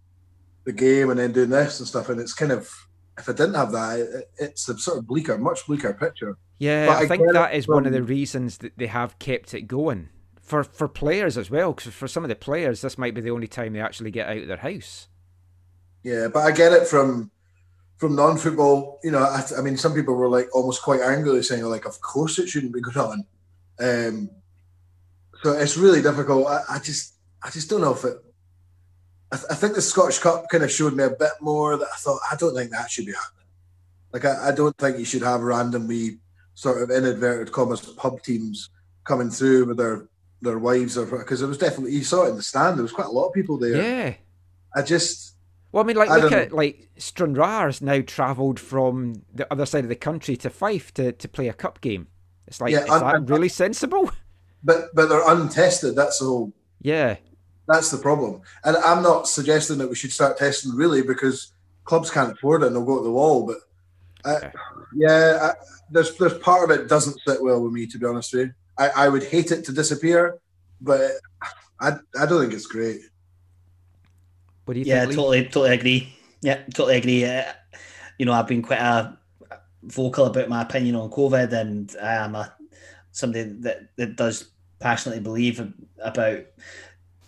[0.65, 2.69] the game and then doing this and stuff and it's kind of
[3.17, 6.37] if I didn't have that it, it's a sort of bleaker much bleaker picture.
[6.59, 8.87] Yeah, But I I think that is is one of the um, reasons that they
[8.87, 10.09] have kept it going
[10.41, 11.73] for for players as well.
[11.73, 14.27] Because for some of the players, this might be the only time they actually get
[14.27, 15.07] out of their house.
[16.03, 17.31] Yeah, but I get it from
[17.97, 18.99] from non-football.
[19.03, 22.01] You know, I, I mean, some people were like almost quite angrily saying like, "Of
[22.01, 23.25] course it shouldn't be going on."
[23.79, 24.29] Um,
[25.43, 26.47] so it's really difficult.
[26.47, 28.17] I, I just, I just don't know if it.
[29.31, 31.87] I, th- I think the Scottish Cup kind of showed me a bit more that
[31.93, 33.45] I thought I don't think that should be happening.
[34.11, 36.17] Like I, I don't think you should have random wee
[36.55, 38.69] sort of inadvertent commas pub teams
[39.05, 40.07] coming through with their
[40.41, 42.77] their wives or because it was definitely you saw it in the stand.
[42.77, 43.77] There was quite a lot of people there.
[43.77, 44.13] Yeah.
[44.75, 45.35] I just
[45.71, 49.83] Well, I mean, like, I look at like Stranraer's now travelled from the other side
[49.83, 52.07] of the country to Fife to, to play a cup game.
[52.49, 54.11] It's like, Yeah, is I'm- that I'm- really sensible?
[54.63, 55.95] but but they're untested.
[55.95, 56.51] That's all.
[56.81, 57.15] Yeah,
[57.67, 58.41] That's the problem.
[58.65, 61.51] And I'm not suggesting that we should start testing really because
[61.85, 63.45] clubs can't afford it and they'll go to the wall.
[63.45, 63.57] But
[64.25, 64.51] I, Okay.
[64.95, 65.53] yeah, I,
[65.91, 68.53] there's there's part of it doesn't sit well with me to be honest with you.
[68.77, 70.39] I, I would hate it to disappear,
[70.81, 71.11] but
[71.79, 73.01] I I don't think it's great.
[74.65, 75.09] what do you Yeah, think?
[75.11, 75.15] Lee?
[75.15, 76.13] totally, totally agree.
[76.41, 77.23] Yeah, totally agree.
[77.25, 77.43] Uh,
[78.17, 79.17] you know, I've been quite a
[79.83, 82.53] vocal about my opinion on COVID, and I am a
[83.11, 86.39] somebody that, that does passionately believe about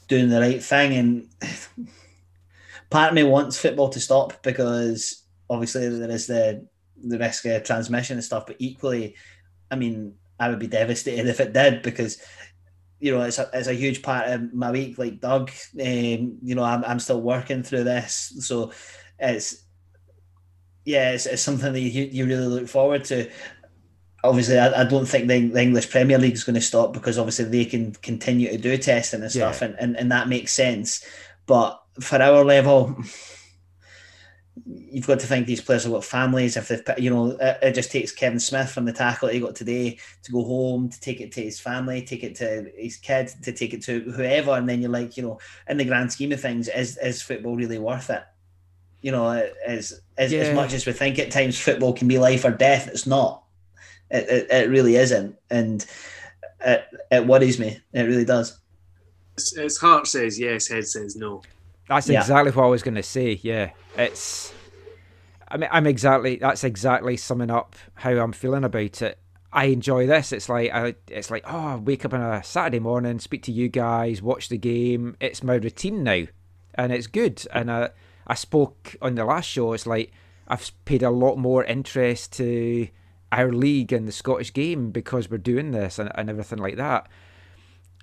[0.07, 0.93] doing the right thing.
[0.93, 1.27] And
[2.89, 6.67] part of me wants football to stop because obviously there is the
[7.03, 8.45] the risk of transmission and stuff.
[8.45, 9.15] But equally,
[9.69, 12.21] I mean, I would be devastated if it did because
[13.01, 14.99] you know, it's a, it's a huge part of my week.
[14.99, 15.49] Like Doug,
[15.79, 18.71] um, you know, I'm, I'm still working through this, so
[19.17, 19.63] it's
[20.85, 23.29] yeah, it's, it's something that you, you really look forward to.
[24.23, 27.17] Obviously, I, I don't think the, the English Premier League is going to stop because
[27.17, 29.67] obviously they can continue to do testing and stuff, Yeah.
[29.69, 31.03] and, and, and that makes sense.
[31.47, 32.95] But for our level,
[34.65, 36.57] you've got to think these players have got families.
[36.57, 39.39] If they've, you know, it, it just takes Kevin Smith from the tackle that he
[39.39, 42.97] got today to go home, to take it to his family, take it to his
[42.97, 46.11] kid, to take it to whoever, and then you're like, you know, in the grand
[46.11, 48.23] scheme of things, is is football really worth it?
[49.01, 50.41] You know, as as, Yeah.
[50.41, 53.43] as much as we think at times football can be life or death, it's not.
[54.09, 55.85] It, it, it really isn't, and
[56.59, 57.79] it, it worries me.
[57.93, 58.59] It really does.
[59.37, 61.41] It's, it's heart says yes, head says no.
[61.87, 62.19] That's Yeah.
[62.19, 63.39] exactly what I was going to say.
[63.41, 64.53] Yeah, it's.
[65.47, 66.35] I mean, I'm exactly.
[66.35, 69.17] That's exactly summing up how I'm feeling about it.
[69.53, 70.31] I enjoy this.
[70.31, 70.95] It's like I.
[71.07, 74.49] It's like oh, I wake up on a Saturday morning, speak to you guys, watch
[74.49, 75.15] the game.
[75.19, 76.25] It's my routine now,
[76.75, 77.45] and it's good.
[77.53, 77.89] And I,
[78.27, 79.73] I spoke on the last show.
[79.73, 80.11] It's like
[80.47, 82.87] I've paid a lot more interest to
[83.31, 87.07] our league and the Scottish game because we're doing this and, and everything like that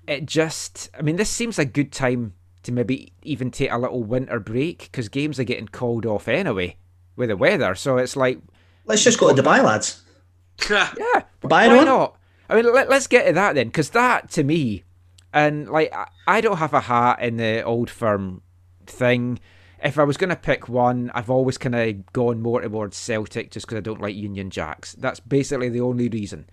[0.09, 2.33] it just i mean this seems a good time
[2.63, 6.75] to maybe even take a little winter break because games are getting called off anyway
[7.15, 8.39] with the weather so it's like
[8.85, 10.01] Let's just go to Dubai, lads.
[10.69, 11.85] yeah Buy why one?
[11.85, 12.17] not
[12.49, 14.83] i mean let, let's get to that then because that to me
[15.31, 18.41] and like I, I don't have a hat in the old firm
[18.87, 19.39] thing
[19.83, 23.51] if i was going to pick one i've always kind of gone more towards celtic
[23.51, 26.45] just because i don't like union jacks that's basically the only reason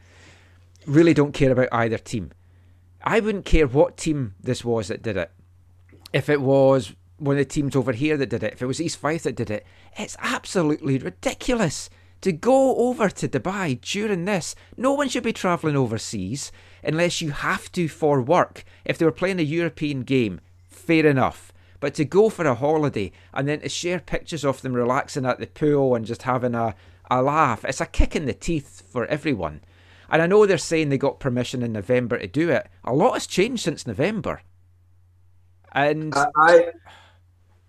[0.86, 2.30] really don't care about either team
[3.06, 5.30] I wouldn't care what team this was that did it.
[6.12, 8.80] If it was one of the teams over here that did it, if it was
[8.80, 9.64] East Fife that did it,
[9.96, 11.88] it's absolutely ridiculous
[12.22, 14.56] to go over to Dubai during this.
[14.76, 16.50] No one should be travelling overseas
[16.82, 18.64] unless you have to for work.
[18.84, 21.52] If they were playing a European game, fair enough.
[21.86, 25.38] But to go for a holiday and then to share pictures of them relaxing at
[25.38, 26.74] the pool and just having a,
[27.08, 29.60] a laugh, it's a kick in the teeth for everyone.
[30.10, 32.66] And I know they're saying they got permission in November to do it.
[32.82, 34.42] A lot has changed since November.
[35.70, 36.70] And I, I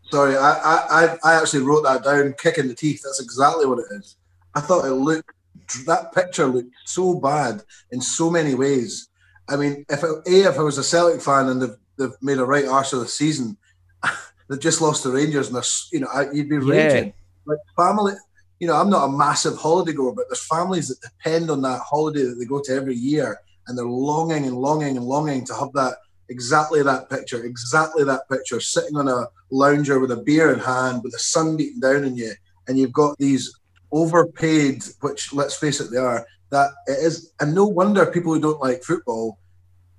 [0.09, 2.33] sorry, I, I I- actually wrote that down.
[2.39, 3.03] Kick in the teeth.
[3.03, 4.15] That's exactly what it is.
[4.55, 5.29] I thought it looked
[5.85, 7.61] that picture looked so bad
[7.91, 9.09] in so many ways.
[9.47, 12.39] I mean, if it, a if I was a Celtic fan and they've, they've made
[12.39, 13.57] a right arse of the season,
[14.49, 16.63] they've just lost the Rangers, and they're, you know you'd be Yeah.
[16.65, 17.13] raging.
[17.45, 18.13] Like family,
[18.59, 21.79] you know, I'm not a massive holiday goer, but there's families that depend on that
[21.79, 25.53] holiday that they go to every year, and they're longing and longing and longing to
[25.53, 25.95] have that
[26.29, 31.01] exactly that picture, exactly that picture, sitting on a lounger with a beer in hand,
[31.03, 32.33] with the sun beating down on you,
[32.67, 33.57] and you've got these
[33.91, 38.41] overpaid, which let's face it, they are that it is, and no wonder people who
[38.41, 39.39] don't like football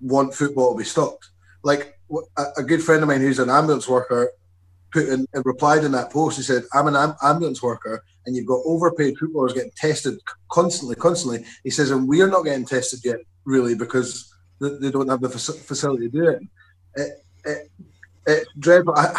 [0.00, 1.30] want football to be stopped.
[1.62, 1.97] Like
[2.36, 4.30] a, a good friend of mine who's an ambulance worker
[4.92, 6.36] put in and replied in that post.
[6.36, 10.18] He said, "I'm an am- ambulance worker, and you've got overpaid footballers getting tested
[10.50, 15.08] constantly, constantly." He says, "And we're not getting tested yet, really, because they, they don't
[15.08, 16.42] have the faci- facility to do it."
[16.96, 17.70] It, it,
[18.26, 18.94] it's dreadful.
[18.96, 19.14] I,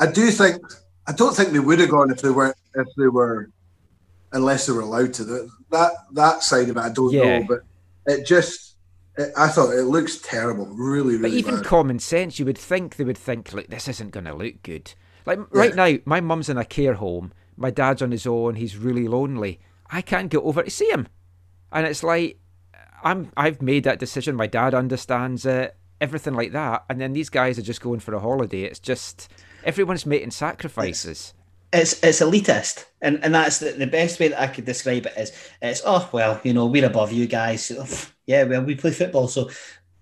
[0.00, 0.56] I do think
[1.06, 3.50] I don't think they would have gone if they weren't if they were
[4.32, 5.24] unless they were allowed to.
[5.24, 7.40] That that, that side of it, I don't Yeah.
[7.40, 7.60] know, but
[8.06, 8.67] it just.
[9.18, 11.64] It, I thought it looks terrible, really, really But even bad.
[11.64, 14.94] common sense, you would think they would think, like, this isn't going to look good.
[15.26, 17.32] Like, right now, my mum's in a care home.
[17.56, 18.54] My dad's on his own.
[18.54, 19.60] He's really lonely.
[19.90, 21.08] I can't get over to see him.
[21.72, 22.38] And it's like,
[23.02, 24.36] I'm, I've made that decision.
[24.36, 26.84] My dad understands it, everything like that.
[26.88, 28.62] And then these guys are just going for a holiday.
[28.62, 29.28] It's just,
[29.64, 31.34] everyone's making sacrifices.
[31.72, 35.12] It's it's elitist, and and that's the, the best way that I could describe it
[35.16, 37.70] is it's oh well, you know, we're above you guys.
[38.26, 39.50] Yeah, well, we play football, so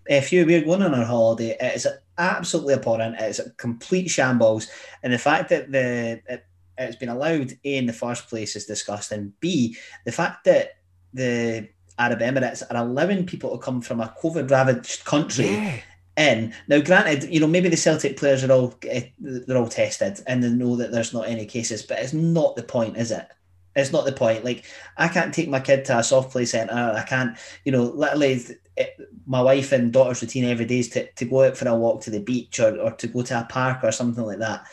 [0.06, 1.86] if you we're going on our holiday, it's
[2.18, 3.16] absolutely abhorrent.
[3.18, 4.68] It's a complete shambles,
[5.02, 6.46] and the fact that the it,
[6.78, 9.32] it's been allowed a in the first place is disgusting.
[9.40, 10.78] B the fact that
[11.12, 11.68] the
[11.98, 15.80] Arab Emirates are allowing people to come from a COVID ravaged country Yeah.
[16.16, 16.54] In.
[16.68, 20.42] Now, granted, you know maybe the Celtic players are all eh, they're all tested and
[20.42, 23.26] they know that there's not any cases, but it's not the point, is it?
[23.74, 24.44] It's not the point.
[24.44, 24.64] Like
[24.96, 26.72] I can't take my kid to a soft play centre.
[26.72, 28.40] I can't, you know, literally
[28.76, 28.86] eh,
[29.26, 32.02] my wife and daughter's routine every day is to, to go out for a walk
[32.02, 34.66] to the beach or, or to go to a park or something like that.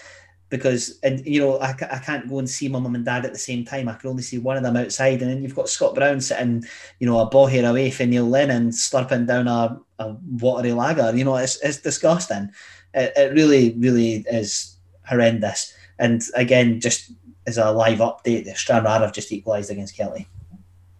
[0.53, 3.33] Because and you know I, I can't go and see my mum and dad at
[3.33, 3.89] the same time.
[3.89, 6.63] I can only see one of them outside, and then you've got Scott Brown sitting,
[6.99, 11.11] you know, a hair away from Neil Lennon, slurping down a, a watery lager.
[11.17, 12.51] You know, it's it's disgusting.
[12.93, 14.77] It, it really, really is
[15.09, 15.73] horrendous.
[15.97, 17.11] And again, just
[17.47, 20.27] as a live update, the Stranraer have just equalised against Kelty.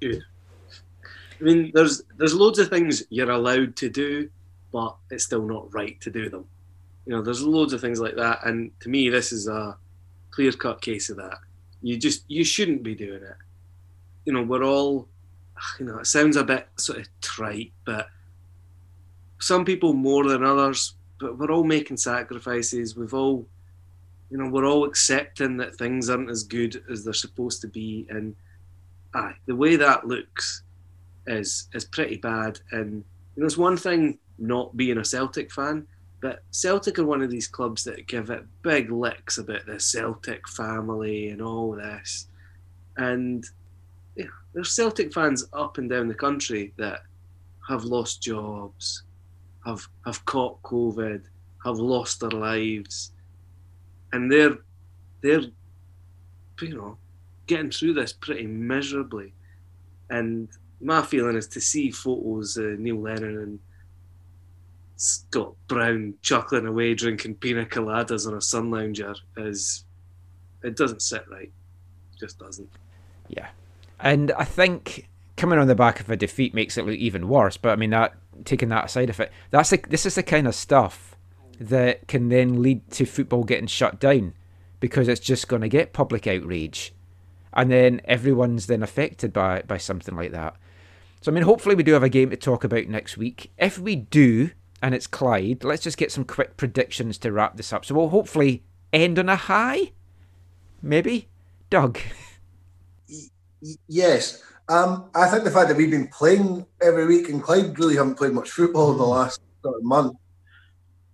[0.03, 4.30] I mean, there's there's loads of things you're allowed to do,
[4.71, 6.47] but it's still not right to do them.
[7.05, 9.77] You know, there's loads of things like that, and to me, this is a
[10.31, 11.38] clear cut case of that.
[11.81, 13.35] You just you shouldn't be doing it.
[14.25, 15.07] You know, we're all,
[15.80, 18.07] you know, it sounds a bit sort of trite, but
[19.39, 20.95] some people more than others.
[21.19, 22.95] But we're all making sacrifices.
[22.95, 23.45] We've all,
[24.30, 28.07] you know, we're all accepting that things aren't as good as they're supposed to be,
[28.09, 28.35] and
[29.13, 30.63] aye, the way that looks
[31.27, 32.59] is is pretty bad.
[32.71, 33.03] And
[33.35, 35.85] you know, it's one thing not being a Celtic fan,
[36.24, 40.48] but Celtic are one of these clubs that give it big licks about the Celtic
[40.48, 42.30] family and all this.
[42.95, 43.45] And
[44.16, 47.02] yeah, there's Celtic fans up and down the country that
[47.68, 49.04] have lost jobs,
[49.66, 51.24] have have caught COVID,
[51.66, 53.12] have lost their lives,
[54.14, 54.60] and they're
[55.22, 55.44] they're
[56.62, 56.98] you know
[57.48, 59.34] getting through this pretty miserably.
[60.10, 60.48] And
[60.80, 63.60] my feeling is to see photos of Neil Lennon and
[65.03, 69.84] Scott Brown chuckling away drinking pina coladas on a sun lounger is
[70.63, 71.51] it doesn't sit right.
[72.13, 72.69] It just doesn't.
[73.27, 73.49] Yeah.
[73.99, 77.57] And I think coming on the back of a defeat makes it look even worse.
[77.57, 78.13] But I mean, that
[78.45, 81.17] taking that aside of it, that's the, this is the kind of stuff
[81.59, 84.34] that can then lead to football getting shut down
[84.80, 86.93] because it's just going to get public outrage,
[87.53, 90.55] and then everyone's then affected by by something like that.
[91.21, 93.51] So I mean, hopefully we do have a game to talk about next week.
[93.57, 94.51] If we do,
[94.84, 97.85] and it's Clyde, let's just get some quick predictions to wrap this up.
[97.85, 99.93] So we'll hopefully end on a high,
[100.81, 101.30] maybe.
[101.69, 101.97] Doug.
[103.88, 104.43] Yes.
[104.68, 108.15] Um, I think the fact that we've been playing every week and Clyde really haven't
[108.15, 110.18] played much football in the last sort of month.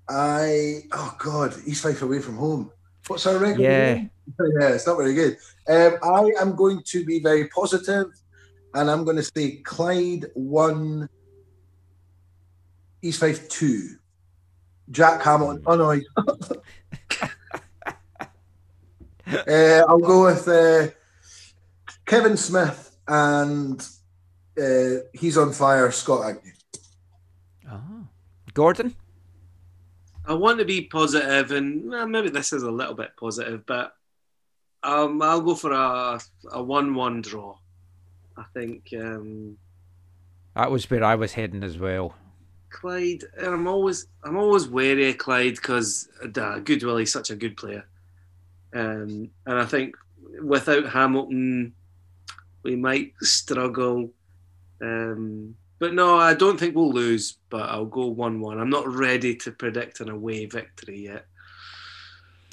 [0.10, 2.72] I oh god, East Fife away from home.
[3.08, 3.62] What's our record?
[3.62, 3.92] Yeah.
[3.92, 4.12] again?
[4.60, 5.38] yeah, it's not very good.
[5.68, 8.08] Um, I am going to be very positive,
[8.74, 11.08] and I'm going to say Clyde one,
[13.02, 13.96] East Fife two.
[14.92, 15.64] Jack Hamilton.
[15.66, 16.06] Oh no, he's-
[19.28, 20.88] uh, I'll go with uh,
[22.06, 23.80] Kevin Smith and
[24.60, 25.92] uh, he's on fire.
[25.92, 26.52] Scott Agnew.
[27.72, 28.08] Oh.
[28.54, 28.96] Gordon?
[30.26, 33.94] I want to be positive, and well, maybe this is a little bit positive, but
[34.84, 36.20] um, I'll go for a
[36.52, 37.56] a one-one draw.
[38.38, 39.58] I think um,
[40.56, 42.16] That was where I was heading as well.
[42.70, 46.28] Clyde, and I'm always I'm always wary of Clyde because uh,
[46.60, 47.86] Goodwillie's such a good player,
[48.74, 49.96] um, and I think
[50.42, 51.74] without Hamilton
[52.64, 54.12] we might struggle.
[54.82, 57.38] Um, but no, I don't think we'll lose.
[57.50, 58.60] But I'll go one-one.
[58.60, 61.26] I'm not ready to predict an away victory yet.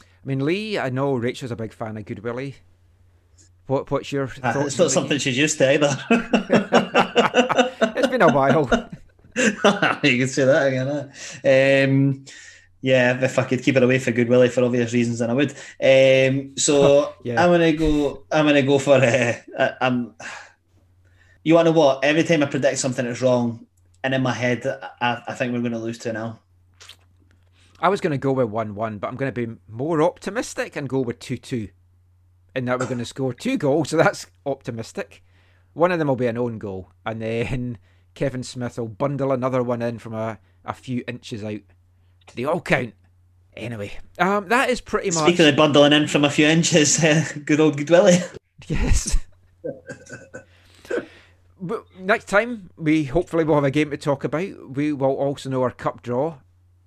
[0.00, 2.54] I mean, Lee, I know Rachel's a big fan of Goodwillie.
[3.66, 5.98] What, what's your Uh, it's not something she's used to either.
[7.96, 8.90] it's been a while.
[10.02, 10.86] you can say that again.
[10.86, 11.88] Huh?
[11.90, 12.24] Um,
[12.80, 15.50] yeah, if I could keep it away for Goodwillie for obvious reasons, then I would.
[15.82, 17.42] Um, so Yeah.
[17.44, 18.24] I'm gonna go.
[18.32, 18.94] I'm gonna go for.
[18.94, 20.14] Uh, I- I'm.
[21.44, 22.04] You want to know what?
[22.04, 23.66] Every time I predict something that's wrong,
[24.02, 24.66] and in my head,
[25.00, 26.40] I, I think we're going to lose two now.
[27.80, 30.74] I was going to go with 1 1, but I'm going to be more optimistic
[30.74, 31.68] and go with 2 2.
[32.56, 35.22] and that we're going to score two goals, so that's optimistic.
[35.72, 37.78] One of them will be an own goal, and then
[38.16, 41.60] Kevin Smith will bundle another one in from a, a few inches out.
[42.34, 42.94] They all count.
[43.54, 45.22] Anyway, um, that is pretty much.
[45.22, 46.98] Speaking of bundling in from a few inches,
[47.44, 48.26] good old Goodwillie.
[48.68, 49.18] Yes.
[51.60, 54.74] but next time, we hopefully will have a game to talk about.
[54.74, 56.38] We will also know our cup draw.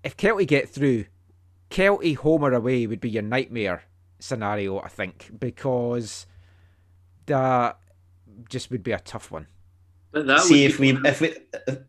[0.04, 1.06] If Kelty get through,
[1.70, 3.84] Kelty Homer away would be your nightmare
[4.18, 6.26] scenario, I think, because
[7.28, 7.78] that
[8.50, 9.46] just would be a tough one.
[10.12, 11.36] But that See if we if we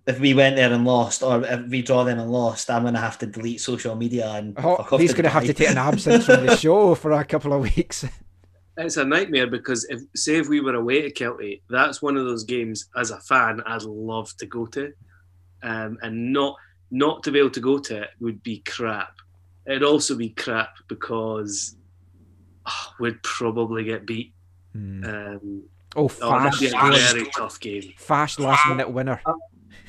[0.06, 2.94] if we went there and lost, or if we draw them and lost, I'm going
[2.94, 5.78] to have to delete social media and Oh, he's going to have to take an
[5.78, 8.04] absence from the show for a couple of weeks.
[8.76, 12.26] it's a nightmare because if say if we were away to Kelty, that's one of
[12.26, 14.92] those games as a fan I'd love to go to,
[15.62, 16.56] um, and not
[16.90, 19.14] not to be able to go to it would be crap.
[19.66, 21.74] It'd also be crap because
[22.66, 24.34] ah, we'd probably get beat.
[24.74, 25.04] Hmm.
[25.04, 25.62] Um,
[25.96, 27.92] Oh, that'd fast, a very tough game.
[27.96, 29.20] fast last minute winner.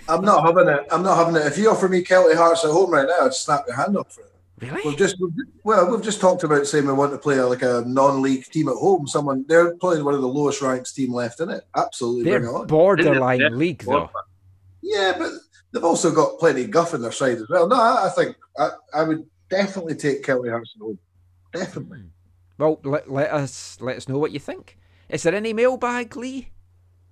[0.09, 0.87] I'm not having it.
[0.91, 1.45] I'm not having it.
[1.45, 4.11] If you offer me Kelty Hearts at home right now, I'd snap your hand off
[4.11, 4.27] for it.
[4.59, 4.81] Really?
[4.85, 5.31] We've just we've,
[5.63, 8.75] well, we've just talked about saying we want to play like a non-league team at
[8.75, 9.07] home.
[9.07, 11.63] Someone they're probably one of the lowest ranked team left in it.
[11.75, 12.67] Absolutely, bring it They're on.
[12.67, 13.49] borderline Yeah.
[13.49, 14.09] league, though.
[14.81, 15.31] Yeah, but
[15.71, 17.67] they've also got plenty of guff in their side as well.
[17.67, 20.99] No, I, I think I, I would definitely take Kelty Hearts at home.
[21.53, 22.03] Definitely.
[22.57, 24.77] Well, let, let us let us know what you think.
[25.11, 26.47] Is there any mailbag, Lee?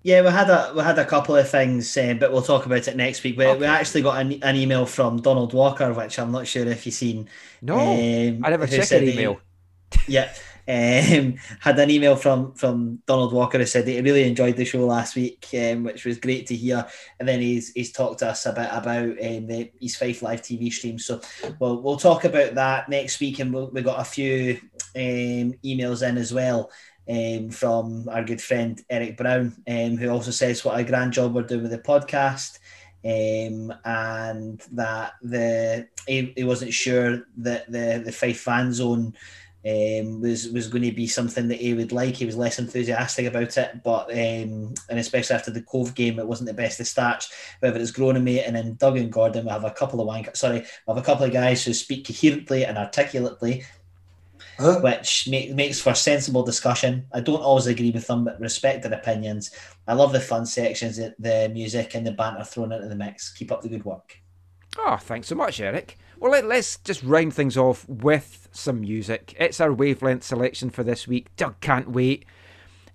[0.02, 2.88] Yeah, we had a we had a couple of things, uh, but we'll talk about
[2.88, 3.38] it next week.
[3.38, 6.86] We, we actually got an, an email from Donald Walker, which I'm not sure if
[6.86, 7.28] you've seen.
[7.62, 9.42] No, Um, I never who check an that he- email.
[10.08, 10.32] yeah,
[10.70, 14.64] um, had an email from from Donald Walker who said that he really enjoyed the
[14.64, 16.88] show last week, um, which was great to hear.
[17.20, 20.42] And then he's he's talked to us a bit about um, the East Fife live
[20.42, 20.98] TV stream.
[20.98, 21.20] So
[21.60, 24.62] we'll we'll talk about that next week, and we'll, we got a few
[24.96, 26.72] um, emails in as well.
[27.10, 31.34] Um, from our good friend Eric Brown, um, who also says what a grand job
[31.34, 32.60] we're doing with the podcast,
[33.03, 39.15] um, and that the he, he wasn't sure that the the Fife fan zone
[39.65, 42.15] um, was was going to be something that he would like.
[42.15, 46.27] He was less enthusiastic about it, but um, and especially after the Cove game, it
[46.27, 47.31] wasn't the best of starts.
[47.61, 50.07] However, it's grown on me, and then Doug and Gordon, we have a couple of
[50.07, 50.34] wank.
[50.36, 53.65] Sorry, we have a couple of guys who speak coherently and articulately,
[54.60, 54.81] Huh?
[54.81, 57.07] which make, makes for sensible discussion.
[57.14, 59.52] I don't always agree with them, but respect their opinions.
[59.88, 63.31] I love the fun sections, the, the music and the banter thrown into the mix.
[63.31, 64.19] Keep up the good work.
[64.77, 65.98] Oh, thanks so much, Eric.
[66.19, 69.34] Well, let, let's just round things off with some music.
[69.40, 71.34] It's our wavelength selection for this week.
[71.38, 72.26] Doug can't wait.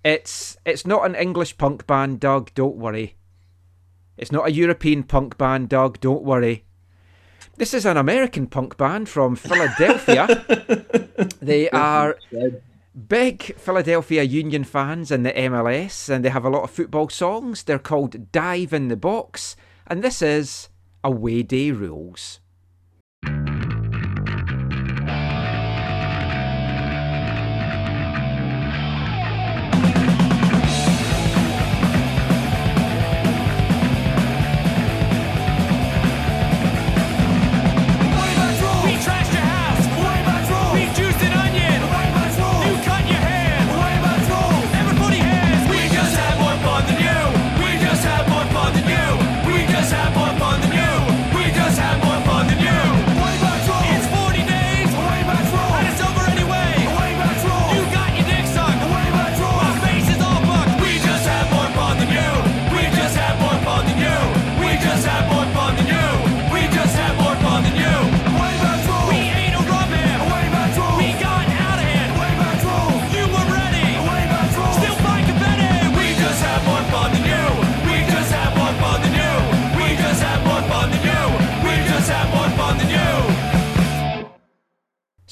[0.03, 2.53] It's it's not an English punk band, Doug.
[2.53, 3.15] Don't worry.
[4.17, 5.99] It's not a European punk band, Doug.
[5.99, 6.64] Don't worry.
[7.57, 10.27] This is an American punk band from Philadelphia.
[11.41, 12.17] they are
[13.07, 17.63] big Philadelphia Union fans in the MLS, and they have a lot of football songs.
[17.63, 19.55] They're called Dive in the Box,
[19.87, 20.67] and this is
[21.01, 22.41] Away Day Rules.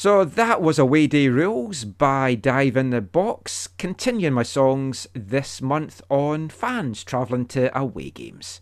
[0.04, 3.70] So that was Away Day Rules by Dive in the Box.
[3.78, 8.60] Continuing my songs this month on fans travelling to away games.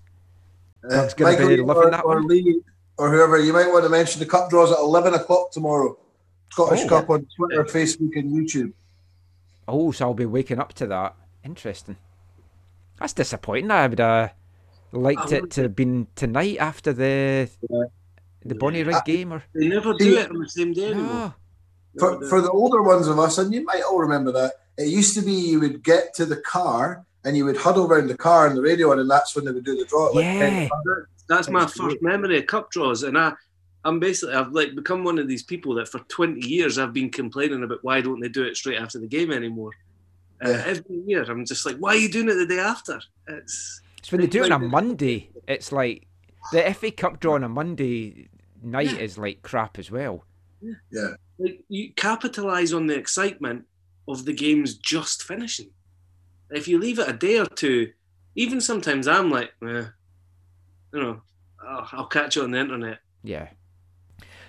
[0.87, 2.27] Doug's gonna be Michael, loving or, that or one.
[2.27, 2.61] Lee
[2.99, 5.97] or whoever, you might want to mention the cup draws at 11 o'clock tomorrow.
[6.51, 6.89] Scottish Oh.
[6.89, 8.73] Cup on Twitter, Facebook, and YouTube.
[9.67, 11.15] Oh, so I'll be waking up to that.
[11.43, 11.97] Interesting.
[12.99, 13.71] That's disappointing.
[13.71, 14.29] I would uh,
[14.91, 17.49] liked it to have been tonight after the
[18.45, 21.33] the Bonnyrigg Uh, game or They never do it on the same day anymore.
[21.93, 21.99] no.
[21.99, 25.13] For, for the older ones of us, and you might all remember that, it used
[25.15, 28.47] to be you would get to the car and you would huddle around the car
[28.47, 30.05] and the radio on, and that's when they would do the draw.
[30.07, 30.69] like Yeah.
[31.27, 33.33] That's my Thanks, first memory of cup draws, and I,
[33.85, 37.09] I'm basically I've like become one of these people that for 20 years I've been
[37.09, 39.71] complaining about why don't they do it straight after the game anymore.
[40.43, 40.63] Uh, Yeah.
[40.65, 42.99] every year I'm just like, why are you doing it the day after?
[43.27, 45.29] It's It's when they do it on a Monday.
[45.47, 46.07] It's like
[46.51, 48.29] the FA Cup draw on a Monday
[48.61, 50.25] night is like crap as well.
[50.61, 51.13] Yeah.
[51.39, 53.65] like you capitalize on the excitement
[54.07, 55.71] of the games just finishing.
[56.49, 57.93] If you leave it a day or two,
[58.35, 59.85] even sometimes I'm like, eh,
[60.93, 61.21] you know,
[61.65, 62.99] I'll, I'll catch you on the internet.
[63.23, 63.49] Yeah.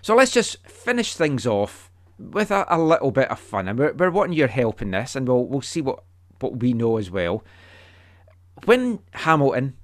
[0.02, 3.92] So let's just finish things off with a, a little bit of fun, and we're,
[3.92, 6.02] we're wanting your help in this, and we'll we'll see what
[6.40, 7.44] what we know as well.
[8.64, 9.76] When Hamilton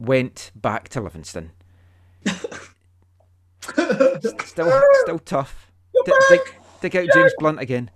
[0.00, 1.52] went back to Livingston,
[4.44, 5.70] still still tough.
[6.04, 6.40] D- dig,
[6.80, 7.90] dig out James Blunt again.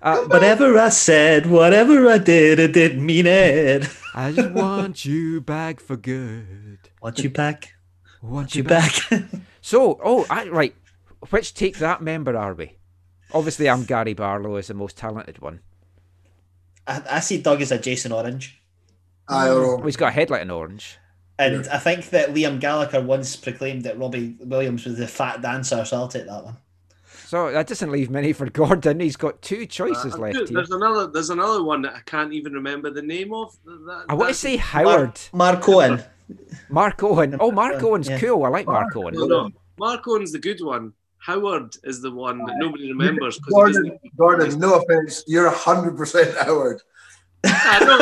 [0.00, 3.88] Uh, Whatever I said, whatever I did, it didn't mean it.
[4.14, 6.78] I just want you back for good.
[7.00, 7.74] Want you back?
[8.20, 8.92] Want Want you you back.
[9.10, 9.22] back?
[9.64, 10.74] So, oh, I, right.
[11.30, 12.78] Which take that member are we?
[13.32, 15.60] Obviously, I'm Gary Barlow as the most talented one.
[16.84, 18.60] I, I see Doug as a Jason Orange.
[19.28, 20.98] Aye, or Oh, he's got a head like an orange.
[21.38, 25.84] And I think that Liam Gallagher once proclaimed that Robbie Williams was the fat dancer,
[25.84, 26.56] so I'll take that one.
[27.26, 29.00] So that doesn't leave many for Gordon.
[29.00, 30.56] He's got two choices Uh, left dude, here.
[30.56, 31.06] there's another.
[31.06, 33.56] There's another one that I can't even remember the name of.
[33.64, 35.18] That- I want to say Howard.
[35.32, 36.02] Mark Owen.
[36.68, 37.36] Mark Owen.
[37.40, 38.18] Oh, Mark Owen's yeah.
[38.18, 38.44] cool.
[38.44, 39.14] I like Mark Owen.
[39.14, 39.50] No, no.
[39.78, 40.92] Mark Owen's the good one.
[41.18, 43.38] Howard is the one that nobody remembers.
[43.38, 46.82] Gordon, Gordon, no offense, you're hundred percent Howard.
[47.44, 47.98] I know.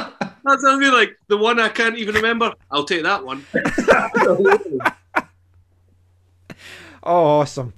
[0.43, 0.93] That's what I mean.
[0.93, 2.53] Like the one I can't even remember.
[2.71, 3.45] I'll take that one.
[7.03, 7.73] Oh, awesome.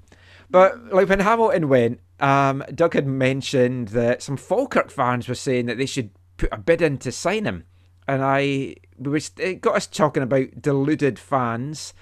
[0.49, 5.65] But like when Hamilton went, um, Doug had mentioned that some Falkirk fans were saying
[5.67, 7.65] that they should put a bid in to sign him,
[8.07, 11.93] and I we was it got us talking about deluded fans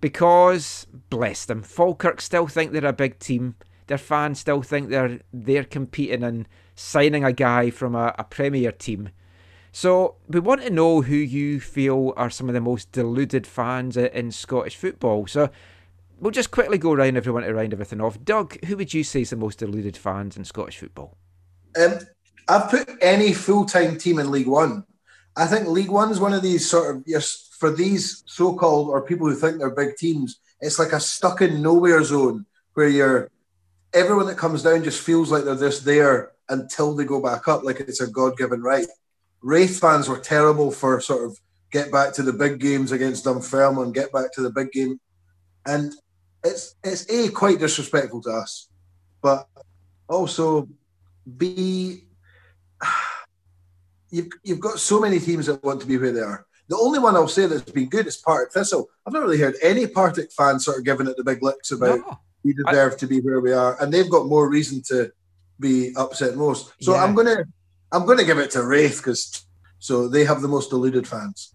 [0.00, 3.54] because bless them, Falkirk still think they're a big team.
[3.86, 8.72] Their fans still think they're they're competing and signing a guy from a, a Premier
[8.72, 9.10] team.
[9.74, 13.96] So we want to know who you feel are some of the most deluded fans
[13.96, 15.26] in Scottish football.
[15.26, 15.50] So
[16.20, 18.24] we'll just quickly go around everyone to round everything off.
[18.24, 21.16] Doug, who would you say is the most deluded fans in Scottish football?
[21.76, 21.98] Um,
[22.46, 24.84] I've put any full time team in League One.
[25.36, 28.90] I think League One is one of these sort of yes for these so called
[28.90, 30.38] or people who think they're big teams.
[30.60, 33.28] It's like a stuck in nowhere zone where you're
[33.92, 37.64] everyone that comes down just feels like they're just there until they go back up,
[37.64, 38.86] like it's a God given right.
[39.44, 41.38] Raith fans were terrible for sort of
[41.70, 44.98] get back to the big games against Dunfermline, get back to the big game,
[45.66, 45.92] and
[46.42, 48.70] it's it's a quite disrespectful to us,
[49.20, 49.46] but
[50.08, 50.66] also
[51.36, 52.04] b
[54.10, 56.46] you've you've got so many teams that want to be where they are.
[56.68, 58.88] The only one I'll say that's been good is Partick Thistle.
[59.06, 61.98] I've not really heard any Partick fans sort of giving it the big licks about
[61.98, 62.18] No.
[62.42, 65.12] we deserve to be where we are, and they've got more reason to
[65.60, 66.72] be upset most.
[66.80, 67.04] So Yeah.
[67.04, 67.44] I'm gonna
[67.94, 69.46] I'm gonna give it to Raith because
[69.78, 71.54] so they have the most deluded fans.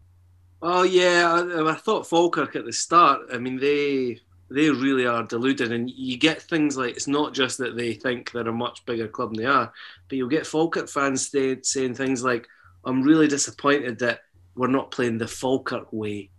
[0.62, 3.22] Oh yeah, I, I thought Falkirk at the start.
[3.34, 7.58] I mean, they they really are deluded, and you get things like it's not just
[7.60, 9.72] that they think they're a much bigger club than they are,
[10.08, 12.48] but you'll get Falkirk fans stay, saying things like,
[12.86, 14.22] "I'm really disappointed that
[14.56, 16.30] we're not playing the Falkirk way."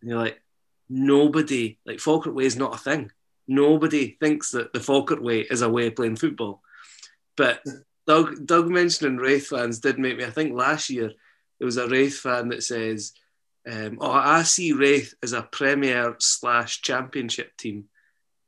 [0.00, 0.40] And you're like,
[0.88, 3.10] nobody like Falkirk way is not a thing.
[3.46, 6.62] Nobody thinks that the Falkirk way is a way of playing football.
[7.36, 7.62] But
[8.10, 10.24] Doug Doug mentioning Raith fans did make me.
[10.24, 11.12] I think last year
[11.58, 13.12] there was a Raith fan that says.
[13.70, 17.84] Um, oh, I see Raith as a Premier slash Championship team,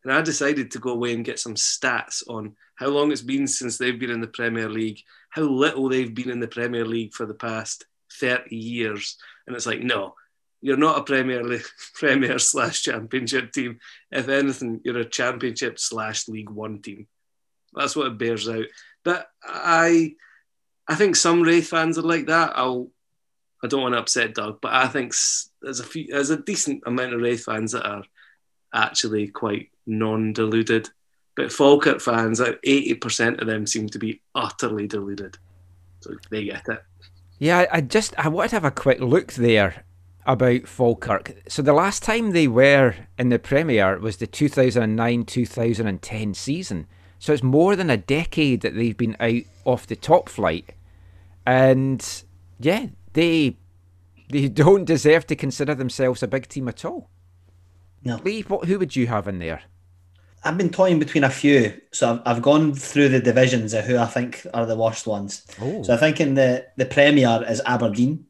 [0.02, 3.46] and I decided to go away and get some stats on how long it's been
[3.46, 7.14] since they've been in the Premier League, how little they've been in the Premier League
[7.14, 7.84] for the past
[8.18, 9.16] thirty years,
[9.46, 10.16] and it's like, no,
[10.60, 13.78] you're not a Premier League, Premier slash Championship team.
[14.10, 17.06] If anything, you're a Championship slash League One team.
[17.74, 18.66] That's what it bears out.
[19.04, 20.14] But I,
[20.88, 22.52] I think some Raith fans are like that.
[22.54, 22.88] I'll
[23.64, 25.14] I don't want to upset Doug, but I think
[25.60, 28.02] there's a few, there's a decent amount of Raith fans that are
[28.74, 30.90] actually quite non-deluded.
[31.36, 35.38] But Falkirk fans, eighty percent of them seem to be utterly deluded.
[36.00, 36.82] So they get it.
[37.38, 39.84] Yeah, I- just I wanted to have a quick look there
[40.26, 41.34] about Falkirk.
[41.48, 46.86] So the last time they were in the Premier was the 2009-2010 season.
[47.22, 50.74] So it's more than a decade that they've been out off the top flight.
[51.46, 52.02] And
[52.58, 53.58] yeah, they
[54.30, 57.10] They don't deserve to consider themselves a big team at all.
[58.04, 58.16] No.
[58.24, 59.62] Lee, what, who would you have in there?
[60.44, 63.96] I've been toying between a few, so I've, I've gone through the divisions of who
[63.98, 65.46] I think are the worst ones.
[65.60, 65.82] Oh.
[65.82, 68.26] So I think in the the Premier is Aberdeen.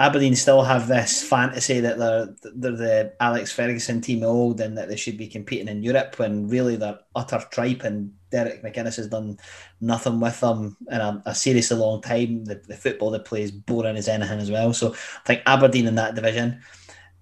[0.00, 4.88] Aberdeen still have this fantasy that they're they're the Alex Ferguson team old and that
[4.88, 9.08] they should be competing in Europe when really they're utter tripe and Derek McInnes has
[9.08, 9.38] done
[9.80, 12.44] nothing with them in a, a seriously long time.
[12.44, 14.72] The, the football they play is boring as anything as well.
[14.72, 16.60] So I think Aberdeen in that division.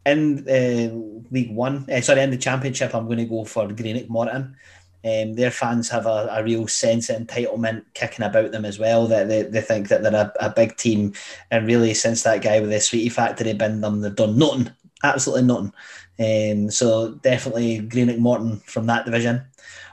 [0.04, 4.08] In uh, League One, uh, sorry, in the Championship, I'm going to go for Greenock
[4.08, 4.56] Morton.
[5.06, 9.06] Um, their fans have a, a real sense of entitlement kicking about them as well.
[9.06, 11.12] That they, they think that they're a, a big team,
[11.50, 14.72] and really since that guy with the Sweetie Factory binned them, they've done nothing,
[15.04, 15.72] absolutely nothing.
[16.18, 19.46] Um, so definitely Greenock Morton from that division.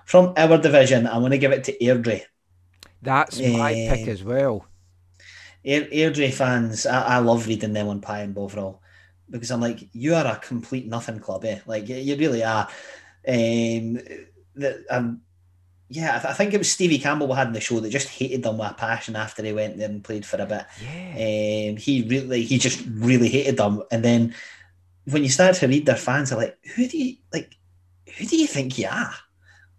[0.05, 2.23] From our division, I'm going to give it to Airdrie.
[3.03, 4.65] That's my Eh, pick as well.
[5.65, 8.81] Air, Airdrie fans, I, I love reading them on Pie and Bovril
[9.29, 11.59] because I'm like, you are a complete nothing club, eh?
[11.65, 12.67] Like you, you really are.
[13.27, 13.99] Um,
[14.55, 15.21] the, um,
[15.89, 17.89] yeah, I, th- I think it was Stevie Campbell we had in the show that
[17.89, 20.65] just hated them with a passion after he went there and played for a bit.
[20.81, 21.69] Yeah.
[21.69, 23.83] Um, he really, he just really hated them.
[23.91, 24.33] And then
[25.05, 27.55] when you start to read their fans, are like, who do you like?
[28.17, 29.13] Who do you think you are?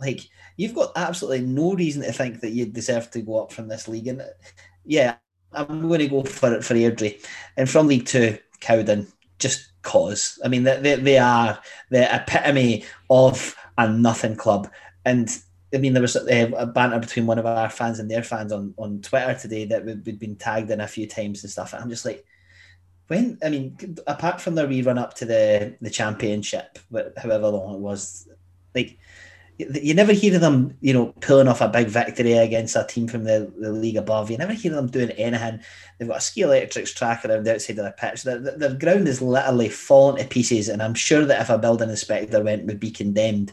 [0.00, 0.20] Like,
[0.56, 3.88] you've got absolutely no reason to think that you deserve to go up from this
[3.88, 4.06] league.
[4.06, 4.22] And
[4.84, 5.16] yeah,
[5.52, 7.24] I'm going to go for it for Airdrie.
[7.56, 9.06] And from League Two, Cowden,
[9.38, 10.38] just cause.
[10.44, 11.58] I mean, they, they, they are
[11.90, 14.70] the epitome of a nothing club.
[15.04, 15.28] And
[15.74, 18.52] I mean, there was a, a banter between one of our fans and their fans
[18.52, 21.72] on, on Twitter today that we'd, been tagged in a few times and stuff.
[21.72, 22.24] And I'm just like,
[23.08, 23.76] when, I mean,
[24.06, 26.78] apart from their rerun up to the, the championship,
[27.16, 28.28] however long it was,
[28.74, 28.98] like,
[29.58, 32.84] you you never hear of them, you know, pulling off a big victory against a
[32.84, 34.30] team from the, the league above.
[34.30, 35.60] You never hear them doing anything.
[35.98, 38.24] They've got a ski electrics track around the outside of the pitch.
[38.24, 40.68] Their, their their ground is literally falling to pieces.
[40.68, 43.52] And I'm sure that if a building inspector went, would be condemned.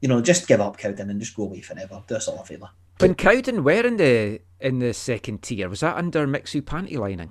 [0.00, 2.02] You know, just give up Cowden and just go away forever.
[2.06, 2.70] Do us all a favour.
[2.98, 7.30] When Cowden were in the in the second tier, was that under Mixu Paatelainen?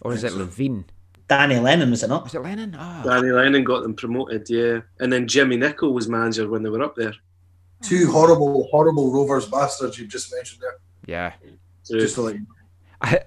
[0.00, 0.84] Or is it Levine?
[1.28, 2.24] Danny Lennon, was it not?
[2.24, 2.74] Was it Lennon?
[2.78, 3.02] Ah.
[3.04, 4.80] Danny Lennon got them promoted, yeah.
[4.98, 7.14] And then Jimmy Nicholl was manager when they were up there.
[7.82, 10.78] Two horrible, horrible Rovers bastards you've just mentioned there.
[11.06, 11.32] Yeah.
[11.82, 12.46] So, Just to let you know.
[13.02, 13.20] I,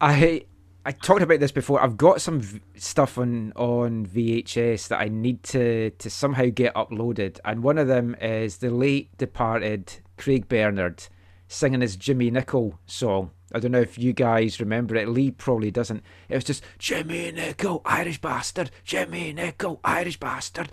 [0.00, 0.44] I,
[0.84, 1.82] I talked about this before.
[1.82, 6.74] I've got some v- stuff on on VHS that I need to to somehow get
[6.74, 11.08] uploaded, and one of them is the late departed Craig Bernard
[11.48, 13.30] singing his Jimmy Nicholl song.
[13.52, 15.08] I don't know if you guys remember it.
[15.08, 16.02] Lee probably doesn't.
[16.28, 18.70] It was just Jimmy Nicholl, Irish bastard.
[18.84, 20.70] Jimmy Nicholl, Irish bastard.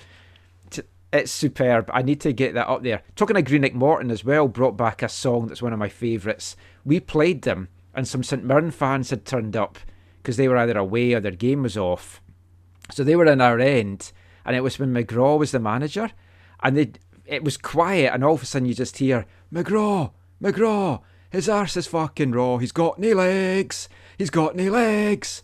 [1.11, 1.91] It's superb.
[1.93, 3.03] I need to get that up there.
[3.15, 6.55] Talking of Greenock Morton as well, brought back a song that's one of my favourites.
[6.83, 9.77] We played them, and some St Mirren fans had turned up
[10.17, 12.19] because they were either away or their game was off.
[12.89, 14.11] So they were in our end,
[14.43, 16.09] and it was when McGraw was the manager,
[16.63, 16.93] and they
[17.25, 20.11] it was quiet, and all of a sudden you just hear McGraw,
[20.43, 20.99] McGraw,
[21.31, 22.57] his arse is fucking raw.
[22.57, 23.87] He's got no legs.
[24.17, 25.43] He's got no legs.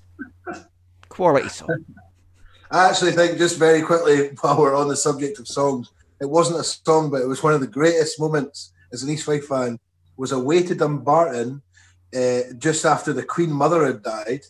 [1.08, 1.86] Quality song.
[2.70, 5.90] I actually think, just very quickly, while we're on the subject of songs,
[6.20, 9.26] it wasn't a song, but it was one of the greatest moments as an East
[9.26, 9.80] Fife fan.
[10.18, 11.62] Was away to Dumbarton
[12.14, 14.42] uh, just after the Queen Mother had died,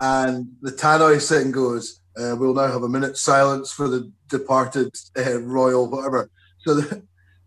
[0.00, 4.94] and the tannoy sitting goes, uh, "We'll now have a minute's silence for the departed
[5.18, 6.30] uh, royal whatever."
[6.60, 7.02] So the,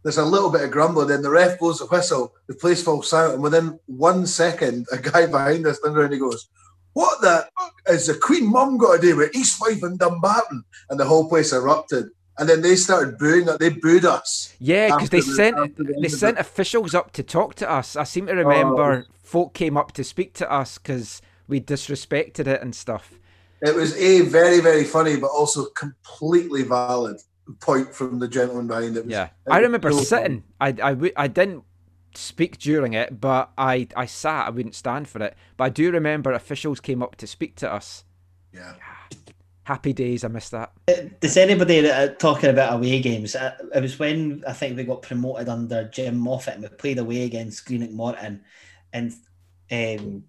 [0.08, 3.10] there's a little bit of grumbling, then the ref blows the whistle, the place falls
[3.10, 6.48] silent, and within one second, a guy behind us turns around and he goes,
[6.94, 10.64] what the fuck is the Queen Mum got to do with East Fife and Dumbarton?
[10.90, 12.06] And the whole place erupted.
[12.38, 13.50] And then they started booing.
[13.60, 14.56] They booed us.
[14.60, 16.42] Yeah, because they the- sent the they sent it.
[16.42, 17.98] officials up to talk to us.
[17.98, 19.14] I seem to remember oh.
[19.24, 23.14] folk came up to speak to us because we disrespected it and stuff.
[23.62, 27.18] It was a very, very funny, but also completely valid
[27.60, 29.00] point from the gentleman behind it.
[29.00, 30.44] It was- Yeah, it I was remember so sitting.
[30.60, 31.64] I, I, w- I didn't
[32.16, 34.48] speak during it, but I, I sat.
[34.48, 35.36] I wouldn't stand for it.
[35.56, 38.04] But I do remember officials came up to speak to us.
[38.54, 38.74] Yeah.
[39.64, 40.24] Happy days.
[40.24, 40.72] I missed that.
[41.20, 43.36] Does anybody uh, talking about away games?
[43.36, 47.00] Uh, it was when I think we got promoted under Jim Moffat and we played
[47.00, 48.44] away against Greenock Morton
[48.94, 49.14] and
[49.70, 50.24] um,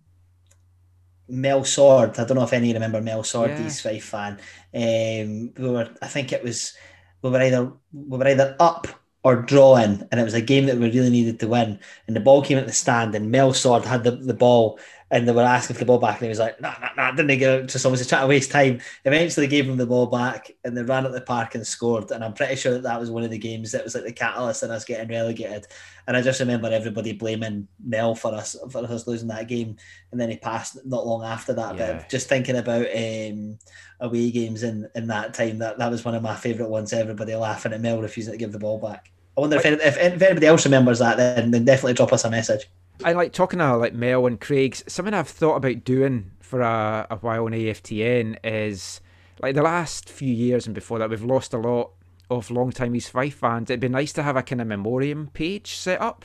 [1.29, 2.19] Mel Sword.
[2.19, 3.67] I don't know if any remember Mel Sword, Yeah.
[3.67, 4.41] East Fife fan.
[4.75, 6.75] Um, we were, I think it was,
[7.23, 8.87] we were either we were either up
[9.25, 11.79] or drawing, and it was a game that we really needed to win.
[12.07, 14.79] And the ball came at the stand, and Mel Sword had the, the ball,
[15.11, 17.11] and they were asking for the ball back, and he was like, "Nah, nah, nah."
[17.11, 17.67] Didn't they go?
[17.67, 18.81] to someone to try to waste time.
[19.05, 22.11] Eventually, gave him the ball back, and they ran at the park and scored.
[22.11, 24.13] And I'm pretty sure that that was one of the games that was like the
[24.13, 25.67] catalyst in us getting relegated.
[26.07, 29.77] And I just remember everybody blaming Mel for us for us losing that game,
[30.13, 31.77] and then he passed not long after that.
[31.77, 31.95] Yeah.
[31.95, 33.59] But just thinking about um,
[34.01, 36.93] away games in in that time, that that was one of my favourite ones.
[36.93, 39.11] Everybody laughing at Mel refusing to give the ball back.
[39.37, 42.25] I wonder if, any, if, if anybody else remembers that, then, then definitely drop us
[42.25, 42.69] a message.
[43.05, 44.83] I like talking to like Mel and Craig's.
[44.89, 49.01] Something I've thought about doing for a, a while on AFTN is
[49.41, 51.93] like the last few years and before that, we've lost a lot
[52.31, 53.71] of long time East Fife fans.
[53.71, 56.25] It'd be nice to have a kind of memoriam page set up.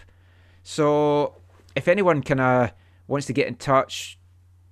[0.63, 1.35] So
[1.75, 2.71] if anyone kind of
[3.07, 4.17] wants to get in touch,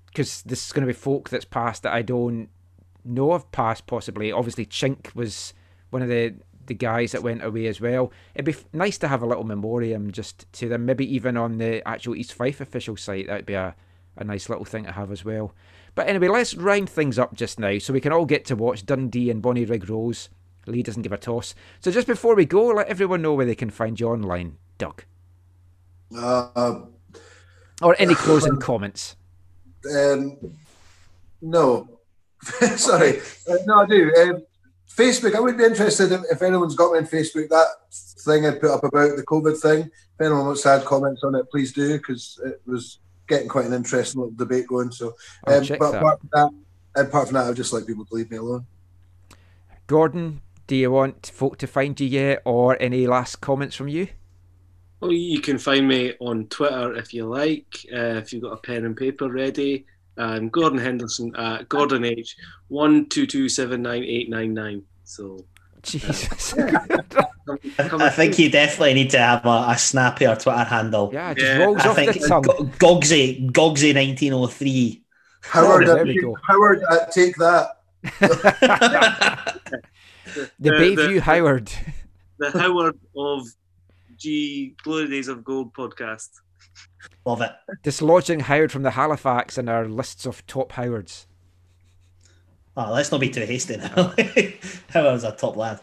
[0.08, 2.50] because this is going to be folk that's passed that I don't
[3.06, 4.32] know of past, possibly.
[4.32, 5.54] Obviously, Chink was
[5.90, 6.36] one of the
[6.72, 8.14] the guys that went away as well.
[8.34, 11.58] It'd be f- nice to have a little memoriam just to them, maybe even on
[11.58, 13.28] the actual East Fife official site.
[13.28, 13.76] That'd be a,
[14.16, 15.54] a nice little thing to have as well.
[15.96, 18.86] But anyway, let's round things up just now so we can all get to watch
[18.86, 20.30] Dundee and Bonnyrigg Rose.
[20.66, 21.54] Lee doesn't give a toss.
[21.82, 25.04] So just before we go, let everyone know where they can find you online, Doug.
[26.16, 26.82] Uh,
[27.82, 29.18] Or any closing comments.
[29.94, 30.38] um,
[31.42, 32.00] no,
[32.78, 33.20] sorry,
[33.50, 34.14] Uh, no, I do.
[34.22, 34.44] Um,
[34.96, 35.36] Facebook.
[35.36, 37.50] I would be interested if, if anyone's got me on Facebook.
[37.50, 39.82] That thing I put up about the COVID thing.
[39.82, 43.66] If anyone wants to add comments on it, please do because it was getting quite
[43.66, 44.92] an interesting little debate going.
[44.92, 45.16] So,
[45.48, 45.98] um, but that.
[45.98, 48.66] apart from that, apart from that, I'd just like people to leave me alone.
[49.88, 54.08] Gordon, do you want folk to find you yet, or any last comments from you?
[55.00, 57.86] Well, you can find me on Twitter if you like.
[57.92, 59.86] Uh, if you've got a pen and paper ready,
[60.18, 62.36] um, Gordon Henderson at Gordon H
[62.68, 64.84] one two two seven nine eight nine nine.
[65.04, 65.46] So
[65.84, 66.54] Jesus.
[66.54, 66.68] Uh,
[67.46, 67.58] come,
[67.90, 71.10] come I think you definitely need to have a, a snappier Twitter handle.
[71.12, 72.42] yeah, it just Yeah, rolls I off think the tongue.
[72.44, 75.04] Go- Gogsy, Gogsy 1903.
[75.42, 76.38] Howard, there at, we go.
[76.48, 77.78] Howard, at, take that.
[80.34, 81.72] The the- Bayview the- Howard.
[82.38, 83.48] the Howard of
[84.18, 86.30] G Glory Days of Gold podcast.
[87.26, 87.52] Love it.
[87.84, 91.28] Dislodging Howard from the Halifax in our lists of top Howards.
[92.76, 94.14] Oh, let's not be too hasty now.
[94.90, 95.82] Howard's a top lad.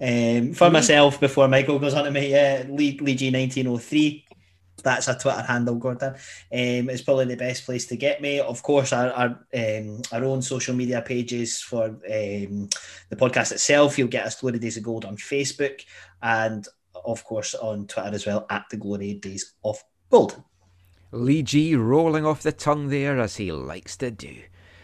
[0.00, 4.24] Um, for myself, before Michael goes on to me, yeah, Lee, Lee G1903.
[4.84, 6.14] That's a Twitter handle, Gordon.
[6.14, 6.18] Um,
[6.50, 8.38] it's probably the best place to get me.
[8.38, 12.68] Of course, our our, um, our own social media pages for um,
[13.08, 13.98] the podcast itself.
[13.98, 15.80] You'll get us Glory Days of Gold on Facebook
[16.22, 16.66] and,
[17.04, 20.40] of course, on Twitter as well at the Glory Days of Gold.
[21.10, 24.42] Lee G rolling off the tongue there as he likes to do.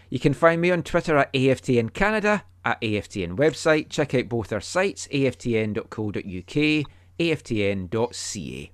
[0.09, 3.91] You can find me on Twitter at AFTN Canada, at AFTN website.
[3.91, 6.87] Check out both our sites, aftn.co.uk,
[7.19, 8.73] aftn.ca.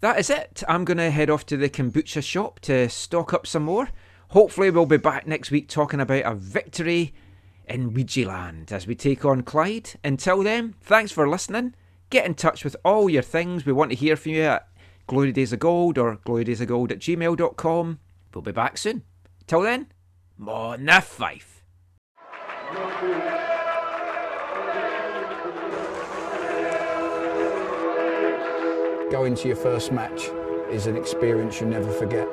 [0.00, 0.62] That is it.
[0.68, 3.88] I'm going to head off to the kombucha shop to stock up some more.
[4.28, 7.14] Hopefully, we'll be back next week talking about a victory
[7.68, 9.90] in Ouija Land as we take on Clyde.
[10.02, 11.74] Until then, thanks for listening.
[12.10, 13.64] Get in touch with all your things.
[13.64, 14.68] We want to hear from you at
[15.06, 17.98] Glory Days of Gold or glorydaysofgold at gmail.com.
[18.34, 19.02] We'll be back soon.
[19.46, 19.88] Till then,
[20.38, 21.62] Mon na Fife.
[29.10, 30.30] Going to your first match
[30.70, 32.26] is an experience you never forget.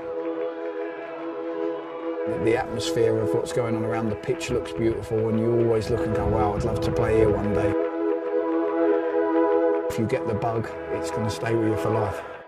[2.44, 6.06] The atmosphere of what's going on around the pitch looks beautiful, and you always look
[6.06, 7.74] and oh, go, wow, I'd love to play here one day.
[9.90, 12.41] If you get the bug, it's going to stay with you for life.